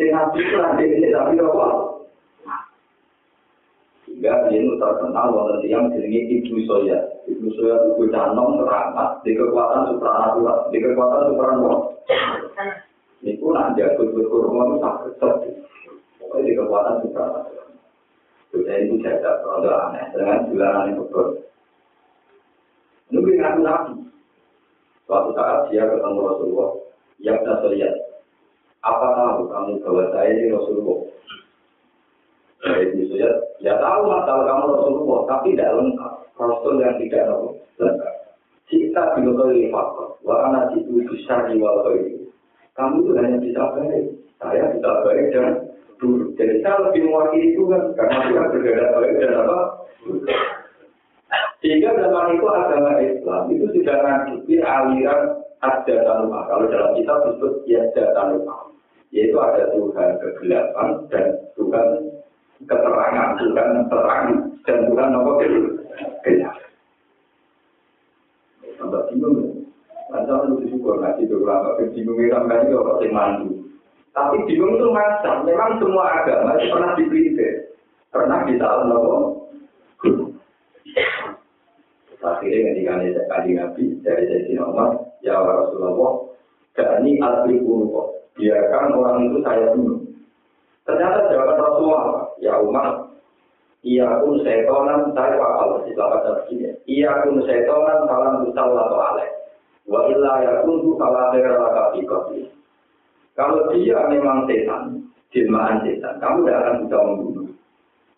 Nabi 0.00 0.38
itu 0.40 0.56
ini, 0.82 1.08
tapi 1.14 1.40
apa? 1.40 1.68
Sehingga 4.20 4.52
dia 4.52 4.60
itu 4.60 4.76
terkenal 4.76 5.32
wonten 5.32 5.64
tiang 5.64 5.88
jenenge 5.96 6.20
Ibnu 6.28 6.68
Soya. 6.68 7.08
Ibnu 7.24 7.56
Soya 7.56 7.88
itu 7.88 8.04
canom 8.12 8.60
teramat 8.60 9.24
di 9.24 9.32
kekuatan 9.32 9.96
supranatural, 9.96 10.68
di 10.68 10.76
kekuatan 10.76 11.32
supranatural. 11.32 11.80
Niku 13.24 13.48
nak 13.56 13.80
jago 13.80 14.12
berkurma 14.12 14.68
itu 14.68 14.76
sakit 14.84 15.12
sedih. 15.16 15.54
Pokoknya 16.20 16.44
di 16.44 16.52
kekuatan 16.52 16.94
supranatural. 17.00 17.68
Sudah 18.52 18.76
itu 18.76 18.94
jaga 19.00 19.40
produk 19.40 19.88
aneh 19.88 20.04
dengan 20.12 20.44
bulanan 20.52 20.84
yang 20.92 20.96
betul. 21.00 21.26
Nunggu 23.08 23.32
ngaku 23.40 23.60
nabi. 23.64 23.94
Suatu 25.08 25.32
saat 25.32 25.72
dia 25.72 25.88
ketemu 25.88 26.20
Rasulullah. 26.28 26.70
Ya 27.24 27.40
Soya. 27.40 27.88
Apa 28.84 29.06
tahu 29.16 29.48
kamu 29.48 29.80
bahwa 29.80 30.04
saya 30.12 30.28
ini 30.28 30.52
Rasulullah? 30.52 31.08
Ibnu 32.60 33.08
Suyat, 33.08 33.49
ya 33.60 33.76
tahu 33.78 34.00
masalah 34.08 34.44
kamu 34.48 34.64
Rasulullah, 34.76 35.20
tapi 35.28 35.54
tidak 35.54 35.76
lengkap. 35.76 36.12
Rasul 36.40 36.74
yang 36.80 36.96
tidak 36.96 37.24
lengkap. 37.76 38.14
Kita 38.70 39.02
binutoi 39.18 39.68
faktor, 39.68 40.14
wa 40.22 40.36
anak 40.48 40.78
itu 40.78 41.02
bisa 41.04 41.34
diwaloi. 41.50 42.16
Kamu 42.78 43.02
itu 43.02 43.10
hanya 43.18 43.36
bisa 43.42 43.62
baik, 43.76 44.04
saya 44.38 44.70
bisa 44.72 44.90
baik 45.04 45.26
dan 45.34 45.46
dulu. 45.98 46.32
Jadi 46.38 46.62
saya 46.62 46.78
lebih 46.88 47.10
mewakili 47.10 47.58
Tuhan, 47.58 47.82
karena 47.98 48.16
Tuhan 48.30 48.46
berbeda 48.54 48.84
baik 48.94 49.12
dan 49.18 49.32
apa? 49.42 49.58
Sehingga 51.60 51.92
zaman 51.92 52.40
itu 52.40 52.46
agama 52.48 52.92
Islam 53.04 53.42
itu 53.52 53.66
sudah 53.74 53.96
ngajubi 54.00 54.54
aliran 54.64 55.22
ada 55.60 55.96
tanpa. 56.08 56.38
Kalau 56.48 56.72
dalam 56.72 56.96
kita 56.96 57.14
disebut 57.28 57.54
ya 57.68 57.84
ada 57.92 58.04
tanpa. 58.16 58.56
Yaitu 59.10 59.36
ada 59.36 59.68
Tuhan 59.74 60.10
kegelapan 60.22 60.88
dan 61.10 61.26
Tuhan 61.58 61.86
keterangan, 62.70 63.34
bukan 63.34 63.68
terang, 63.90 64.26
dan 64.62 64.78
bukan 64.86 65.18
apa 65.18 65.30
itu. 65.42 65.60
Gelap. 66.22 66.56
Sampai 68.78 69.02
bingung 69.10 69.34
ya. 69.42 69.48
Lancar 70.10 70.46
lu 70.46 70.62
disyukur 70.62 70.98
ngaji 71.02 71.26
itu 71.26 71.34
ulama, 71.42 71.74
bingung 71.82 72.18
ya 72.22 72.38
sampai 72.38 72.62
itu 72.66 72.74
orang 72.78 72.98
yang 73.02 73.10
mandu. 73.12 73.50
Tapi 74.14 74.36
bingung 74.46 74.78
itu 74.78 74.86
macam, 74.94 75.34
memang 75.42 75.78
semua 75.82 76.06
agama 76.22 76.58
itu 76.58 76.66
pernah 76.70 76.90
dipilih, 76.94 77.52
pernah 78.10 78.38
ditahu 78.46 78.80
apa. 78.86 79.16
Akhirnya 82.20 82.76
ketika 82.76 83.00
ada 83.00 83.22
kali 83.32 83.50
Nabi 83.56 83.84
dari 84.04 84.28
Sayyidina 84.28 84.68
Umar, 84.68 84.92
ya 85.24 85.40
Rasulullah, 85.40 86.28
asli 86.76 87.54
kok. 87.64 88.08
biarkan 88.36 88.96
orang 88.96 89.16
itu 89.28 89.38
saya 89.44 89.72
bunuh. 89.72 90.00
Ternyata 90.84 91.28
jawaban 91.28 91.60
Rasulullah, 91.60 92.29
ya 92.40 92.58
Umar, 92.58 93.10
Iya 93.80 94.20
pun 94.20 94.44
setonan 94.44 95.16
saya 95.16 95.40
wakal 95.40 95.88
di 95.88 95.96
baca 95.96 96.44
begini. 96.44 96.76
Iya 96.84 97.24
pun 97.24 97.40
setonan 97.48 98.04
salam 98.04 98.44
tusal 98.44 98.76
atau 98.76 99.00
ale. 99.00 99.26
Wa 99.88 100.04
illa 100.04 100.32
ya 100.44 100.52
pun 100.60 100.84
tu 100.84 101.00
salah 101.00 101.32
terlaka 101.32 101.96
Kalau 103.32 103.72
dia 103.72 104.04
memang 104.12 104.44
setan, 104.44 105.00
jelmaan 105.32 105.80
setan, 105.80 106.20
kamu 106.20 106.44
tidak 106.44 106.60
akan 106.60 106.76
bisa 106.84 106.98
membunuh. 107.00 107.48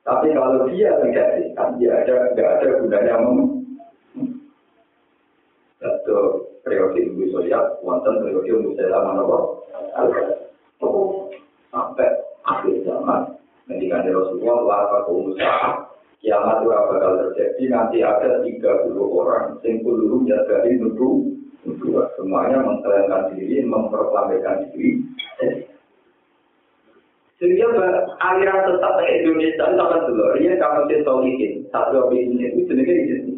Tapi 0.02 0.26
kalau 0.34 0.66
dia 0.66 0.98
tidak 0.98 1.28
setan, 1.38 1.68
dia 1.78 1.90
ada 1.94 2.14
tidak 2.34 2.48
ada 2.58 2.66
gunanya 2.82 3.14
membunuh. 3.22 3.62
Itu 5.78 6.18
periode 6.66 6.98
Ibu 7.06 7.22
Soya, 7.30 7.78
wonten 7.86 8.18
periode 8.18 8.50
Ibu 8.50 8.74
Selama 8.74 9.10
Nopo. 9.14 9.38
Sampai 11.70 12.10
akhir 12.42 12.82
zaman 12.82 13.41
ketika 13.70 13.94
ada 14.02 14.10
Rasulullah 14.10 14.58
laka 14.66 14.98
pengusaha 15.06 15.70
kiamat 16.22 16.56
itu 16.62 16.66
bakal 16.70 17.12
terjadi. 17.18 17.62
Nanti 17.68 17.98
ada 18.00 18.30
30 18.46 18.94
orang 18.96 19.58
yang 19.62 19.74
kuluru 19.82 20.16
dari 20.26 20.70
nudu 20.78 21.10
semuanya 22.18 22.58
mengklaimkan 22.62 23.34
diri 23.34 23.62
memproklamirkan 23.62 24.70
diri. 24.70 25.02
Sehingga 27.42 27.74
aliran 28.22 28.70
tetap 28.70 28.92
ke 29.02 29.04
Indonesia 29.18 29.66
itu 29.66 29.82
akan 29.82 30.00
dulu 30.06 30.24
ini 30.38 30.54
kalau 30.62 30.86
kita 30.86 31.02
solihin 31.02 31.52
satu 31.74 32.06
opini 32.06 32.38
itu 32.54 32.70
jenisnya 32.70 32.94
di 32.94 33.04
sini. 33.10 33.34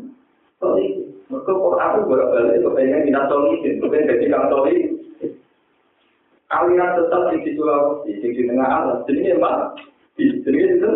Solihin 0.61 1.09
mereka 1.33 1.53
Quran 1.57 1.89
itu 1.89 2.03
bolak-balik 2.05 2.61
kepengen 2.61 3.07
kita 3.09 3.23
solihin 3.33 3.81
kepengen 3.81 4.11
jadi 4.13 4.27
kang 4.29 4.47
solihin 4.53 4.89
aliran 6.53 6.91
tetap 7.01 7.23
di 7.33 7.51
Sulawesi 7.57 8.13
di 8.21 8.43
tengah 8.45 8.69
alam 8.69 8.99
jenisnya 9.09 9.41
mana 9.41 9.73
jadi 10.15 10.59
itu 10.79 10.91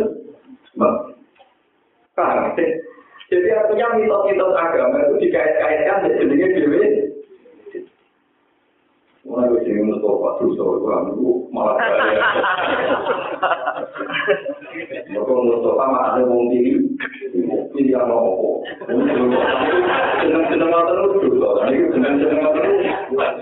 paham 2.15 2.55
Jadi 3.29 3.49
artinya 3.53 3.93
mitos-mitos 3.99 4.57
agama 4.57 5.05
itu 5.05 5.29
dikait-kaitkan 5.29 6.01
dengan 6.01 6.17
jenisnya 6.17 6.49
dewi. 6.65 6.81
Mulai 9.29 9.53
dari 9.53 9.69
sini 9.69 9.85
Mustafa 9.85 10.41
terus 10.41 10.57
orang 10.57 11.13
itu 11.13 11.45
malah 11.53 11.77
Mereka 15.13 15.29
Mustafa 15.29 15.85
malah 15.85 16.17
ada 16.17 16.25
wong 16.25 16.49
tinggi, 16.49 16.81
pilih 17.77 17.93
yang 17.93 18.09
mau 18.09 18.65
Senang-senang 20.25 20.73
terus 20.73 21.13
dulu, 21.21 21.45
senang-senang 21.93 22.53
terus 22.57 22.81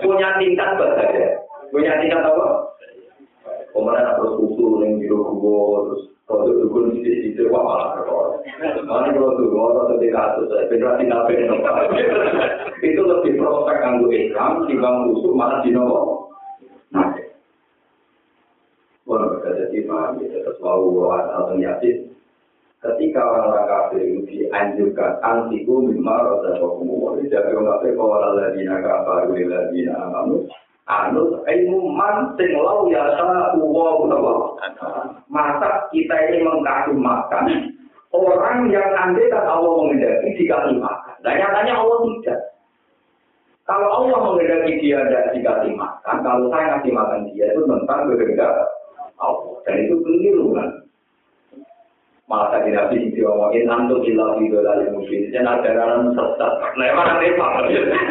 punya 0.03 0.35
tingkat 0.35 0.75
bahasa 0.75 1.31
Punya 1.71 1.95
tingkat 2.03 2.27
apa? 2.27 2.66
Kemudian 3.77 4.09
terus 4.17 4.33
usul 4.41 4.81
yang 4.81 4.97
biru 4.97 5.21
kubo, 5.21 5.53
terus 5.85 6.03
produk 6.25 6.65
dukun 6.65 6.97
di 6.97 7.13
situ, 7.29 7.45
wah 7.53 7.61
malah 7.61 7.89
keror. 8.01 8.41
Mana 8.89 9.13
kalau 9.13 9.37
tuh, 9.37 9.53
mau 9.53 9.69
atau 9.69 10.01
di 10.01 10.09
kasus, 10.09 10.49
federasi 10.49 11.05
nabi 11.05 11.45
itu 12.81 13.01
lebih 13.05 13.37
prospek 13.37 13.77
anggo 13.85 14.09
Islam, 14.09 14.65
timbang 14.65 15.13
usul 15.13 15.37
malah 15.37 15.61
di 15.61 15.69
nomor. 15.69 16.33
Nah, 16.89 17.13
Bueno, 19.05 19.39
jadi 19.39 19.87
paham 19.87 20.19
ya, 20.19 20.41
terus 20.43 20.59
mau 20.59 20.83
bawa 20.83 21.31
atau 21.31 21.55
yakin. 21.55 22.11
Ketika 22.83 23.23
orang-orang 23.23 23.67
kafir 23.71 24.01
itu 24.03 24.19
dianjurkan 24.27 25.21
antiku 25.23 25.79
mimma 25.79 26.27
rasa 26.27 26.59
hukum, 26.59 27.15
jadi 27.23 27.55
orang 27.55 27.77
kafir 27.77 27.95
kalau 27.95 28.35
ladina 28.35 28.83
kafaru 28.83 29.37
ladina 29.47 29.93
amanu, 29.95 30.43
anu 30.87 31.43
ilmu 31.43 31.91
man 31.91 32.31
sing 32.39 32.55
lau 32.55 32.87
ya 32.87 33.03
sa 33.19 33.53
uwa 33.59 34.07
utawa. 34.07 34.55
Masa 35.27 35.91
kita 35.91 36.15
ini 36.31 36.47
mengkasih 36.47 36.95
makan. 36.95 37.75
Orang 38.15 38.71
yang 38.71 38.87
andai 38.95 39.27
kata 39.27 39.51
Allah 39.51 39.83
mengendaki 39.83 40.39
dikasih 40.39 40.79
makan. 40.79 41.15
Dan 41.21 41.43
nyatanya 41.43 41.73
Allah 41.75 41.97
tidak. 42.07 42.39
Kalau 43.67 43.87
Allah 43.91 44.19
mengendaki 44.31 44.79
dia 44.79 45.03
tidak 45.05 45.35
dikasih 45.35 45.75
makan. 45.75 46.15
Kalau 46.23 46.47
saya 46.47 46.79
ngasih 46.79 46.91
makan 46.95 47.19
dia 47.35 47.45
itu 47.51 47.61
tentang 47.67 48.07
berbeda 48.07 48.47
Allah. 49.19 49.59
Dan 49.67 49.75
itu 49.83 49.95
keliru 50.01 50.55
kan 50.55 50.86
Malah 52.27 52.51
tadi 52.51 52.75
nabi 52.75 52.99
sing 52.99 53.15
diomongin 53.15 53.71
antum 53.71 54.03
ilah 54.03 54.35
video 54.35 54.59
lalu 54.59 54.91
mungkin 54.91 55.31
dan 55.31 55.47
ajaran 55.47 56.11
sesat. 56.11 56.53
Nah 56.75 56.85
emang 56.91 57.07
nanti 57.07 57.31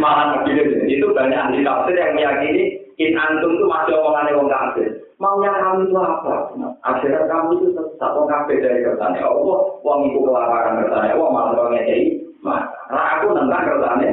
malah 0.01 0.41
nabi 0.41 0.57
itu 0.89 1.07
banyak 1.13 1.37
ahli 1.37 1.61
tafsir 1.61 2.01
yang 2.01 2.17
meyakini 2.17 2.81
in 2.97 3.13
antum 3.13 3.61
itu 3.61 3.69
masih 3.69 3.93
omongannya 4.01 4.41
wong 4.41 4.49
kafir. 4.49 4.89
Maunya 5.21 5.53
kami 5.53 5.85
itu 5.85 5.97
apa? 6.01 6.49
Ajaran 6.89 7.29
kami 7.29 7.61
itu 7.61 7.67
sesat 7.77 8.11
wong 8.17 8.25
kafir 8.25 8.57
dari 8.65 8.81
kertanya 8.81 9.21
Allah. 9.29 9.61
Wong 9.85 10.09
itu 10.09 10.19
kelaparan 10.25 10.81
kertanya 10.81 11.13
Allah 11.13 11.29
malah 11.29 11.53
wong 11.61 11.77
ngekei. 11.77 12.17
Nah 12.41 13.05
aku 13.21 13.37
nentang 13.37 13.69
kertanya. 13.69 14.11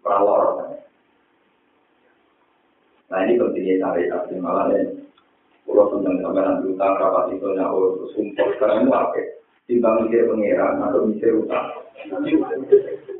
Pralor. 0.00 0.64
Nah 3.12 3.18
ini 3.28 3.36
pentingnya 3.36 3.84
cari 3.84 4.08
tapi 4.08 4.40
malah 4.40 4.72
ini. 4.72 5.11
Kalau 5.62 5.86
tentang 5.94 6.18
sampai 6.18 6.42
nanti 6.42 6.64
utang 6.74 6.92
rapat 6.98 7.24
itu 7.32 7.46
nyawa 7.54 7.86
terus 7.94 8.10
sumpah 8.18 8.46
sekarang 8.58 8.78
itu 8.82 8.92
apa? 8.92 9.20
Timbang 9.70 9.96
mikir 10.04 10.26
pengiran 10.26 10.82
atau 10.82 11.06
mikir 11.06 11.32
utang. 11.38 11.66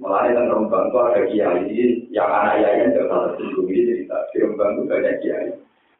Malah 0.02 0.34
yang 0.34 0.50
rembang 0.50 0.90
itu 0.90 0.98
ada 0.98 1.20
kiai 1.30 1.78
yang 2.10 2.26
anak 2.26 2.58
kiai 2.58 2.78
yang 2.82 2.90
tidak 2.90 3.06
tersinggung 3.38 3.68
ini 3.70 3.82
cerita. 3.86 4.18
Di 4.34 4.36
rembang 4.42 4.70
itu 4.74 4.82
banyak 4.90 5.16
kiai. 5.22 5.48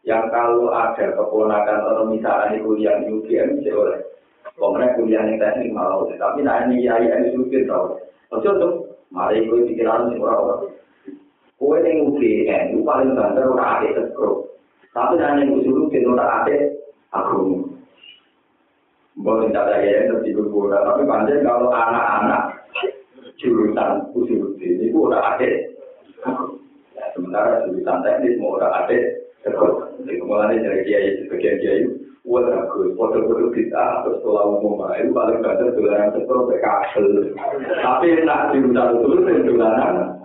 Yang 0.02 0.24
kalau 0.34 0.74
ada 0.74 1.06
keponakan 1.14 1.78
atau 1.86 2.04
misalnya 2.10 2.58
kuliah 2.58 2.98
di 2.98 3.14
UGM 3.14 3.62
oleh. 3.70 4.02
Pemerintah 4.58 4.94
kuliah 4.98 5.22
yang 5.24 5.38
teknik 5.38 5.70
malah 5.70 6.04
tapi 6.18 6.42
nah 6.42 6.66
ini 6.66 6.82
kiai 6.82 7.06
yang 7.06 7.30
sulit 7.30 7.64
tau. 7.70 7.96
Maksudnya 8.34 8.60
tuh, 8.60 8.74
mari 9.14 9.46
gue 9.46 9.68
pikiran 9.70 10.10
sih 10.10 10.18
orang-orang. 10.18 10.74
Kue 11.56 11.78
yang 11.86 12.10
UGM 12.10 12.62
itu 12.74 12.78
paling 12.82 13.14
banter 13.14 13.46
ada 13.54 14.02
sekrup. 14.10 14.51
Tapi 14.92 15.16
hanya 15.24 15.48
usul 15.48 15.88
kita 15.88 16.12
tak 16.12 16.32
ada 16.44 16.56
aku. 17.16 17.64
Boleh 19.24 19.48
tidak 19.48 19.64
ada 19.72 19.76
yang 19.80 20.20
lebih 20.20 20.36
berbeda. 20.36 20.78
Tapi 20.84 21.02
panjang 21.08 21.40
kalau 21.44 21.72
anak-anak 21.72 22.42
jurusan 23.40 24.04
usul 24.12 24.52
ini 24.60 24.92
udah 24.92 25.36
ada. 25.36 25.48
Ya, 26.92 27.04
sementara 27.16 27.64
jurusan 27.64 28.04
teknis 28.04 28.36
mau 28.36 28.60
udah 28.60 28.84
ada. 28.84 28.98
Jadi 29.42 30.12
kemarin 30.20 30.60
dari 30.60 30.80
kiai 30.86 31.18
sebagian 31.24 31.56
kiai, 31.58 31.82
wah 32.22 32.44
bagus, 32.46 32.94
foto-foto 32.94 33.50
kita 33.50 34.04
atau 34.04 34.14
sekolah 34.22 34.44
umum 34.60 34.86
itu 34.94 35.10
paling 35.10 35.42
banter 35.42 35.72
dolanan 35.72 36.14
sekolah 36.14 36.42
bekasel. 36.52 37.06
Tapi 37.80 38.06
nak 38.28 38.52
jurusan 38.52 39.00
usul 39.00 39.24
itu 39.24 39.56
dolanan. 39.56 40.20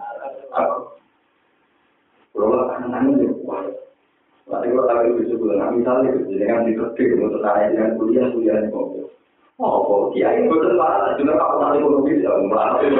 Kalau 2.36 2.68
anak-anak 2.68 3.37
Nanti 4.48 4.72
kalau 4.72 4.88
tak 4.88 5.12
bisa 5.20 5.36
bulan, 5.36 5.76
misalnya 5.76 6.24
dengan 6.24 6.64
ditertib 6.64 7.20
untuk 7.20 7.44
saya 7.44 7.68
dengan 7.68 8.00
kuliah 8.00 8.32
kuliah 8.32 8.64
di 8.64 8.72
mobil. 8.72 9.04
Oh, 9.60 9.84
kok 9.84 10.16
kiai 10.16 10.48
betul 10.48 10.80
lah, 10.80 11.12
juga 11.20 11.36
aku 11.36 11.56
nanti 11.60 11.78
ekonomi 11.82 12.16
bisa 12.16 12.30
melarang. 12.32 12.94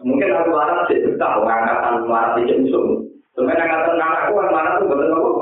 Mungkin 0.00 0.32
aku 0.32 0.50
larang 0.56 0.80
sih 0.88 1.04
betah 1.04 1.32
mengangkatan 1.44 1.94
melarang 2.08 2.34
di 2.40 2.48
jemsum. 2.48 2.86
Sebenarnya 3.36 3.64
angkatan 3.68 4.00
anakku 4.00 4.32
yang 4.40 4.52
mana 4.54 4.70
tuh 4.80 4.86
betul 4.88 5.10
aku. 5.12 5.32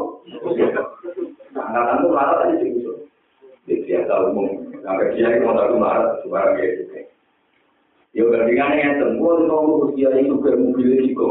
Angkatan 1.54 2.00
tuh 2.02 2.10
melarang 2.10 2.38
tadi 2.42 2.54
jemsum. 2.64 2.96
Di 3.68 3.74
biasa 3.86 4.12
umum, 4.26 4.48
sampai 4.82 5.12
kiai 5.14 5.38
mau 5.38 5.54
tak 5.54 5.70
melarang 5.70 6.18
sebarang 6.26 6.54
gitu. 6.58 6.82
Ya 8.16 8.24
bandingannya 8.24 8.82
yang 8.82 8.94
semua 8.98 9.30
itu 9.36 9.44
mau 9.46 9.86
kiai 9.94 10.26
juga 10.26 10.50
mobil 10.56 10.90
itu 11.06 11.28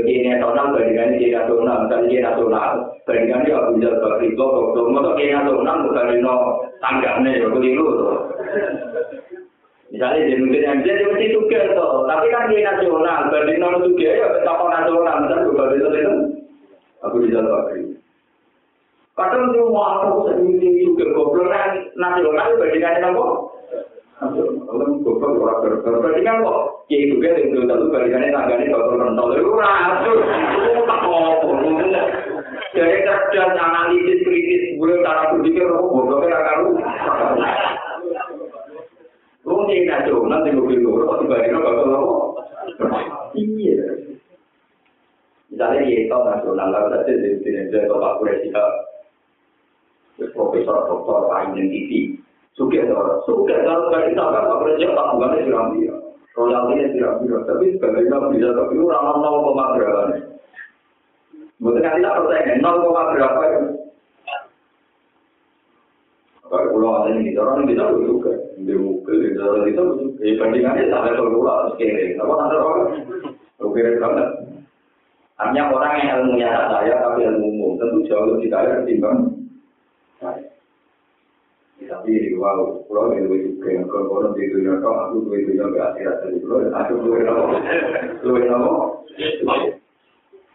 Kini 0.00 0.32
nasional 0.32 0.72
bandingannya 0.72 1.20
kini 1.20 1.36
nasional, 1.36 1.76
misalnya 1.84 2.08
kini 2.08 2.22
nasional, 2.24 2.70
bandingannya 3.04 3.52
Abu 3.52 3.72
Jal 3.84 3.94
Bakri 4.00 4.28
Kok, 4.32 4.50
kalau 4.72 4.88
mau 4.88 5.12
kini 5.18 5.36
nasional, 5.36 5.76
bukan 5.84 6.08
ini 6.16 6.32
tanggapnya, 6.80 7.30
ya 7.36 7.46
keliru 7.52 7.86
tuh. 8.00 8.14
Misalnya 9.92 10.24
di 10.24 10.34
mungkin 10.40 10.64
yang 10.64 10.78
dia 10.80 11.04
mesti 11.04 11.36
juga 11.36 11.60
tuh, 11.76 12.08
tapi 12.08 12.26
kan 12.32 12.48
kini 12.48 12.64
nasional, 12.64 13.28
banding 13.28 13.58
non 13.60 13.84
juga 13.84 14.08
ya 14.08 14.28
tokoh 14.40 14.68
nasional, 14.72 15.16
misalnya 15.20 15.46
juga 15.52 15.62
bisa 15.68 15.86
itu 15.92 16.14
Abu 17.04 17.16
Jal 17.28 17.44
Bakri. 17.44 17.82
Kadang 19.12 19.52
dia 19.52 19.60
mau 19.68 19.84
aku 20.00 20.32
sendiri 20.32 20.88
juga 20.88 21.04
goblok 21.12 21.52
kan 21.52 21.84
nasional 22.00 22.56
bandingannya 22.56 23.12
apa? 23.12 23.24
Kalau 24.22 24.86
goblok 25.04 25.36
orang 25.36 25.82
berbandingan 25.84 26.40
kok, 26.40 26.81
kiai 26.92 27.08
juga 27.08 27.32
yang 27.40 27.56
belum 27.56 27.64
tentu 27.72 27.86
balikannya 27.88 28.36
tanggane 28.36 28.68
dokter 28.68 29.00
mental 29.00 29.32
itu 29.32 29.48
rasul 29.56 30.16
itu 30.28 30.80
tak 30.84 31.00
apa 31.00 31.20
jadi 32.76 32.96
cerdas 33.32 33.56
analisis 33.56 34.20
kritis 34.20 34.76
gue 34.76 35.00
cara 35.00 35.32
berpikir 35.32 35.64
aku 35.72 35.88
bodoh 35.88 36.20
kan 36.20 36.36
karu 36.36 36.68
lu 39.48 39.56
nih 39.64 39.88
nado 39.88 40.20
nanti 40.28 40.52
gue 40.52 40.68
bingung 40.68 41.00
kok 41.08 41.24
dibalikin 41.24 41.56
apa 41.56 41.70
kalau 41.72 41.84
lo 41.88 42.02
iya 43.40 43.88
misalnya 45.48 45.88
dia 45.88 45.96
itu 45.96 46.12
nasional 46.12 46.68
lalu 46.76 46.88
nanti 46.92 47.12
dia 47.16 47.40
tidak 47.40 47.64
jadi 47.72 47.88
bapak 47.88 48.20
presiden 48.20 48.68
profesor 50.36 50.76
doktor 50.92 51.24
lain 51.32 51.56
yang 51.56 51.72
tv 51.72 52.20
suka 52.52 52.84
dorong 52.84 53.24
suka 53.24 53.56
dorong 53.64 53.88
kalau 53.88 54.04
kita 54.12 54.20
kan 54.28 54.44
bapak 54.44 54.60
presiden 54.60 54.92
bukan 54.92 55.72
dia 55.72 55.91
Royaltinya 56.32 56.86
sebenarnya 56.96 58.28
bisa 58.32 58.48
tapi 58.56 58.74
orang 58.80 59.20
nol 59.20 59.36
koma 59.44 59.76
berapa 59.76 60.02
nanti 61.60 62.00
tak 62.00 62.16
percaya 62.24 62.56
nol 62.58 62.76
koma 62.88 63.02
berapa 63.12 63.42
ya? 63.44 63.60
Kalau 66.52 66.68
pulau 66.68 67.00
ada 67.00 67.16
kita 67.16 67.40
orang 67.40 67.64
kita 67.64 67.84
juga, 67.96 68.32
di 68.60 68.76
mobil 68.76 69.16
di 69.24 69.28
kita 69.72 69.82
ya 70.20 70.32
bandingannya 70.36 70.92
sampai 70.92 71.16
ke 71.16 71.22
pulau 71.24 71.48
harus 71.48 71.76
kiri. 71.80 72.12
Apa 72.20 72.32
nanti 72.36 72.56
orang? 72.60 72.88
Kiri 73.56 73.96
banget. 73.96 74.28
Hanya 75.40 75.62
orang 75.72 75.96
yang 75.96 76.28
ilmunya 76.28 76.52
saya 76.52 76.92
tapi 77.00 77.24
ilmu 77.24 77.46
umum 77.56 77.70
tentu 77.80 78.04
jauh 78.04 78.36
lebih 78.36 78.52
kaya 78.52 78.84
ketimbang. 78.84 79.41
Tapi 81.92 82.32
wow 82.40 82.80
pulau 82.88 83.12
itu 83.12 83.52
juga 83.52 83.68
yang 83.68 83.84
kalau 83.92 84.32
di 84.32 84.48
dunia 84.48 84.80
kau 84.80 84.96
aku 84.96 85.28
tuh 85.28 85.36
itu 85.36 85.52
yang 85.60 85.68
berakhirat 85.76 86.24
dari 86.24 86.40
pulau. 86.40 86.64
Aku 86.72 86.92
apa? 87.04 87.56
Tuh 88.24 88.32
itu 88.40 88.48
apa? 88.48 88.72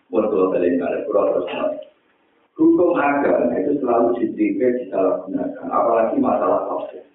Betul 0.09 0.43
kalian 0.49 0.81
ada 0.81 1.05
pulau 1.05 1.29
terus 1.37 1.85
hukum 2.57 2.97
agama 2.97 3.53
itu 3.53 3.77
selalu 3.77 4.17
dididik 4.17 4.89
disalahgunakan 4.89 5.67
apalagi 5.69 6.17
masalah 6.17 6.65
tafsir. 6.65 7.05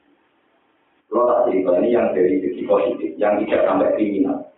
Kalau 1.10 1.44
tak 1.44 1.50
ini 1.50 1.92
yang 1.92 2.14
dari 2.14 2.38
segi 2.40 2.62
positif 2.64 3.10
yang 3.18 3.42
tidak 3.42 3.66
sampai 3.66 3.92
kriminal. 3.98 4.48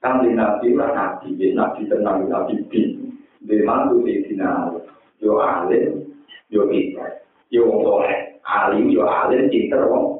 Kan 0.00 0.24
di 0.24 0.32
nabi 0.32 0.72
lah 0.72 0.90
nabi 0.96 1.52
nabi 1.52 1.84
tenang 1.86 2.26
nabi 2.26 2.56
bin. 2.72 3.12
Di 3.44 3.60
mantu 3.60 4.00
di 4.02 4.24
sini 4.24 4.44
yo 5.20 5.36
alim 5.36 6.00
yo 6.48 6.64
kita 6.68 7.20
yo 7.52 7.68
soleh 7.84 8.29
alim 8.50 8.90
yo 8.90 9.06
alim 9.06 9.46
pinter 9.46 9.86
wong. 9.86 10.18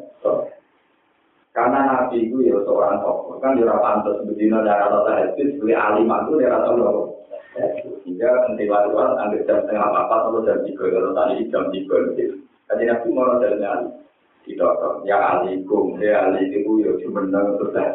Karena 1.50 1.82
nabi 1.82 2.30
itu 2.30 2.46
ya 2.46 2.62
seorang 2.62 3.02
tokoh. 3.02 3.42
Kan 3.42 3.58
dia 3.58 3.74
pantas 3.82 4.22
bedino 4.22 4.62
darah 4.62 4.86
atau 4.86 5.10
hadis 5.10 5.58
beli 5.58 5.74
alim 5.74 6.06
itu 6.06 6.38
dia 6.38 6.54
rasa 6.54 6.70
loh 6.78 7.18
sehingga 7.50 8.30
nanti 8.46 8.70
waktu 8.70 8.94
ambil 8.94 9.42
jam 9.42 9.58
setengah 9.66 9.90
apa 9.90 10.14
atau 10.22 10.38
jam 10.46 10.62
tiga 10.62 10.86
kalau 10.86 11.10
tadi 11.18 11.50
jam 11.50 11.66
tiga 11.74 11.96
gitu 12.14 12.38
jadi 12.70 12.82
nabi 12.86 13.08
mau 13.10 13.42
jalan 13.42 13.66
alim. 13.66 13.92
Tidak 14.40 14.72
ya 15.04 15.18
alikum 15.36 15.98
ya 15.98 16.30
alim 16.30 16.46
itu 16.46 16.72
ya 16.86 16.90
cuma 17.02 17.26
nang 17.26 17.58
sudah 17.58 17.88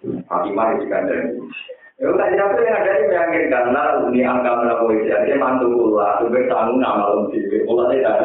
tapi 0.00 0.48
mari 0.56 0.80
dikandani. 0.80 1.36
Ya 1.98 2.06
udah 2.14 2.26
jadi 2.30 2.38
yang 2.38 2.78
ada 2.78 2.90
yang 2.94 3.06
meyakinkan 3.10 3.64
karena 3.74 3.82
ini 4.06 4.22
angka 4.22 4.52
melakukan 4.54 5.02
jadi 5.02 5.34
mantu 5.34 5.66
pula, 5.74 6.22
sebagai 6.22 6.46
tanggung 6.46 6.78
nama 6.78 7.10
lebih, 7.10 7.66
pula 7.66 7.90
tidak 7.90 8.16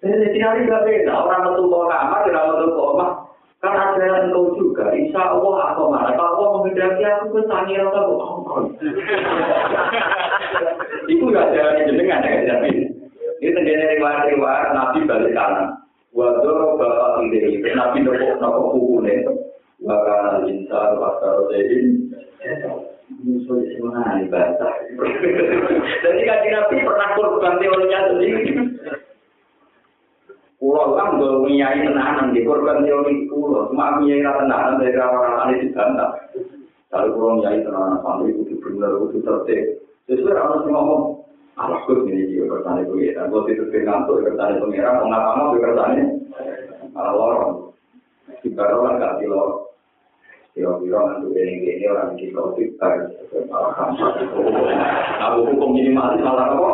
Jadi 0.00 0.32
tinggal 0.32 0.64
gak 0.64 0.84
beda, 0.88 1.12
orang 1.12 1.42
metu 1.44 1.62
kok 1.68 1.88
kamar, 1.92 2.20
orang 2.24 2.46
metu 2.56 2.66
kok 2.72 2.90
omah. 2.96 3.10
Kan 3.60 3.76
ada 3.76 4.24
engkau 4.24 4.56
juga, 4.56 4.88
insya 4.96 5.36
Allah 5.36 5.76
aku 5.76 5.92
mana. 5.92 6.16
Kalau 6.16 6.32
Allah 6.40 6.48
menghendaki 6.56 7.04
aku 7.04 7.36
ke 7.36 7.40
sangi 7.44 7.76
rasa 7.76 8.08
kok 8.08 8.24
Itu 11.12 11.24
gak 11.28 11.52
ada 11.52 11.84
jenengan 11.84 12.24
ya, 12.24 12.56
tapi 12.56 12.88
ini 13.44 13.52
terjadi 13.52 14.00
riwayat-riwayat 14.00 14.72
Nabi 14.72 15.04
balik 15.04 15.36
kanan. 15.36 15.76
Waduh, 16.16 16.80
bapak 16.80 17.28
ini, 17.28 17.60
Nabi 17.76 18.00
nopo 18.00 18.26
nopo 18.40 18.60
kukunya. 18.72 19.28
Maka 19.80 20.44
insan 20.48 20.96
waktu 20.96 21.28
jadi 21.52 21.78
musuh 23.20 23.60
semuanya 23.76 24.24
ibadah. 24.24 24.72
Jadi 26.04 26.20
kan 26.24 26.40
Nabi 26.48 26.76
pernah 26.84 27.08
korban 27.16 27.60
teorinya 27.60 28.00
sendiri. 28.12 28.52
Kan 30.96 31.18
gue 31.18 31.30
ngiyai 31.46 31.86
tenanan 31.86 32.32
di 32.34 32.40
korban 32.42 32.86
teori 32.86 33.26
pulau, 33.30 33.68
cuma 33.70 33.94
aku 33.94 34.08
ngiyai 34.08 34.22
tenanan 34.22 34.80
dari 34.80 34.96
orang-orang 34.96 35.48
ini 35.54 35.62
dibantah. 35.68 36.10
Kalau 36.90 37.12
pulau 37.14 37.32
ngiyai 37.38 37.62
tenanan 37.62 37.98
sampai 38.02 38.32
itu 38.32 38.54
benar 38.62 38.92
itu 38.98 39.18
tertib. 39.22 39.62
Sesuai 40.10 40.34
orang 40.34 40.66
ngomong, 40.66 41.02
Aku 41.60 42.08
ini 42.08 42.32
juga 42.32 42.64
kerjanya 42.64 42.88
pengiran. 42.88 43.28
Kalau 43.28 43.44
itu 43.52 43.64
ngantuk 43.68 44.16
kerjanya 44.24 44.62
pengiran, 44.64 44.96
mau 44.96 45.06
ngapa 45.12 45.30
mau 45.36 45.52
kerjanya 45.60 46.04
malah 46.96 47.12
lorong. 47.12 47.52
Jika 48.40 48.64
orang 48.64 48.96
gak 48.96 49.16
di 49.20 49.26
lorong. 49.28 49.68
Kira-kira 50.56 50.98
nanti 50.98 51.28
ini 51.36 51.84
orang 51.84 52.16
di 52.16 52.32
covid 52.32 52.70
kan. 52.80 53.12
Aku 55.20 55.38
hukum 55.52 55.70
minimalis 55.76 56.24
malah 56.24 56.48
apa? 56.48 56.70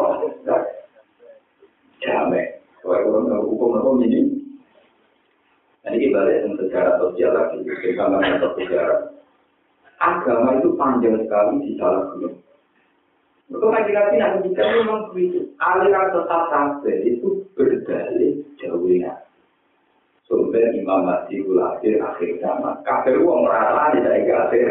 Jamai. 2.01 2.56
Kalau 2.87 3.43
hukum 3.51 3.75
hukum 3.75 4.07
ini. 4.07 4.47
Ini 5.87 5.97
kita 6.03 6.19
lihat 6.23 6.51
sejarah 6.59 6.95
sosial 7.03 7.31
lagi. 7.35 7.63
Kita 7.63 8.07
nggak 8.07 8.43
sejarah. 8.59 9.01
Agama 10.03 10.59
itu 10.61 10.75
panjang 10.77 11.19
sekali 11.25 11.63
di 11.63 11.73
salah 11.79 12.11
gunung. 12.15 12.37
Untuk 13.47 13.71
kaji 13.71 13.95
nabi 13.95 14.19
nabi 14.19 14.39
kita 14.51 14.63
memang 14.67 15.01
begitu. 15.15 15.47
Aliran 15.63 16.11
sesat 16.11 16.43
kafir 16.51 16.99
itu 17.07 17.47
berdalih 17.55 18.43
jauhnya. 18.59 19.15
Sumber 20.27 20.75
Imam 20.75 21.07
Mahdi 21.07 21.39
akhir 21.47 22.03
akhir 22.03 22.31
zaman. 22.43 22.83
Kafir 22.83 23.23
uang 23.23 23.47
merata 23.47 23.95
di 23.95 24.03
dari 24.03 24.27
akhir. 24.27 24.67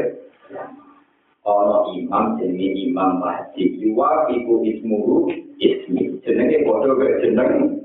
Ono 1.48 1.96
imam 1.96 2.36
jenis 2.36 2.92
Imam 2.92 3.24
Mahdi. 3.24 3.80
Iwa 3.80 4.28
iku 4.36 4.60
ismuru 4.68 5.32
ismi. 5.56 6.20
Jenenge 6.28 6.68
bodoh 6.68 7.00
jeneng. 7.24 7.85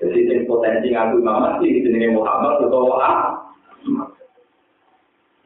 Jadi 0.00 0.18
jenis 0.24 0.48
potensi 0.48 0.88
ngaku 0.96 1.20
Imam 1.20 1.44
Mahdi. 1.44 1.84
Jenenge 1.84 2.16
Muhammad 2.16 2.64
atau 2.64 2.96
A. 2.96 3.36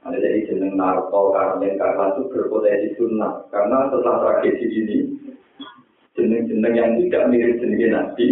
Ada 0.05 0.21
jadi 0.21 0.47
jeneng 0.47 0.77
Narto, 0.77 1.33
Karmen, 1.33 1.81
karena 1.81 2.13
itu 2.13 2.29
berpotensi 2.29 2.93
sunnah. 3.01 3.41
Karena 3.49 3.89
setelah 3.89 4.21
tragedi 4.21 4.67
ini, 4.69 4.99
jeneng-jeneng 6.13 6.75
yang 6.77 6.91
tidak 7.01 7.33
mirip 7.33 7.57
jeneng 7.57 7.89
Nabi, 7.89 8.27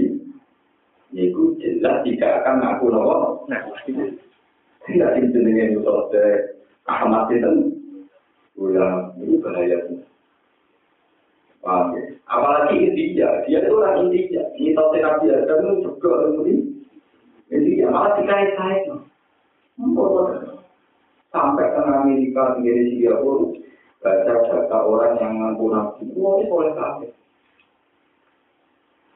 itu 1.16 1.42
jelas 1.64 2.04
tidak 2.04 2.44
akan 2.44 2.54
ngaku 2.60 2.84
nopo. 2.92 3.48
Tidak 4.84 5.10
jeneng 5.32 5.54
yang 5.56 5.68
itu 5.80 5.92
Ahmad 6.84 7.30
itu, 7.32 7.72
ulang 8.60 9.16
itu 9.16 9.40
bahaya. 9.40 9.78
Paham 11.62 11.94
ya? 11.94 12.02
Apalagi 12.26 12.74
India, 12.82 13.28
dia 13.46 13.58
itu 13.62 13.74
orang 13.78 14.10
India. 14.10 14.42
Ini 14.58 14.74
tahu 14.74 14.98
Nabi 14.98 15.26
Adam 15.30 15.58
itu 15.62 15.74
juga 15.86 16.12
ini. 16.42 16.54
India. 17.54 17.86
Malah 17.86 18.18
dikait-kait. 18.18 18.90
Apa 19.78 20.04
sampai 21.32 21.64
ke 21.72 21.80
Amerika 21.80 22.58
sendiri 22.58 22.92
Singapura. 22.92 23.62
Baca 24.02 24.34
data 24.34 24.78
orang 24.82 25.14
yang 25.22 25.38
ngaku 25.38 25.70
nabi 25.70 26.02
wah 26.18 26.34
ini 26.42 26.50
boleh 26.50 26.74
kafe 26.74 27.06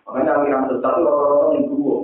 makanya 0.06 0.38
aliran 0.38 0.70
sesat 0.70 0.94
itu 0.94 1.10
orang-orang 1.10 1.50
yang 1.58 1.64
gua 1.74 1.98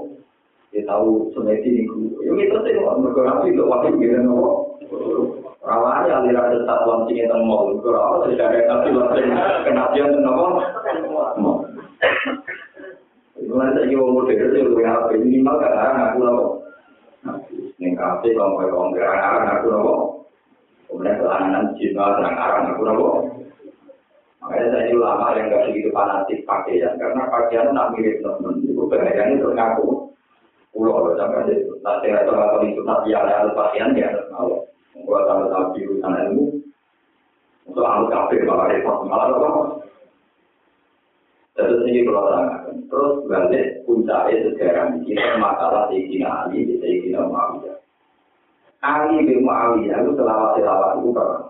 dia 0.75 0.83
tahu 0.91 1.31
semedi 1.31 1.79
ini 1.79 1.87
gua 1.87 2.19
ya 2.27 2.31
itu 2.43 2.59
sih 2.59 2.75
mereka 2.75 3.21
nabi 3.23 3.55
itu 3.55 3.63
wakil 3.71 3.95
gila 3.95 4.19
nopo 4.27 4.51
Rawanya 5.63 6.27
aliran 6.27 6.59
sesat 6.59 6.81
langsung 6.91 7.15
itu 7.15 7.37
mau 7.47 7.71
kalau 7.79 8.27
tidak 8.27 8.51
ada 8.51 8.61
nabi 8.67 8.89
langsung 8.99 9.31
kenabian 9.63 10.11
itu 10.11 10.19
nopo 10.19 10.47
mau 11.39 11.55
itu 13.39 13.53
nanti 13.55 13.79
lagi 13.79 13.95
mau 13.95 14.11
modern 14.11 14.43
itu 14.43 14.59
lebih 14.59 14.87
apa 14.91 15.15
minimal 15.15 15.55
kan 15.63 15.95
ngaku 15.95 16.19
nopo 16.19 16.47
Neng 17.79 17.95
kafe 17.95 18.35
kalau 18.35 18.59
mau 18.59 18.67
ngomong 18.67 18.99
arang 18.99 19.47
aku 19.59 19.67
nopo. 19.71 19.95
Kemudian 20.91 21.19
kelangan 21.23 21.71
jiwa 21.79 22.05
terang 22.19 22.37
arang 22.39 22.65
aku 22.75 22.83
nopo. 22.83 23.11
Makanya 24.43 24.67
saya 24.75 24.83
ini 24.91 24.99
ulama 24.99 25.39
yang 25.39 25.55
gak 25.55 25.65
begitu 25.71 25.89
fanatik 25.95 26.43
pakaian 26.43 26.99
karena 26.99 27.23
pakaian 27.31 27.71
nak 27.71 27.95
mirip 27.95 28.19
teman 28.27 28.59
itu 28.59 28.83
bahayanya 28.91 29.39
untuk 29.39 29.55
ngaku. 29.55 29.87
Pulau 30.75 30.99
loh 31.07 31.15
sampai 31.15 31.47
itu. 31.55 31.75
Nanti 31.87 32.11
atau 32.11 32.35
atau 32.35 32.59
itu 32.67 32.83
tapi 32.83 33.15
ada 33.15 33.55
pakaian 33.55 33.95
ya 33.95 34.11
harus 34.11 34.27
tahu. 34.35 34.51
Gua 35.01 35.25
tahu 35.25 35.49
tahu 35.49 35.65
di 35.73 35.81
ilmu. 35.89 36.45
Untuk 37.63 37.87
alat 37.87 38.11
kafe 38.11 38.43
malah 38.45 38.69
repot 38.69 39.07
malah 39.09 39.33
apa? 39.33 39.51
Terus 41.57 41.81
ini 41.89 42.05
kalau. 42.05 42.37
Terus 42.93 43.25
balik 43.25 43.89
puncaknya 43.89 44.53
sejarah 44.53 44.93
ini 45.01 45.17
masalah 45.41 45.89
Sayyidina 45.89 46.29
Ali 46.45 46.69
di 46.69 46.77
Sayyidina 46.77 47.25
Muawiyah. 47.25 47.77
Ali 48.85 49.25
bin 49.25 49.49
Muawiyah 49.49 50.05
itu 50.05 50.13
selawat-selawat 50.13 51.01
itu 51.01 51.09
pernah. 51.17 51.43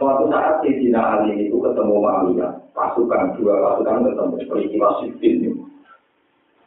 Suatu 0.00 0.24
saat 0.32 0.64
Sayyidina 0.64 1.00
Ali 1.20 1.52
itu 1.52 1.60
ketemu 1.60 2.00
Muawiyah. 2.00 2.52
Pasukan, 2.72 3.36
dua 3.36 3.60
pasukan 3.60 4.08
ketemu. 4.08 4.34
Peristiwa 4.48 4.88
Sifin 5.04 5.34
ini. 5.44 5.62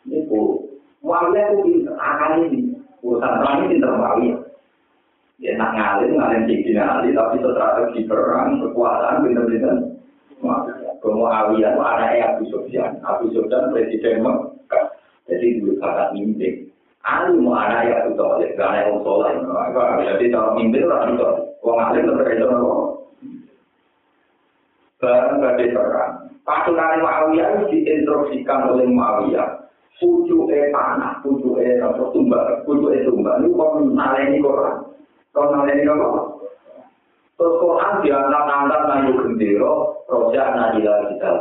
Ini 0.05 0.29
bu. 0.29 0.61
Muawiyah 1.01 1.57
itu 1.57 1.61
pinter. 1.65 1.97
Ini. 2.45 2.61
Urusan 3.01 3.33
perang 3.41 3.65
Muawiyah. 3.73 4.39
Dia 5.35 5.59
nak 5.59 5.75
ngalir, 5.75 6.15
ngalir 6.15 6.41
Sayyidina 6.47 6.83
Ali. 6.83 7.11
Tapi 7.11 7.43
strategi 7.43 8.01
perang, 8.07 8.63
kekuasaan, 8.63 9.23
pinter-pinter. 9.23 9.95
Muawiyah 11.05 11.77
itu 11.77 11.81
anaknya 11.85 12.25
Abu 12.33 12.43
Sufyan. 12.49 12.97
Abu 13.05 13.29
Sufyan 13.29 13.69
presiden 13.69 14.25
Mekah. 14.25 14.85
Jadi 15.29 15.61
dulu 15.61 15.77
kakak 15.77 16.11
mimpi. 16.17 16.65
Ali 17.05 17.37
mau 17.37 17.53
anaknya 17.53 18.01
Abu 18.01 18.17
Talib. 18.17 18.57
Gak 18.57 18.69
ada 18.73 18.89
yang 18.89 18.99
soleh. 19.05 19.33
Jadi 20.01 20.25
kalau 20.33 20.57
mimpi 20.57 20.81
itu 20.81 20.89
orang 20.89 21.13
itu. 21.13 21.29
Wong 21.61 21.77
alim 21.81 22.09
tetap 22.09 22.29
itu. 22.29 22.45
Barang 24.97 25.37
badai 25.37 25.73
perang. 25.73 26.11
Pasukan 26.45 27.01
Muawiyah 27.01 27.47
itu 27.53 27.63
diinstruksikan 27.73 28.69
oleh 28.73 28.85
Muawiyah. 28.89 29.49
Pucuknya 29.95 30.75
panah, 30.75 31.23
pucuknya 31.23 31.79
apa 31.87 32.03
tumbal, 32.11 32.43
pucuknya 32.67 33.07
tumbal. 33.07 33.39
Ini 33.39 33.55
kok 33.55 33.71
naleni 33.95 34.43
Quran. 34.43 34.75
Kok 35.35 35.51
naleni 35.51 35.83
apa? 35.83 36.19
Terus 37.35 37.59
Quran 37.59 37.93
diangkat-angkat 38.07 38.81
nayu 38.87 39.11
gendera, 39.19 39.73
rojak 40.07 40.47
najila 40.55 40.93
kita. 41.11 41.31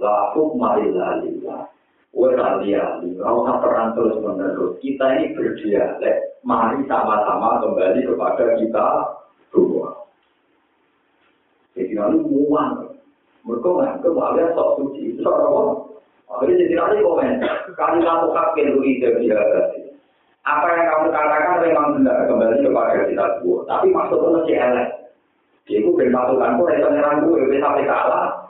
Laku 0.00 0.56
marilah 0.56 1.20
lillah. 1.20 1.68
Weralia, 2.16 2.96
rasa 3.20 3.52
perang 3.60 3.92
terus 3.92 4.16
menerus. 4.24 4.80
Kita 4.80 5.04
ini 5.20 5.36
berdialek, 5.36 6.40
mari 6.40 6.80
sama-sama 6.88 7.60
kembali 7.60 8.08
kepada 8.08 8.56
kita 8.56 8.86
dua. 9.52 9.92
Jadi 11.76 11.92
lalu 11.92 12.24
muan, 12.24 12.96
mereka 13.44 13.68
menganggap 13.68 14.12
kalian 14.16 14.48
sok 14.56 14.70
suci. 14.80 15.20
Sok 15.20 15.36
apa? 15.36 15.62
Akhirnya 16.32 16.56
jadi 16.64 16.74
nanti 16.80 17.04
komen, 17.04 17.32
kali 17.76 17.98
kamu 18.00 18.26
kakek 18.32 18.64
itu 18.64 18.80
ide 18.80 19.08
biasa. 19.20 19.85
Apa 20.46 20.66
yang 20.78 20.86
kamu 20.86 21.06
katakan 21.10 21.58
memang 21.58 21.86
benar 21.98 22.16
kembali 22.30 22.62
kepada 22.62 23.02
kita 23.10 23.24
dua. 23.42 23.66
Tapi 23.66 23.86
maksudnya 23.90 24.28
masih 24.30 24.54
elek. 24.54 24.88
Iku 25.66 25.98
ben 25.98 26.14
pasukan 26.14 26.54
kok 26.62 26.70
iso 26.78 26.88
nyerang 26.94 27.26
gue 27.26 27.50
wis 27.50 27.58
sampe 27.58 27.82
kalah. 27.82 28.46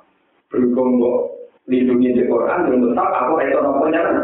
Berhubung 0.53 1.01
kok 1.01 1.19
lindungi 1.65 2.13
di 2.13 2.23
Quran 2.29 2.69
belum 2.69 2.93
tetap 2.93 3.09
aku 3.17 3.33
iso 3.41 3.59
nopo 3.65 3.85
nyerang. 3.89 4.19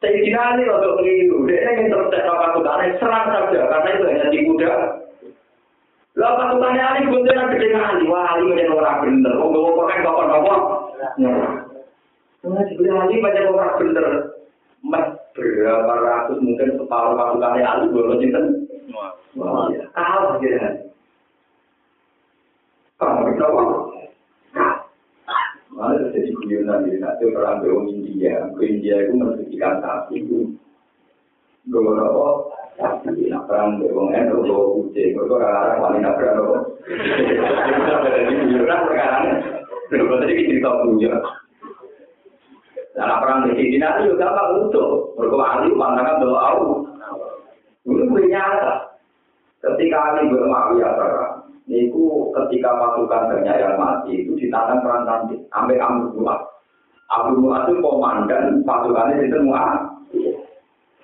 Sayyidina 0.00 0.40
Ali 0.52 0.68
untuk 0.68 1.00
keliru, 1.00 1.48
dia 1.48 1.72
ingin 1.72 1.88
terus 1.88 2.12
cekal 2.12 2.36
pasukannya 2.36 3.00
serang 3.00 3.26
saja 3.32 3.60
karena 3.64 3.88
itu 3.96 4.04
hanya 4.08 4.28
kuda. 4.28 4.72
Lah 6.16 6.32
pasukannya 6.40 6.82
Ali 6.84 7.00
bunteran 7.12 7.52
gede 7.52 7.68
kali, 7.72 8.04
wah 8.08 8.24
Ali 8.32 8.48
menjadi 8.48 8.72
orang 8.72 9.00
bener, 9.04 9.32
oh 9.40 9.48
gak 9.52 9.60
mau 9.60 9.80
pakai 9.84 10.04
bapak 10.04 10.26
bapak. 10.32 10.60
Nah, 11.20 11.48
sebenarnya 12.44 13.04
Ali 13.04 13.24
banyak 13.24 13.44
orang 13.52 13.76
bener. 13.80 14.06
Berapa 15.36 15.92
ratus 16.00 16.38
mungkin 16.40 16.80
separuh 16.80 17.12
pasukannya 17.14 17.62
Ali 17.62 17.92
boleh 17.92 18.16
cinta. 18.24 18.40
Wah, 19.36 19.68
kalah 19.92 20.40
gitu 20.40 20.56
Kamu 22.96 23.28
kenapa? 23.36 23.62
Malah 25.76 26.08
jadi 26.08 26.32
guyonan 26.32 26.88
di 26.88 26.96
nanti 26.96 27.28
perang 27.28 27.60
ke 27.60 27.68
India, 27.68 28.48
ke 28.56 28.62
India 28.64 28.96
itu 29.04 29.12
mensucikan 29.12 29.84
sapi 29.84 30.24
itu. 30.24 30.56
Gue 31.68 31.84
apa? 32.00 32.28
Sapi, 32.80 33.28
nak 33.28 33.44
perang 33.44 33.76
ke 33.76 33.92
Wong 33.92 34.16
Endo, 34.16 34.40
gue 34.40 34.56
kucing, 34.80 35.12
gue 35.12 35.28
kok 35.28 35.36
orang 35.36 35.84
wanita 35.84 36.16
perang 36.16 36.36
apa? 36.40 36.56
Jadi 38.08 38.32
guyonan 38.48 38.80
perkara 38.88 39.18
Gue 39.92 40.16
tadi 40.16 40.48
cerita 40.48 40.70
punya. 40.80 41.12
Nah, 42.96 43.20
perang 43.20 43.44
di 43.44 43.52
sini 43.52 43.76
nanti 43.76 44.08
juga 44.08 44.32
gampang 44.32 44.56
untuk. 44.56 45.12
Mereka 45.20 45.36
ahli 45.36 45.68
pandangan 45.76 46.20
doa 46.24 46.40
aku. 46.56 46.66
Ini 47.84 48.22
nyata. 48.32 48.72
Ketika 49.60 49.96
ahli 50.00 50.32
bermakwiyah 50.32 50.96
perang, 50.96 51.34
niku 51.68 52.32
ketika 52.32 52.72
pasukan 52.72 53.36
banyak 53.36 53.56
yang 53.60 53.76
mati 53.76 54.24
itu 54.24 54.32
ditanam 54.40 54.80
perang 54.80 55.04
nanti 55.04 55.36
sampai 55.52 55.76
Abu 55.76 56.16
Mu'ad. 56.16 56.40
Abu 57.12 57.36
Mu'ad 57.36 57.68
itu 57.68 57.84
komandan 57.84 58.64
pasukannya 58.64 59.28
itu 59.28 59.38
Mu'ad. 59.44 59.80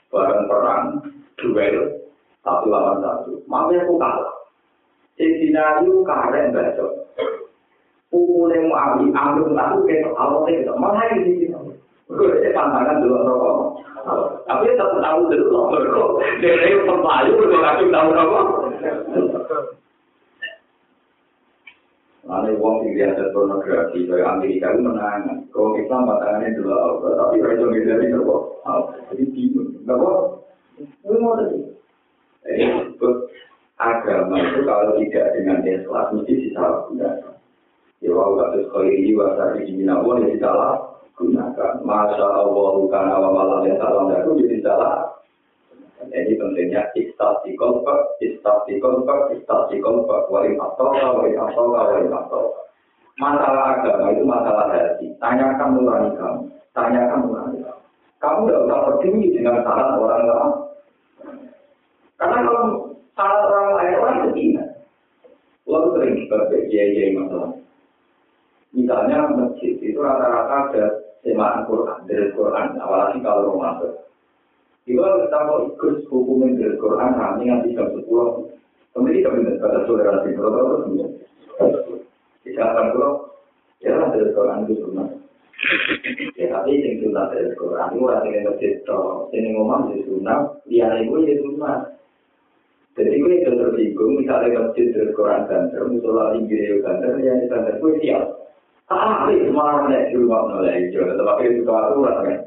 Bareng 0.09 0.45
perang, 0.49 0.83
duel, 1.41 1.77
satu 2.41 2.67
lawan 2.73 3.01
satu. 3.05 3.37
Makanya 3.49 3.85
aku 3.85 3.95
kalah. 4.01 4.33
Sayyidina 5.17 5.61
Ali 5.81 5.89
karen 6.09 6.53
baca. 6.57 6.87
Pukul 8.13 8.53
yang 8.53 8.69
mau 8.69 8.77
ambil, 8.77 9.09
ambil 9.09 9.57
aku 9.57 9.77
kayak 9.89 10.13
awal 10.13 10.45
itu, 10.53 10.69
malah 10.77 11.01
ini. 11.17 11.49
Gue 12.13 12.53
pantangan 12.53 13.01
dulu 13.01 13.17
rokok. 13.25 13.57
Tapi 14.45 14.69
tetap 14.69 15.01
tahu 15.01 15.21
dulu 15.33 15.47
rokok. 15.73 16.11
Dari 16.45 16.77
pemalu, 16.85 17.31
gue 17.41 17.57
nggak 17.57 17.77
tahu 17.89 18.09
rokok. 18.13 18.47
Lalu 22.23 22.55
uang 22.55 22.77
sing 22.87 22.93
biasa 22.95 23.35
pornografi 23.35 24.07
dari 24.07 24.23
Amerika 24.23 24.71
itu 24.71 24.81
menang. 24.87 25.43
Kalau 25.51 25.75
Islam 25.75 26.07
batangannya 26.07 26.55
dulu 26.55 26.71
Allah, 26.71 27.13
tapi 27.19 27.37
mereka 27.43 27.65
beda 27.67 27.95
di 27.99 28.07
rokok. 28.15 28.43
Jadi 29.11 29.25
bingung? 29.33 29.69
Itu 29.83 31.17
tadi. 31.17 31.59
Jadi 32.43 32.63
agama 33.83 34.37
itu 34.39 34.61
kalau 34.63 34.95
tidak 35.01 35.27
dengan 35.35 35.59
ikhlas 35.67 36.15
mesti 36.15 36.33
disalahgunakan. 36.47 37.35
Ya 38.03 38.11
wau 38.11 38.35
kasus 38.35 38.67
khairi 38.75 39.15
wa 39.15 39.35
sari 39.39 39.63
jinawon 39.67 40.27
ya 40.27 40.35
disalah 40.35 40.92
gunakan. 41.17 41.75
Masya 41.85 42.27
Allah 42.27 42.75
kana 42.89 43.15
wa 43.21 43.31
malam 43.33 43.61
yang 43.69 43.79
salam 43.79 44.09
daru 44.13 44.39
jadi 44.41 44.59
salah. 44.65 45.13
Jadi 46.03 46.35
pentingnya 46.35 46.83
istati 46.99 47.55
kolpak, 47.55 48.19
istati 48.19 48.83
kolpak, 48.83 49.31
istati 49.39 49.79
kolpak, 49.79 50.27
wali 50.35 50.51
matoka, 50.59 51.15
wali 51.15 51.39
matoka, 51.39 51.81
wali 51.95 52.11
matoka. 52.11 52.61
Masalah 53.21 53.79
agama 53.79 54.11
itu 54.11 54.25
masalah 54.27 54.67
hati. 54.73 55.15
Tanyakan 55.23 55.79
nurani 55.79 56.11
kamu, 56.19 56.43
tanyakan 56.75 57.19
nurani 57.29 57.59
kamu. 57.63 57.83
Kamu 58.19 58.39
tidak 58.49 58.63
usah 58.67 58.81
peduli 58.89 59.29
dengan 59.31 59.63
saran 59.63 59.99
orang 60.01 60.23
lain. 60.27 60.51
Karena 62.19 62.39
kalau 62.41 62.67
saran 63.15 63.43
orang 63.47 63.71
lain 63.79 63.95
orang 64.01 64.19
ingat. 64.35 64.69
Lalu 65.69 65.89
sering 65.95 66.15
berbagai 66.27 67.15
masalah. 67.15 67.53
Misalnya 68.73 69.19
masjid 69.37 69.77
itu 69.79 70.01
rata-rata 70.01 70.73
ada 70.73 70.85
semaan 71.23 71.65
Quran 71.71 71.99
dari 72.11 72.29
Quran, 72.35 72.77
apalagi 72.83 73.19
kalau 73.23 73.55
Ramadan. 73.55 73.95
Kalau 74.83 75.23
kita 75.23 75.39
mau 75.47 75.59
ikut 75.71 75.95
hukumin 76.11 76.59
dari 76.59 76.75
Quran, 76.75 77.11
kami 77.15 77.47
nanti 77.47 77.79
jam 77.79 77.87
sepuluh. 77.95 78.51
Kemudian 78.93 79.23
kita 79.23 79.29
minta 79.33 79.53
kata 79.63 79.79
toleransi, 79.89 80.37
kalau 80.37 80.51
terus 80.53 80.83
punya. 80.85 81.07
Dikatakan 82.43 82.87
kalau 82.93 83.13
ya 83.79 83.95
dari 84.11 84.35
Quran 84.35 84.67
itu 84.67 84.75
sunnah. 84.83 85.09
Ya 86.35 86.47
tapi 86.51 86.83
yang 86.83 86.95
sunnah 87.07 87.25
dari 87.31 87.55
Quran 87.55 87.89
itu 87.95 88.03
orang 88.03 88.27
yang 88.35 88.45
masjid 88.51 88.75
toh, 88.83 89.31
ini 89.31 89.55
ngomong 89.55 89.95
di 89.95 90.03
sunnah, 90.03 90.51
dia 90.67 90.91
itu 90.99 91.15
ya 91.23 91.35
sunnah. 91.39 91.79
Jadi 92.93 93.25
gue 93.25 93.41
itu 93.41 93.51
tersinggung, 93.57 94.21
misalnya 94.21 94.69
masjid 94.69 94.93
dari 94.93 95.11
Quran 95.17 95.49
banter, 95.49 95.81
musola 95.89 96.37
tinggi 96.37 96.83
banter, 96.85 97.17
yang 97.25 97.41
di 97.41 97.47
banter 97.49 97.81
gue 97.81 97.93
siap. 98.05 98.42
Tapi 98.93 99.49
nek 99.49 100.13
di 100.13 100.15
rumah 100.21 100.41
mulai 100.53 100.85
hijau, 100.85 101.09
tetapi 101.09 101.43
itu 101.49 101.65
aturan 101.65 102.17
kan. 102.21 102.41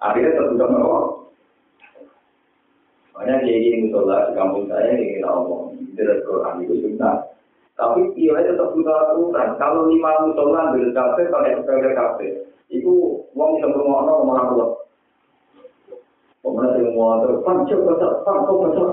Akhirnya 0.00 0.36
tertutup 0.36 0.68
merokok. 0.72 1.04
Banyak 3.14 3.46
kiai 3.46 3.62
kiai 3.62 3.82
musola 3.86 4.26
di 4.26 4.32
kampung 4.34 4.66
saya 4.66 4.90
yang 4.96 5.06
kita 5.06 5.28
omong, 5.30 5.76
dari 5.94 6.18
Quran 6.24 6.62
itu 6.64 6.74
sunnah. 6.82 7.14
Tapi 7.76 8.00
kiai 8.16 8.42
tetap 8.48 8.72
butuh 8.72 8.96
aturan. 8.96 9.48
Kalau 9.60 9.86
lima 9.92 10.10
musola 10.24 10.72
dari 10.72 10.90
kafe 10.96 11.22
pakai 11.28 11.56
sepeda 11.60 11.90
kafe, 11.92 12.26
itu 12.72 13.20
uang 13.36 13.50
bisa 13.60 13.68
bermono 13.68 14.12
ke 14.18 14.24
mana 14.24 14.42
pun. 14.50 14.70
Pemenang 16.44 16.76
yang 16.76 16.92
mau 16.92 17.16
antar, 17.16 17.40
pan 17.40 17.64
coba 17.64 17.92
tak, 17.96 18.12
pan 18.20 18.36
kok 18.44 18.60
besar. 18.68 18.88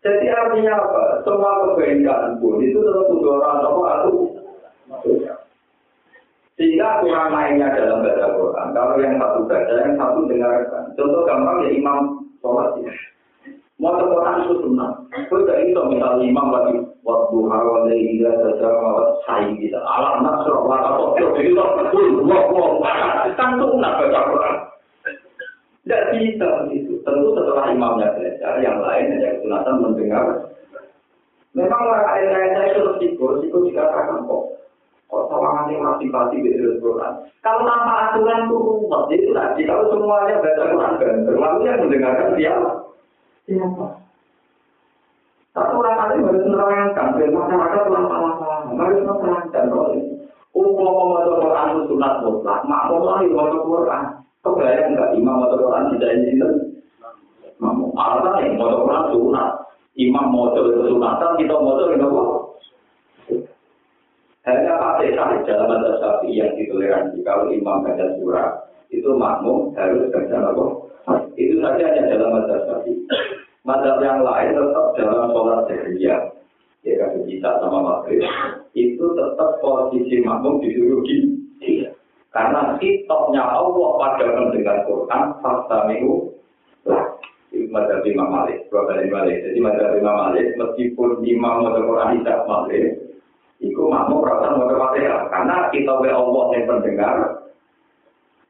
Jadi 0.00 0.26
artinya 0.32 0.74
apa? 0.80 1.02
Semua 1.28 1.52
kebaikan 1.72 2.40
pun 2.40 2.56
itu 2.64 2.80
tetap 2.80 3.04
butuh 3.12 3.36
orang 3.36 3.58
apa 3.60 3.82
atau 4.00 4.12
sehingga 6.60 7.00
kurang 7.00 7.32
lainnya 7.32 7.72
dalam 7.72 8.04
baca 8.04 8.36
Quran. 8.36 8.66
Kalau 8.76 9.00
yang 9.00 9.16
satu 9.16 9.48
baca, 9.48 9.74
yang 9.80 9.96
satu 9.96 10.28
dengarkan. 10.28 10.84
Contoh 10.92 11.24
gampang 11.24 11.64
ya 11.64 11.68
imam 11.72 12.20
sholat 12.44 12.76
ya. 12.84 12.92
Mau 13.80 13.96
Quran 13.96 14.44
itu 14.44 14.54
sunnah. 14.60 14.92
Kau 15.32 15.40
tidak 15.40 15.72
bisa 15.72 15.80
misalnya 15.88 16.20
imam 16.20 16.48
lagi 16.52 16.76
waktu 17.00 17.36
hawa 17.48 17.88
dari 17.88 18.20
saja 18.20 18.68
mawat 18.76 19.08
sayi 19.24 19.56
kita. 19.56 19.80
Alam 19.80 20.20
nasr 20.20 20.52
wa 20.52 20.76
atau 20.84 21.16
itu 21.16 21.56
betul. 21.56 22.28
Wah 22.28 22.44
wah. 22.52 23.24
Kan 23.40 23.56
sunnah 23.56 23.92
baca 23.96 24.20
Quran. 24.28 24.54
Tidak 25.80 26.02
bisa 26.12 26.48
begitu. 26.68 26.89
Tentu 27.00 27.28
setelah 27.32 27.72
imamnya 27.72 28.12
belajar, 28.12 28.60
yang 28.60 28.78
lain 28.84 29.16
hanya 29.16 29.28
kesunatan 29.40 29.76
mendengar. 29.80 30.24
Memang 31.50 31.80
orang 31.82 32.06
lain-lain 32.06 32.50
saya 32.54 32.66
itu 32.70 32.80
resiko, 32.86 33.24
resiko 33.34 33.56
dikatakan 33.66 34.22
kok. 34.28 34.42
Kok 35.10 35.24
sama 35.26 35.48
nanti 35.58 35.74
masih 35.74 36.06
pasti 36.14 36.36
di 36.38 36.54
Quran. 36.78 37.12
Kalau 37.42 37.66
tanpa 37.66 38.14
aturan 38.14 38.46
itu 38.46 38.56
rumah, 38.62 39.02
itu 39.10 39.34
tadi. 39.34 39.66
Kalau 39.66 39.90
semuanya 39.90 40.38
baca 40.38 40.62
Quran 40.70 40.94
banter, 41.02 41.34
lalu 41.34 41.58
yang 41.66 41.80
mendengarkan 41.82 42.28
siapa? 42.38 42.70
Siapa? 43.50 43.86
Satu 45.50 45.74
orang 45.82 45.98
lain 46.14 46.26
harus 46.30 46.46
menerangkan, 46.46 47.06
biar 47.18 47.30
masyarakat 47.34 47.82
lama-lama 47.90 48.70
harus 48.78 49.02
menerangkan. 49.02 49.64
Umum 50.54 50.78
membaca 50.78 51.32
Quran 51.42 51.66
itu 51.74 51.82
sunat 51.90 52.14
mutlak, 52.22 52.60
makmum 52.66 53.02
lah 53.02 53.18
yang 53.22 53.34
membaca 53.34 53.58
Quran. 53.66 54.02
Kebayang 54.40 54.88
enggak 54.94 55.10
imam 55.18 55.42
atau 55.44 55.58
Quran 55.58 55.84
tidak 55.92 56.10
ini 56.16 56.32
itu? 57.60 57.66
Mamu, 57.68 57.92
artinya 57.92 58.40
yang 58.40 58.56
mau 58.56 58.80
Quran 58.80 59.04
sunat. 59.12 59.50
Imam 60.00 60.32
mau 60.32 60.48
coba 60.56 60.88
sunatan, 60.88 61.36
kita 61.36 61.54
mau 61.60 61.76
coba 61.76 61.94
apa? 62.00 62.22
Hanya 64.48 64.72
pakai 64.80 65.12
sahih 65.12 65.40
dalam 65.44 65.68
bahasa 65.68 66.00
sapi 66.00 66.32
yang 66.32 66.56
ditoleransi. 66.56 67.20
Kalau 67.20 67.52
imam 67.52 67.84
baca 67.84 68.06
surah, 68.16 68.48
itu 68.88 69.12
makmum 69.12 69.76
harus 69.76 70.08
baca 70.08 70.36
apa? 70.40 70.64
Itu 71.36 71.60
saja 71.60 71.84
hanya 71.84 72.16
dalam 72.16 72.32
bahasa 72.32 72.56
sapi. 72.64 73.04
Mazhab 73.68 74.00
yang 74.00 74.24
lain 74.24 74.56
tetap 74.56 74.86
dalam 74.96 75.28
sholat 75.36 75.68
seharian. 75.68 76.22
Ya 76.80 76.96
kan 76.96 77.12
kita 77.28 77.50
sama 77.60 77.78
maghrib. 77.84 78.24
Itu 78.72 79.04
tetap 79.12 79.60
posisi 79.60 80.24
makmum 80.24 80.64
disuruh 80.64 81.04
di 81.04 81.36
dia. 81.60 81.92
Karena 82.32 82.80
kitabnya 82.80 83.44
Allah 83.44 83.90
pada 84.00 84.26
mendengar 84.32 84.88
Quran, 84.88 85.24
fakta 85.44 85.78
minggu 85.92 86.32
lah. 86.88 87.19
Itu 87.70 87.78
mazhab 87.78 88.02
Imam 88.02 88.34
Malik, 88.34 88.66
dua 88.66 88.82
kali 88.82 89.06
Malik. 89.06 89.46
Jadi 89.46 89.62
mazhab 89.62 89.94
Imam 89.94 90.18
Malik, 90.18 90.58
meskipun 90.58 91.22
imam 91.22 91.62
mau 91.62 91.70
Quran 91.70 92.18
tidak 92.18 92.42
Malik, 92.50 92.98
itu 93.62 93.78
makmum 93.86 94.26
perasaan 94.26 94.58
mau 94.58 94.74
Fatihah. 94.74 95.30
Karena 95.30 95.70
kitabnya 95.70 96.18
Allah 96.18 96.44
yang 96.50 96.66
mendengar, 96.66 97.14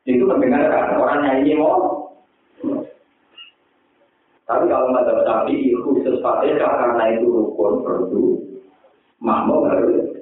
itu 0.09 0.25
mendengarkan. 0.25 0.97
Orang 0.97 1.21
nyanyi 1.21 1.53
mau. 1.53 2.09
Tapi 4.49 4.65
kalau 4.73 4.89
mazhab 4.89 5.21
Syafi'i 5.21 5.77
khusus 5.85 6.17
Fatihah 6.25 6.73
karena 6.81 7.05
itu 7.21 7.29
rukun 7.29 7.85
perlu 7.85 8.41
makmum 9.21 9.69
harus 9.69 10.17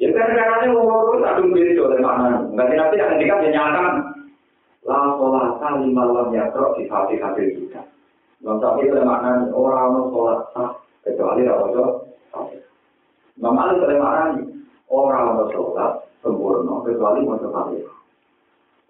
Ya 0.00 0.08
kan 0.08 0.32
karena 0.32 0.72
mau 0.72 1.20
tak 1.20 1.44
beri 1.52 1.76
oleh 1.76 2.00
mana? 2.00 2.48
Nanti 2.48 2.74
nanti 2.80 2.96
yang 2.96 3.20
kita 3.20 3.44
dinyatakan 3.44 4.13
la 4.84 5.16
solata 5.16 5.80
lima 5.80 6.04
lam 6.04 6.28
yakro 6.32 6.76
di 6.76 6.84
hati 6.84 7.16
hati 7.16 7.56
kita. 7.56 7.80
Nah, 8.44 8.60
tapi 8.60 8.84
itu 8.84 9.00
makna 9.00 9.48
orang 9.56 9.96
no 9.96 10.00
solata 10.12 10.76
kecuali 11.00 11.48
ada 11.48 11.64
itu. 11.72 11.84
Nah, 13.40 13.72
itu 13.72 13.96
makna 13.96 14.36
orang 14.92 15.24
no 15.40 15.44
solata 15.48 16.04
sempurna 16.20 16.84
kecuali 16.84 17.24
mau 17.24 17.40
hati. 17.40 17.80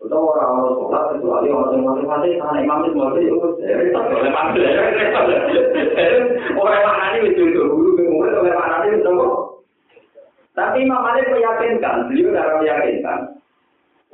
Itu 0.03 0.17
orang 0.19 0.51
no 0.59 0.71
solata 0.83 1.15
kecuali 1.15 1.47
orang 1.55 1.79
no 1.79 1.95
solata 1.95 2.11
hati 2.19 2.29
karena 2.43 2.59
imam 2.67 2.83
itu 2.91 2.99
mau 2.99 3.15
itu. 3.15 3.49
Orang 6.59 6.83
makna 6.83 7.07
itu 7.23 7.43
itu 7.55 7.63
guru 7.71 7.91
bingung 7.95 8.27
itu 8.27 8.39
orang 8.43 8.59
makna 8.59 8.77
ini 8.91 8.99
itu. 8.99 9.15
Tapi 10.55 10.87
Imam 10.87 11.03
Malik 11.03 11.35
meyakinkan, 11.35 12.07
beliau 12.07 12.31
dalam 12.31 12.63
meyakinkan. 12.63 13.34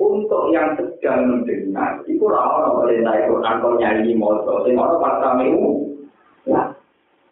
Untuk 0.01 0.49
yang 0.49 0.73
sedang 0.73 1.45
mendengar, 1.45 2.01
itu 2.09 2.25
orang 2.25 2.81
perintah 2.81 3.21
Quran 3.29 3.55
kalau 3.61 3.77
nyanyi 3.77 4.17
moto, 4.17 4.65
sing 4.65 4.73
orang 4.73 4.97
pas 4.97 5.37
minggu, 5.37 5.65
ya. 6.49 6.73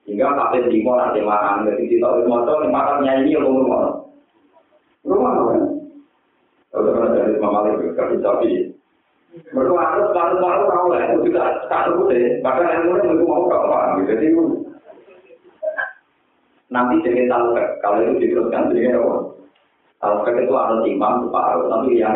Hingga 0.05 0.37
kafir 0.37 0.69
lima 0.69 0.93
nanti 0.97 1.21
makan, 1.25 1.65
jadi 1.65 1.83
kita 1.89 2.05
harus 2.05 2.29
moto, 2.29 2.51
makan 2.69 2.97
nyanyi 3.01 3.33
yang 3.33 3.45
rumah 3.45 4.05
Rumah 5.01 5.31
kan? 5.33 5.61
Kalau 6.69 6.93
pernah 6.93 7.09
dari 7.17 7.33
Imam 7.33 7.49
Malik, 7.49 7.97
kasih 7.97 8.19
sapi. 8.21 8.49
Berdua 9.53 9.81
harus 9.81 10.13
baru-baru 10.13 10.63
tahu 10.69 10.85
lah, 10.93 11.01
itu 11.09 11.17
juga 11.29 11.65
satu 11.65 12.05
deh. 12.09 12.41
Bahkan 12.45 12.65
yang 12.69 12.83
mulai 12.89 13.09
itu 13.09 13.25
mau 13.25 13.49
kapan, 13.49 14.05
jadi 14.05 14.25
nanti 16.69 17.01
jadi 17.01 17.25
talqek 17.25 17.81
kalau 17.81 17.97
itu 18.05 18.13
diteruskan 18.21 18.69
jadi 18.69 18.93
apa 19.01 19.13
talqek 19.99 20.35
itu 20.45 20.53
harus 20.53 20.85
imam 20.85 21.13
separuh 21.25 21.65
tapi 21.65 21.97
yang 21.97 22.15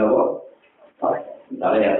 apa 0.00 0.22
misalnya 1.50 1.80
ya 1.80 1.94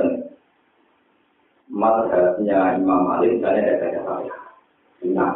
mazhabnya 1.71 2.79
Imam 2.79 3.07
Malik 3.07 3.39
misalnya 3.39 3.63
ada 3.75 3.77
kata 3.83 4.01
saya. 4.07 4.37
Nah, 5.13 5.33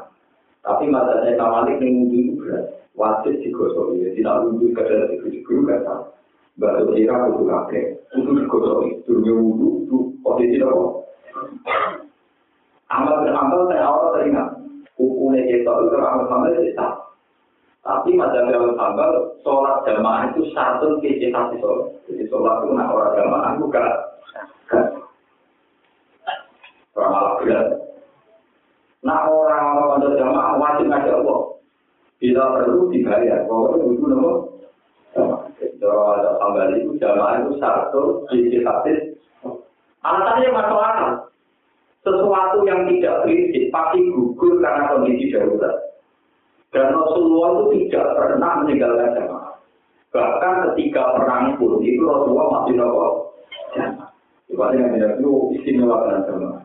tapi 0.62 0.86
mazhabnya 0.86 1.34
Imam 1.34 1.50
Malik 1.50 1.76
yang 1.82 1.94
itu 2.10 2.38
berat. 2.38 2.64
Wajib 2.98 3.38
digosok 3.40 3.96
ya, 3.96 4.12
tidak 4.12 4.44
wudhu 4.44 4.76
kadang 4.76 5.08
itu 5.14 5.26
diguru 5.30 5.64
kata. 5.64 6.10
Baru 6.58 6.92
kira 6.92 7.32
wudhu 7.32 7.48
kakek, 7.48 7.96
wudhu 8.12 8.44
digosok 8.44 8.78
itu, 8.92 9.12
wudhu 9.24 9.68
itu 9.86 9.98
posisi 10.20 10.60
apa? 10.60 10.86
Amal 12.90 13.22
beramal 13.22 13.70
saya 13.70 13.86
awal 13.86 14.18
teringat. 14.18 14.48
Hukumnya 14.98 15.46
kita 15.48 15.70
itu 15.70 15.96
amal 15.96 16.26
amal 16.28 16.50
itu 16.52 16.74
sah. 16.76 16.99
Tapi 17.80 18.12
mazhab 18.12 18.52
Imam 18.52 18.76
Hambal 18.76 19.40
sholat 19.40 19.80
jamaah 19.88 20.28
itu 20.30 20.52
satu 20.52 21.00
kisi 21.00 21.32
sholat. 21.32 21.56
Jadi 22.04 22.28
sholat 22.28 22.60
itu 22.64 22.76
nak 22.76 22.92
orang 22.92 23.16
jamaah 23.16 23.50
bukan. 23.56 23.84
Orang 26.92 27.10
malah 27.16 27.34
berat. 27.40 27.66
Nah 29.00 29.24
orang-orang 29.24 29.88
pada 29.96 30.08
jamaah 30.20 30.52
wajib 30.60 30.86
ngajak 30.92 31.16
Allah. 31.24 31.40
Bila 32.20 32.42
perlu 32.60 32.92
dibayar. 32.92 33.48
Pokoknya 33.48 33.84
itu 33.96 34.04
nama. 34.04 34.32
Kalau 35.80 36.04
ada 36.12 36.36
tambah 36.36 36.76
itu 36.76 36.92
jamaah 37.00 37.40
itu 37.40 37.56
satu 37.56 38.28
sisi 38.28 38.60
hati. 38.60 39.16
Alasannya 40.04 40.52
masuk 40.52 40.80
akal. 40.80 41.10
Sesuatu 42.04 42.64
yang 42.68 42.84
tidak 42.88 43.24
prinsip 43.24 43.72
pasti 43.72 44.00
gugur 44.12 44.60
karena 44.60 44.92
kondisi 44.92 45.32
darurat. 45.32 45.76
Dan 46.70 46.94
Rasulullah 46.94 47.50
itu 47.50 47.90
tidak 47.90 48.14
pernah 48.14 48.62
meninggalkan 48.62 49.10
jamaah. 49.18 49.54
Bahkan 50.10 50.54
ketika 50.70 51.02
perang 51.18 51.58
pun 51.58 51.82
itu 51.82 52.02
Rasulullah 52.02 52.62
masih 52.62 52.74
nopo. 52.78 53.06
Coba 54.50 54.74
yang 54.74 54.94
tidak 54.98 55.22
itu 55.22 55.30
istimewa 55.58 56.06
dengan 56.06 56.26
jamaah. 56.26 56.62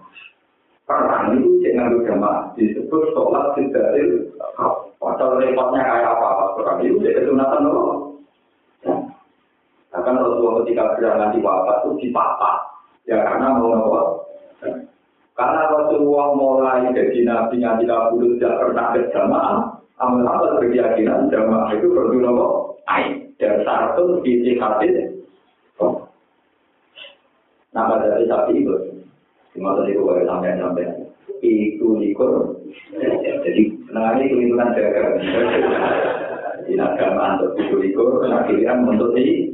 Perang 0.85 1.23
itu 1.37 1.49
jangan 1.65 1.97
jamaah 2.05 2.41
disebut 2.53 3.03
sholat 3.17 3.57
dari 3.57 4.29
Padahal 4.95 5.37
repotnya 5.37 5.85
kayak 5.85 6.17
apa 6.17 6.29
perang 6.57 6.79
itu 6.81 6.97
jadi 7.01 7.25
kesunatan 7.25 7.61
nopo. 7.65 7.85
Bahkan 9.89 10.15
Rasulullah 10.21 10.65
ketika 10.65 10.83
berjalan 10.93 11.33
di 11.33 11.39
wafat 11.41 11.77
itu 11.81 11.91
dipapa. 12.05 12.51
Ya 13.09 13.21
karena 13.25 13.57
mau 13.57 13.73
nopo. 13.73 14.01
Karena 15.35 15.61
Rasulullah 15.67 16.27
mulai 16.33 16.93
jadi 16.93 17.27
nabi 17.27 17.59
yang 17.59 17.75
tidak 17.81 18.13
pernah 18.39 18.95
berjamaah, 18.95 19.74
amal 19.99 20.27
amal 20.27 20.59
berkeyakinan 20.59 21.31
jamaah 21.31 21.71
itu 21.71 21.87
perlu 21.91 22.19
nopo 22.19 22.45
ain 22.91 23.31
dan 23.39 23.63
satu 23.63 24.19
di 24.23 24.55
hadis. 24.59 25.11
Nama 27.75 27.99
dari 27.99 28.23
sapi 28.31 28.63
itu, 28.63 28.71
cuma 29.51 29.75
tadi 29.75 29.99
gue 29.99 30.23
sampai 30.23 30.55
sampai 30.55 30.87
itu 31.43 31.87
likur. 31.99 32.55
Jadi 32.95 33.63
nah 33.91 34.15
ini 34.15 34.31
kelihatan 34.31 34.71
jaga. 34.79 35.03
Jadi 36.63 36.79
agama 36.79 37.35
untuk 37.35 37.59
itu 37.59 37.75
likur, 37.75 38.23
akhirnya 38.31 38.79
untuk 38.79 39.11
di 39.11 39.51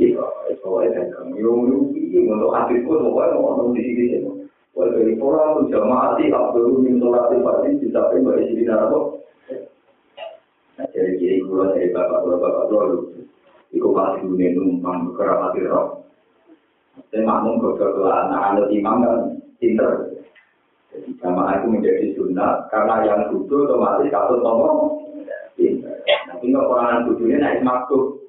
itu, 0.00 0.16
itu 0.48 0.68
dagang. 0.96 1.28
Yung 1.36 1.92
yung 1.92 2.26
untuk 2.32 2.56
hadisku, 2.56 2.88
pokoknya 2.88 3.36
mau 3.36 3.68
di 3.76 3.84
sini. 3.84 4.24
Wal 4.72 4.88
dari 4.96 5.12
orang 5.20 5.68
jamaah 5.68 6.16
di 6.16 6.32
Abdul 6.32 6.80
min 6.80 6.96
sholat 6.96 7.36
pasti 7.36 7.76
bisa 7.84 8.08
pun 8.08 8.32
di 8.40 8.56
sini 8.56 8.64
Jadi 10.90 11.10
kiri 11.22 11.38
kulo 11.46 11.70
dari 11.70 11.94
bapak 11.94 12.18
kulo 12.26 12.36
bapak 12.42 12.64
kulo 12.66 12.82
Iku 13.72 13.88
pasti 13.96 14.28
dunia 14.28 14.52
numpang 14.52 15.16
keramat 15.16 15.56
roh. 15.64 16.04
Saya 17.08 17.24
makmum 17.24 17.56
beberapa 17.56 18.04
anak-anak 18.04 18.68
imam 18.68 19.00
kan 19.00 19.20
pinter. 19.56 20.12
Jadi 20.92 21.08
jamaah 21.24 21.56
itu 21.56 21.66
menjadi 21.72 22.06
sunnah 22.12 22.68
karena 22.68 23.00
yang 23.08 23.20
duduk 23.32 23.64
otomatis 23.64 24.12
satu 24.12 24.44
tombol 24.44 25.00
pinter. 25.56 26.04
Tapi 26.04 26.52
nggak 26.52 26.68
orang 26.68 27.08
naik 27.16 27.64
maksud. 27.64 28.21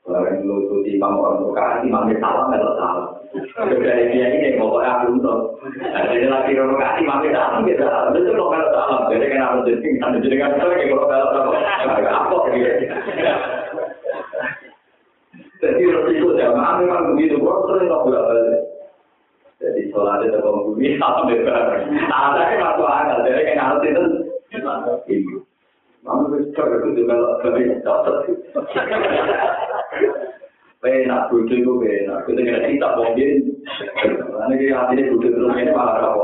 Kalau 0.00 0.24
yang 0.24 0.42
dulu 0.42 0.80
imam 0.88 1.20
orang 1.20 1.36
tua 1.44 1.66
imamnya 1.84 2.16
salah 2.24 2.44
melok 2.48 2.74
salah. 2.80 3.06
Dari 3.68 4.10
dia 4.10 4.26
ini 4.32 4.56
pokoknya 4.56 4.90
aku 4.96 5.06
untuk. 5.20 5.38
Jadi 5.76 6.26
lagi 6.26 6.56
provokasi 6.56 7.00
mami 7.04 7.28
dalam 7.30 7.68
gitu. 7.68 7.84
Itu 7.84 8.30
kok 8.32 8.48
kalau 8.48 8.68
dalam. 8.72 9.00
Jadi 9.12 9.24
kan 9.28 9.40
harus 9.44 9.62
jadi 9.68 9.88
kan 10.00 10.16
jadi 10.18 10.36
kan 10.40 10.50
kalau 10.56 11.04
kalau 11.04 11.52
apa 12.10 12.36
gitu. 12.56 12.70
Jadi 15.60 15.82
resiko 15.92 16.32
jamaah 16.40 16.80
memang 16.80 17.12
begitu, 17.12 17.36
kok 17.36 17.68
sering 17.68 17.84
nggak 17.92 18.00
bolak 18.00 18.24
balik. 18.32 18.60
Jadi 19.60 19.80
sholatnya 19.92 20.32
tetap 20.32 20.56
bumi, 20.56 20.96
sama 20.96 21.28
bebas. 21.28 21.84
Ada 22.08 22.56
masuk 22.56 22.88
akal, 22.88 23.18
jadi 23.28 23.52
kan 23.52 23.76
harus 23.76 23.84
itu. 25.04 25.44
Mama 26.00 26.32
besar 26.32 26.64
itu 26.80 27.04
juga 27.04 27.14
lebih 27.44 27.84
cocok. 27.84 28.24
Penak 30.80 31.28
butuh 31.28 31.56
itu 31.60 31.72
penak, 31.76 32.24
kita 32.24 32.40
kena 32.40 32.68
kita 32.72 32.88
mungkin. 32.96 33.30
Karena 34.00 34.54
kita 34.56 34.74
hatinya 34.80 35.10
butuh 35.12 35.28
terus 35.28 35.56
ini 35.60 35.72
malah. 35.76 36.16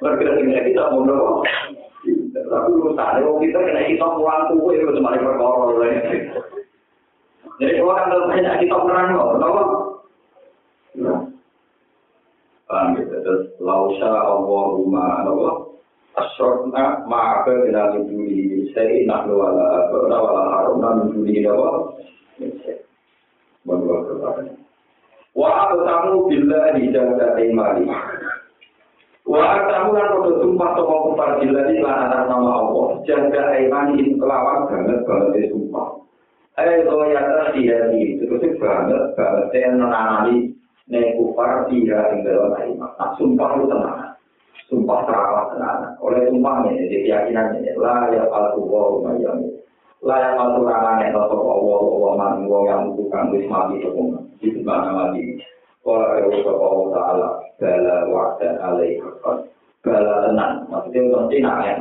Bergerak 0.00 0.36
dengan 0.40 0.64
kita 0.64 0.82
mau 0.88 1.04
berapa? 1.04 1.32
Tapi 2.34 2.70
urusannya, 2.76 3.28
kita 3.44 3.58
kena 3.60 3.80
kita 3.88 4.06
pulang 4.08 4.42
tuh, 4.52 4.72
itu 4.72 4.88
cuma 4.96 5.16
perkara. 5.16 5.88
Jadi 7.54 7.78
kalau 7.78 7.94
kan 7.94 8.10
dalam 8.10 8.30
banyak 8.34 8.54
kita 8.66 8.76
perang 8.82 9.14
kok, 9.14 9.30
kenapa? 9.38 9.62
Paham 12.64 12.96
gitu, 12.98 13.14
terus 13.20 13.42
lausa 13.62 14.10
Allah 14.10 14.64
asyurna 16.18 17.06
ma'aka 17.06 17.52
bila 17.66 17.94
minjuli 17.94 18.53
istri 18.74 19.06
nak 19.06 19.30
wala 19.30 19.86
abona 19.86 20.18
wala 20.18 20.42
haruna 20.50 20.88
min 20.98 21.06
suri 21.14 21.46
dawa 21.46 21.94
menurut 23.62 24.02
kebarannya 24.10 24.58
wa 25.38 25.70
atamu 25.70 26.26
billahi 26.26 26.90
jauhda 26.90 27.38
imani. 27.38 27.86
wa 29.30 29.42
atamu 29.62 29.94
lan 29.94 30.10
kodo 30.18 30.32
sumpah 30.42 30.70
toko 30.74 30.94
kupar 31.06 31.38
jilani 31.38 31.78
lan 31.86 32.10
atas 32.10 32.26
nama 32.26 32.50
Allah. 32.60 32.88
Jaga 33.06 33.62
iman 33.62 33.94
in 33.94 34.18
kelawan 34.18 34.66
banget 34.66 34.98
banget 35.06 35.54
sumpah. 35.54 35.88
Eh 36.58 36.82
toh 36.82 37.02
ya 37.08 37.22
tadi 37.22 37.70
ya 37.70 37.78
di 37.94 38.18
sebetulnya 38.18 38.58
banget 38.58 39.02
banget. 39.14 39.46
Yang 39.54 39.74
menangani 39.80 40.36
nekupar 40.90 41.70
tiga 41.70 42.10
tinggal 42.10 42.58
iman 42.58 42.90
sumpah 43.22 43.48
itu 43.54 43.64
tenang. 43.70 44.03
Sumpah 44.68 45.00
terawat 45.04 45.46
tenang. 45.54 45.80
Oleh 46.00 46.20
sumpahnya, 46.28 46.70
jadi 46.76 46.96
keyakinannya, 47.04 47.72
lah 47.76 48.08
ya 48.12 48.24
palsu 48.28 48.60
wa 48.64 49.00
umayyam. 49.00 49.38
Lah 50.04 50.16
ya 50.20 50.30
palsu 50.36 50.60
ramane 50.64 51.06
atau 51.12 51.38
Allah, 51.40 51.78
Allah 51.80 52.12
man, 52.16 52.34
wa 52.48 52.58
yang 52.68 52.82
bukan 52.96 53.24
wis 53.32 53.44
mati 53.48 53.76
hukum. 53.84 54.20
Itu 54.40 54.60
mana 54.64 54.92
mati. 54.92 55.40
Kalau 55.84 56.00
ada 56.00 56.24
usaha 56.32 56.56
Allah 56.56 56.88
Ta'ala, 56.96 57.28
bala 57.60 57.96
wa'dan 58.08 58.54
alaih 58.56 58.96
hakkan. 59.04 59.36
Bala 59.84 60.14
tenang, 60.24 60.54
maksudnya 60.72 61.00
mesti 61.12 61.36
nangen. 61.44 61.78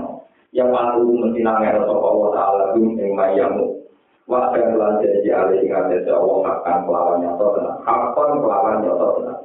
Yang 0.51 0.69
palsu 0.75 1.11
mesti 1.17 1.39
nangen 1.39 1.75
atau 1.79 1.97
Allah 2.03 2.29
Ta'ala, 2.35 2.63
bim 2.75 2.99
yang 2.99 3.15
mayyamu. 3.15 3.83
Wa 4.23 4.47
akan 4.47 4.79
lan 4.79 5.03
janji 5.03 5.29
alih 5.35 5.59
ing 5.67 5.75
ate 5.75 6.07
Allah 6.07 6.63
akan 6.63 6.77
kelawan 6.87 7.17
nyata 7.19 7.43
tenan. 7.59 7.75
Hakon 7.83 8.29
kelawan 8.39 8.79
nyata 8.79 9.07
tenan. 9.19 9.37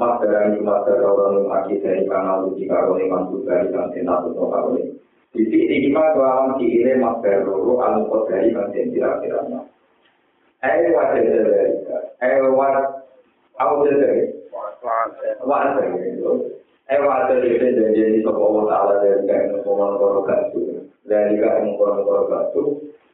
masyarakat 0.00 0.56
ini 0.56 0.64
masyarakat 0.64 1.04
orang 1.04 1.36
yang 1.36 1.46
mati 1.52 1.74
dari 1.84 2.02
kanal 2.08 2.48
uji 2.48 2.64
karo 2.64 2.96
yang 2.96 3.12
masuk 3.12 3.44
dari 3.44 3.68
kantin 3.68 4.08
atau 4.08 4.32
toka 4.32 4.58
oleh 4.72 4.88
di 5.36 5.42
sini 5.52 5.76
kita 5.84 6.04
dalam 6.16 6.56
diri 6.56 6.96
masyarakat 6.96 7.44
loro 7.44 7.76
anu 7.84 8.08
kos 8.08 8.24
dari 8.32 8.48
kantin 8.56 8.96
tidak 8.96 9.20
tidak 9.20 9.44
mau 9.52 9.68
ayo 10.64 10.88
wajib 10.96 11.24
dari 11.28 11.68
ayo 12.24 12.48
wajib 12.56 12.86
aku 13.60 13.74
dari 13.84 14.24
wajib 14.48 15.36
wajib 15.44 15.92
itu 16.00 16.32
ayo 16.88 17.00
wajib 17.04 17.36
dari 17.44 17.60
dan 17.60 17.92
jadi 17.92 18.18
toko 18.24 18.44
mau 18.56 18.64
tahu 18.64 18.88
dari 19.04 19.20
kain 19.28 19.52
toko 19.60 19.70
mau 19.76 20.00
toko 20.00 20.20
kartu 20.24 20.60
dari 21.04 21.36
kain 21.36 21.76
toko 21.76 21.84
mau 21.84 22.00
toko 22.08 22.24
kartu 22.32 22.62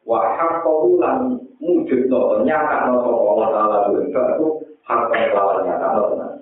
wahap 0.07 0.63
kau 0.63 0.95
lan 1.03 1.35
mujud 1.59 2.07
nyata 2.47 2.95
nopo 2.95 3.11
mau 3.11 3.51
tahu 3.51 3.99
dari 3.99 4.11
kartu 4.15 4.47
hak 4.87 5.11
kau 5.35 5.67
nyata 5.67 5.87
nopo 5.99 6.36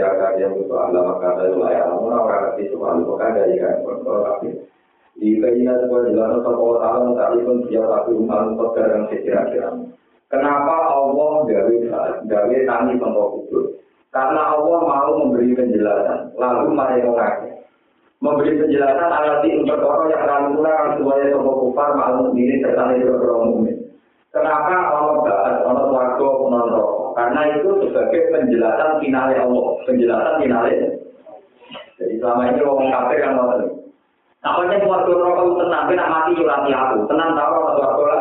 jaga 0.00 0.40
yang 0.40 0.56
itu 0.56 0.72
Allah 0.72 1.04
maka 1.04 1.36
ada 1.36 1.52
wilayah 1.52 1.92
namun 1.92 2.16
orang 2.16 2.56
itu 2.56 2.72
soal 2.72 3.04
maka 3.04 3.36
dari 3.36 3.60
kan 3.60 3.84
kontrol 3.84 4.24
tapi 4.24 4.48
di 5.20 5.36
kainan 5.36 5.76
sebuah 5.84 6.08
jalan 6.16 6.40
sapa 6.40 6.56
Allah 6.56 6.80
taala 6.80 7.08
tadi 7.12 7.38
pun 7.44 7.56
dia 7.68 7.84
tapi 7.84 8.10
umat 8.16 8.56
kotor 8.56 8.86
yang 8.88 9.04
sekira-kira 9.12 9.68
kenapa 10.32 10.74
Allah 10.96 11.32
gawe 11.44 11.74
gawe 12.24 12.56
tani 12.64 12.92
pengkau 12.96 13.44
karena 14.10 14.42
Allah 14.56 14.78
mau 14.80 15.10
memberi 15.20 15.52
penjelasan 15.52 16.32
lalu 16.40 16.72
mereka 16.72 17.08
mengaku 17.12 17.48
memberi 18.24 18.52
penjelasan 18.56 19.10
ayat 19.12 19.44
ini 19.44 19.68
perkara 19.68 20.04
yang 20.08 20.22
akan 20.24 20.42
mulai 20.56 20.96
semuanya 20.96 21.26
semua 21.36 21.54
kufar 21.60 21.88
maklum 21.92 22.32
ini 22.32 22.64
serta 22.64 22.96
itu 22.96 23.12
berumum 23.12 23.79
Kenapa 24.30 24.94
Allah 24.94 25.26
bahas 25.26 25.56
Allah 25.66 25.86
warga 25.90 26.28
non? 26.46 26.86
Karena 27.18 27.40
itu 27.58 27.70
sebagai 27.82 28.30
penjelasan 28.30 29.02
finale 29.02 29.34
Allah, 29.42 29.66
penjelasan 29.82 30.38
finale. 30.38 30.72
Jadi 31.98 32.14
selama 32.22 32.54
ini 32.54 32.62
orang 32.62 32.94
kafir 32.94 33.18
yang 33.18 33.34
ngotot. 33.34 33.70
Namanya 34.40 34.80
keluarga 34.80 35.12
rokok 35.12 35.44
itu 35.44 35.54
tenang, 35.60 35.84
nak 35.92 36.08
mati 36.08 36.30
nyurati 36.32 36.70
aku. 36.72 36.96
Tenang 37.12 37.30
tahu 37.36 37.52
orang 37.60 37.74
tua 37.76 37.88
aku 37.92 38.02
lah. 38.08 38.20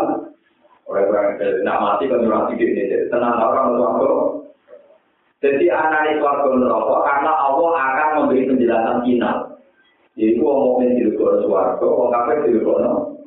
Orang-orang 0.89 1.25
nak 1.63 1.79
mati 1.79 2.03
kan 2.11 2.19
nyurati 2.19 2.51
gini, 2.59 2.81
tenang 3.07 3.33
tahu 3.39 3.51
orang 3.55 3.87
aku. 3.93 4.07
Jadi 5.39 5.65
analis 5.71 6.19
keluarga 6.19 6.49
rokok 6.57 6.99
karena 7.05 7.31
Allah 7.37 7.71
akan 7.71 8.09
memberi 8.17 8.49
penjelasan 8.49 8.97
final. 9.05 9.37
Jadi 10.17 10.35
orang 10.43 10.59
mukmin 10.65 10.97
di 10.99 11.03
luar 11.15 11.33
suarga, 11.45 11.85
orang 11.87 12.11
kafir 12.11 12.37
di 12.43 12.59
luar 12.59 12.77
neraka. 12.81 13.18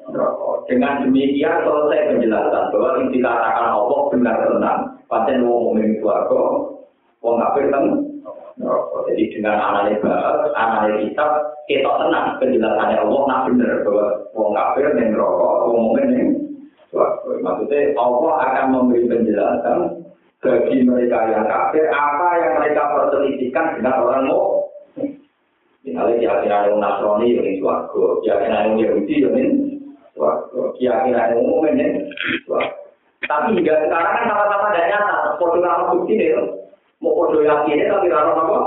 Dengan 0.66 1.02
demikian 1.04 1.66
selesai 1.66 2.00
penjelasan 2.14 2.64
bahwa 2.70 2.88
yang 2.98 3.10
dikatakan 3.10 3.68
Allah 3.74 4.00
benar 4.14 4.36
tenang. 4.46 4.80
Pasien 5.10 5.44
orang 5.44 5.62
mukmin 5.68 5.92
di 5.92 5.96
suarga, 6.00 6.42
orang 7.20 7.40
kafir 7.44 7.64
neraka. 8.56 8.96
Jadi 9.12 9.22
dengan 9.36 9.56
analis 9.60 10.00
analis 10.56 10.96
kitab 11.04 11.30
kita 11.68 11.90
tenang 12.00 12.26
penjelasannya 12.40 12.96
Allah 13.02 13.20
nak 13.28 13.42
benar 13.52 13.70
bahwa 13.84 14.06
orang 14.32 14.54
kafir 14.56 14.84
yang 14.96 15.08
neraka, 15.12 15.46
orang 15.68 15.82
mukmin 15.82 16.06
yang. 16.16 16.30
Maksudnya 17.42 17.96
Allah 17.96 18.32
akan 18.48 18.66
memberi 18.72 19.08
penjelasan 19.08 19.78
bagi 20.44 20.76
mereka 20.84 21.18
yang 21.32 21.44
kafir 21.48 21.88
apa 21.88 22.28
yang 22.40 22.52
mereka 22.60 22.82
perselisihkan 22.96 23.66
dengan 23.80 23.94
orang 24.04 24.24
mukmin. 24.30 25.20
Misalnya 25.82 26.14
keyakinan 26.14 26.66
yang 26.70 26.76
Nasrani 26.78 27.28
yang 27.34 27.48
suarga, 27.58 28.04
keyakinan 28.22 28.62
yang 28.62 28.76
Yahudi 28.78 29.14
yang 29.18 29.34
keyakinan 30.76 31.36
umum 31.40 31.64
yang 31.72 32.04
suarga. 32.44 32.82
Tapi 33.22 33.54
hingga 33.54 33.74
sekarang 33.86 34.12
kan 34.18 34.24
sama-sama 34.28 34.66
tidak 34.74 34.88
nyata. 34.90 35.16
Foto 35.38 35.56
nama 35.62 35.94
bukti 35.94 36.18
deh, 36.18 36.34
mau 36.98 37.14
foto 37.14 37.38
yakin 37.40 37.86
tapi 37.86 38.10
rara 38.10 38.32
apa? 38.34 38.58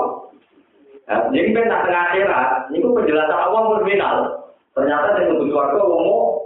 Nah, 1.06 1.22
jadi 1.30 1.54
kan 1.54 1.70
tengah 1.70 2.04
akhirat, 2.10 2.50
ini 2.74 2.82
penjelasan 2.82 3.52
pun 3.52 3.84
final. 3.86 4.16
Ternyata 4.74 5.22
yang 5.22 5.38
untuk 5.38 5.48
suarga 5.54 5.80
mau 5.86 6.42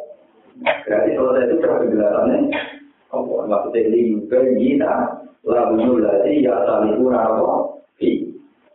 berarti 0.59 1.09
selesai 1.15 1.43
itu 1.47 1.55
sudah 1.63 1.77
penjelasannya. 1.79 2.37
Allah 3.09 3.41
maksudnya 3.49 3.79
ini 3.89 4.21
juga 4.21 4.37
kita 4.53 4.93
lalu 5.47 5.73
nulati 5.81 6.45
ya 6.45 6.55
salihu 6.67 7.09
apa? 7.09 7.79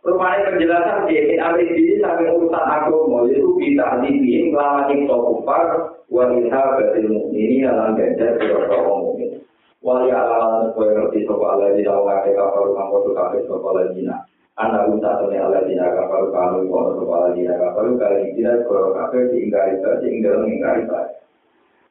Rumahnya 0.05 0.53
penjelasan 0.53 1.09
di 1.09 1.41
Amri 1.41 1.65
ini 1.65 1.97
sampai 1.97 2.29
urusan 2.29 2.61
agama 2.61 3.25
itu 3.25 3.57
bisa 3.57 4.05
dibikin 4.05 4.53
kelama 4.53 4.85
cipta 4.93 5.17
kupar 5.17 5.94
waliha 6.13 6.63
batil 6.77 7.07
mukmini 7.09 7.65
alam 7.65 7.97
ganjar 7.97 8.37
berapa 8.41 8.77
mukmin. 8.83 9.41
Wali 9.85 10.09
alam 10.09 10.73
sesuai 10.73 10.97
ngerti 10.97 11.29
sopa 11.29 11.47
ala 11.61 11.77
di 11.77 11.85
dalam 11.85 12.09
kake 12.09 12.33
kafaru 12.33 12.73
mangkotu 12.73 13.11
kafe 13.13 13.45
sopa 13.45 13.69
ala 13.77 13.93
dina. 13.93 14.17
Anak 14.57 14.89
usaha 14.97 15.21
tuni 15.21 15.37
ala 15.37 15.61
dina 15.69 15.93
kafaru 15.93 16.33
kamu 16.33 16.73
kono 16.73 16.91
sopa 16.97 17.15
ala 17.21 17.29
dina 17.37 17.55
kafaru 17.61 18.01
kali 18.01 18.33
dina 18.33 18.65
koro 18.65 18.97
kafe 18.97 19.29
diinggari 19.29 19.77
saja 19.85 20.07
inggal 20.09 20.41
menginggari 20.41 20.83
saja. 20.89 21.21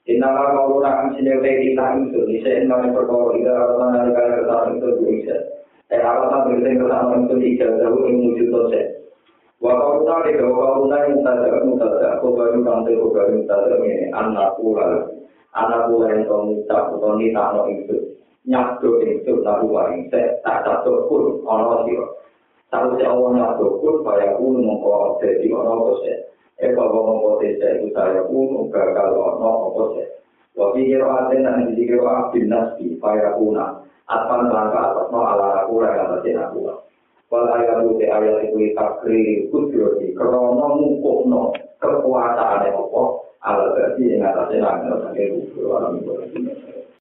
Innalah 0.04 0.58
kau 0.58 0.84
rakam 0.84 1.16
sinil 1.16 1.40
teki 1.40 1.80
tak 1.80 1.96
insul, 1.96 2.28
nisain 2.28 2.68
kami 2.68 2.92
perkara 2.92 3.40
ida 3.40 3.52
rata 3.56 3.86
nari 3.88 4.12
kali 4.12 4.30
kertas 4.36 4.68
itu 4.76 4.88
bisa. 5.00 5.38
Eh 5.94 6.02
itu 6.02 7.36
ijazah 7.40 7.88
yang 7.88 8.16
wujud 8.20 8.48
dosen. 8.50 8.88
Wakau 8.90 8.90
tadi 8.90 9.03
Wakauna 9.64 10.28
di 10.28 10.36
wakauna 10.44 11.08
yang 11.08 11.24
tajam 11.24 11.72
mutajam, 11.72 12.20
kobarin 12.20 12.68
pantai 12.68 13.00
kobarin 13.00 13.48
tajam 13.48 13.80
ini 13.88 14.12
anak 14.12 14.60
pula, 14.60 15.08
anak 15.56 15.88
pula 15.88 16.12
yang 16.12 16.28
kau 16.28 16.52
mutak 16.52 16.92
atau 16.92 17.16
nita 17.16 17.56
no 17.56 17.72
itu, 17.72 17.96
nyabdo 18.44 19.00
itu 19.08 19.40
nahu 19.40 19.72
waring 19.72 20.12
se, 20.12 20.20
tak 20.44 20.68
jatuh 20.68 21.08
pun 21.08 21.40
ono 21.48 21.88
siro. 21.88 22.20
Tahu 22.76 23.00
si 23.00 23.08
awal 23.08 23.40
nyabdo 23.40 23.80
pun, 23.80 24.04
saya 24.04 24.36
pun 24.36 24.60
mengkau 24.60 25.16
jadi 25.24 25.48
ono 25.48 25.74
kose. 25.96 26.12
Eva 26.60 26.84
eh, 26.84 26.92
wong 26.92 27.06
mengkau 27.08 27.40
desa 27.40 27.68
itu 27.80 27.88
saya 27.96 28.20
pun 28.28 28.68
gagal 28.68 29.16
saya 29.16 29.32
no 35.08 35.20
ala 35.24 35.64
aku, 35.64 35.80
rakyat 35.80 36.20
atas 36.20 36.52
aku. 36.52 36.83
wal 37.34 37.50
ayat 37.50 37.82
uti 37.82 38.06
ayat 38.06 38.46
iku 38.46 38.58
takri 38.78 39.50
kudroti 39.50 40.14
krono 40.14 40.78
mukukno 40.78 41.50
kekuatane 41.82 42.70
apa? 42.70 43.04
Ala 43.44 43.74
berarti 43.74 44.06
yang 44.06 44.22
ngatasi 44.22 44.56
nangil 44.62 44.96
sakit 45.02 45.28
kudro 45.34 45.68
alami 45.82 46.00
kudro 46.06 46.84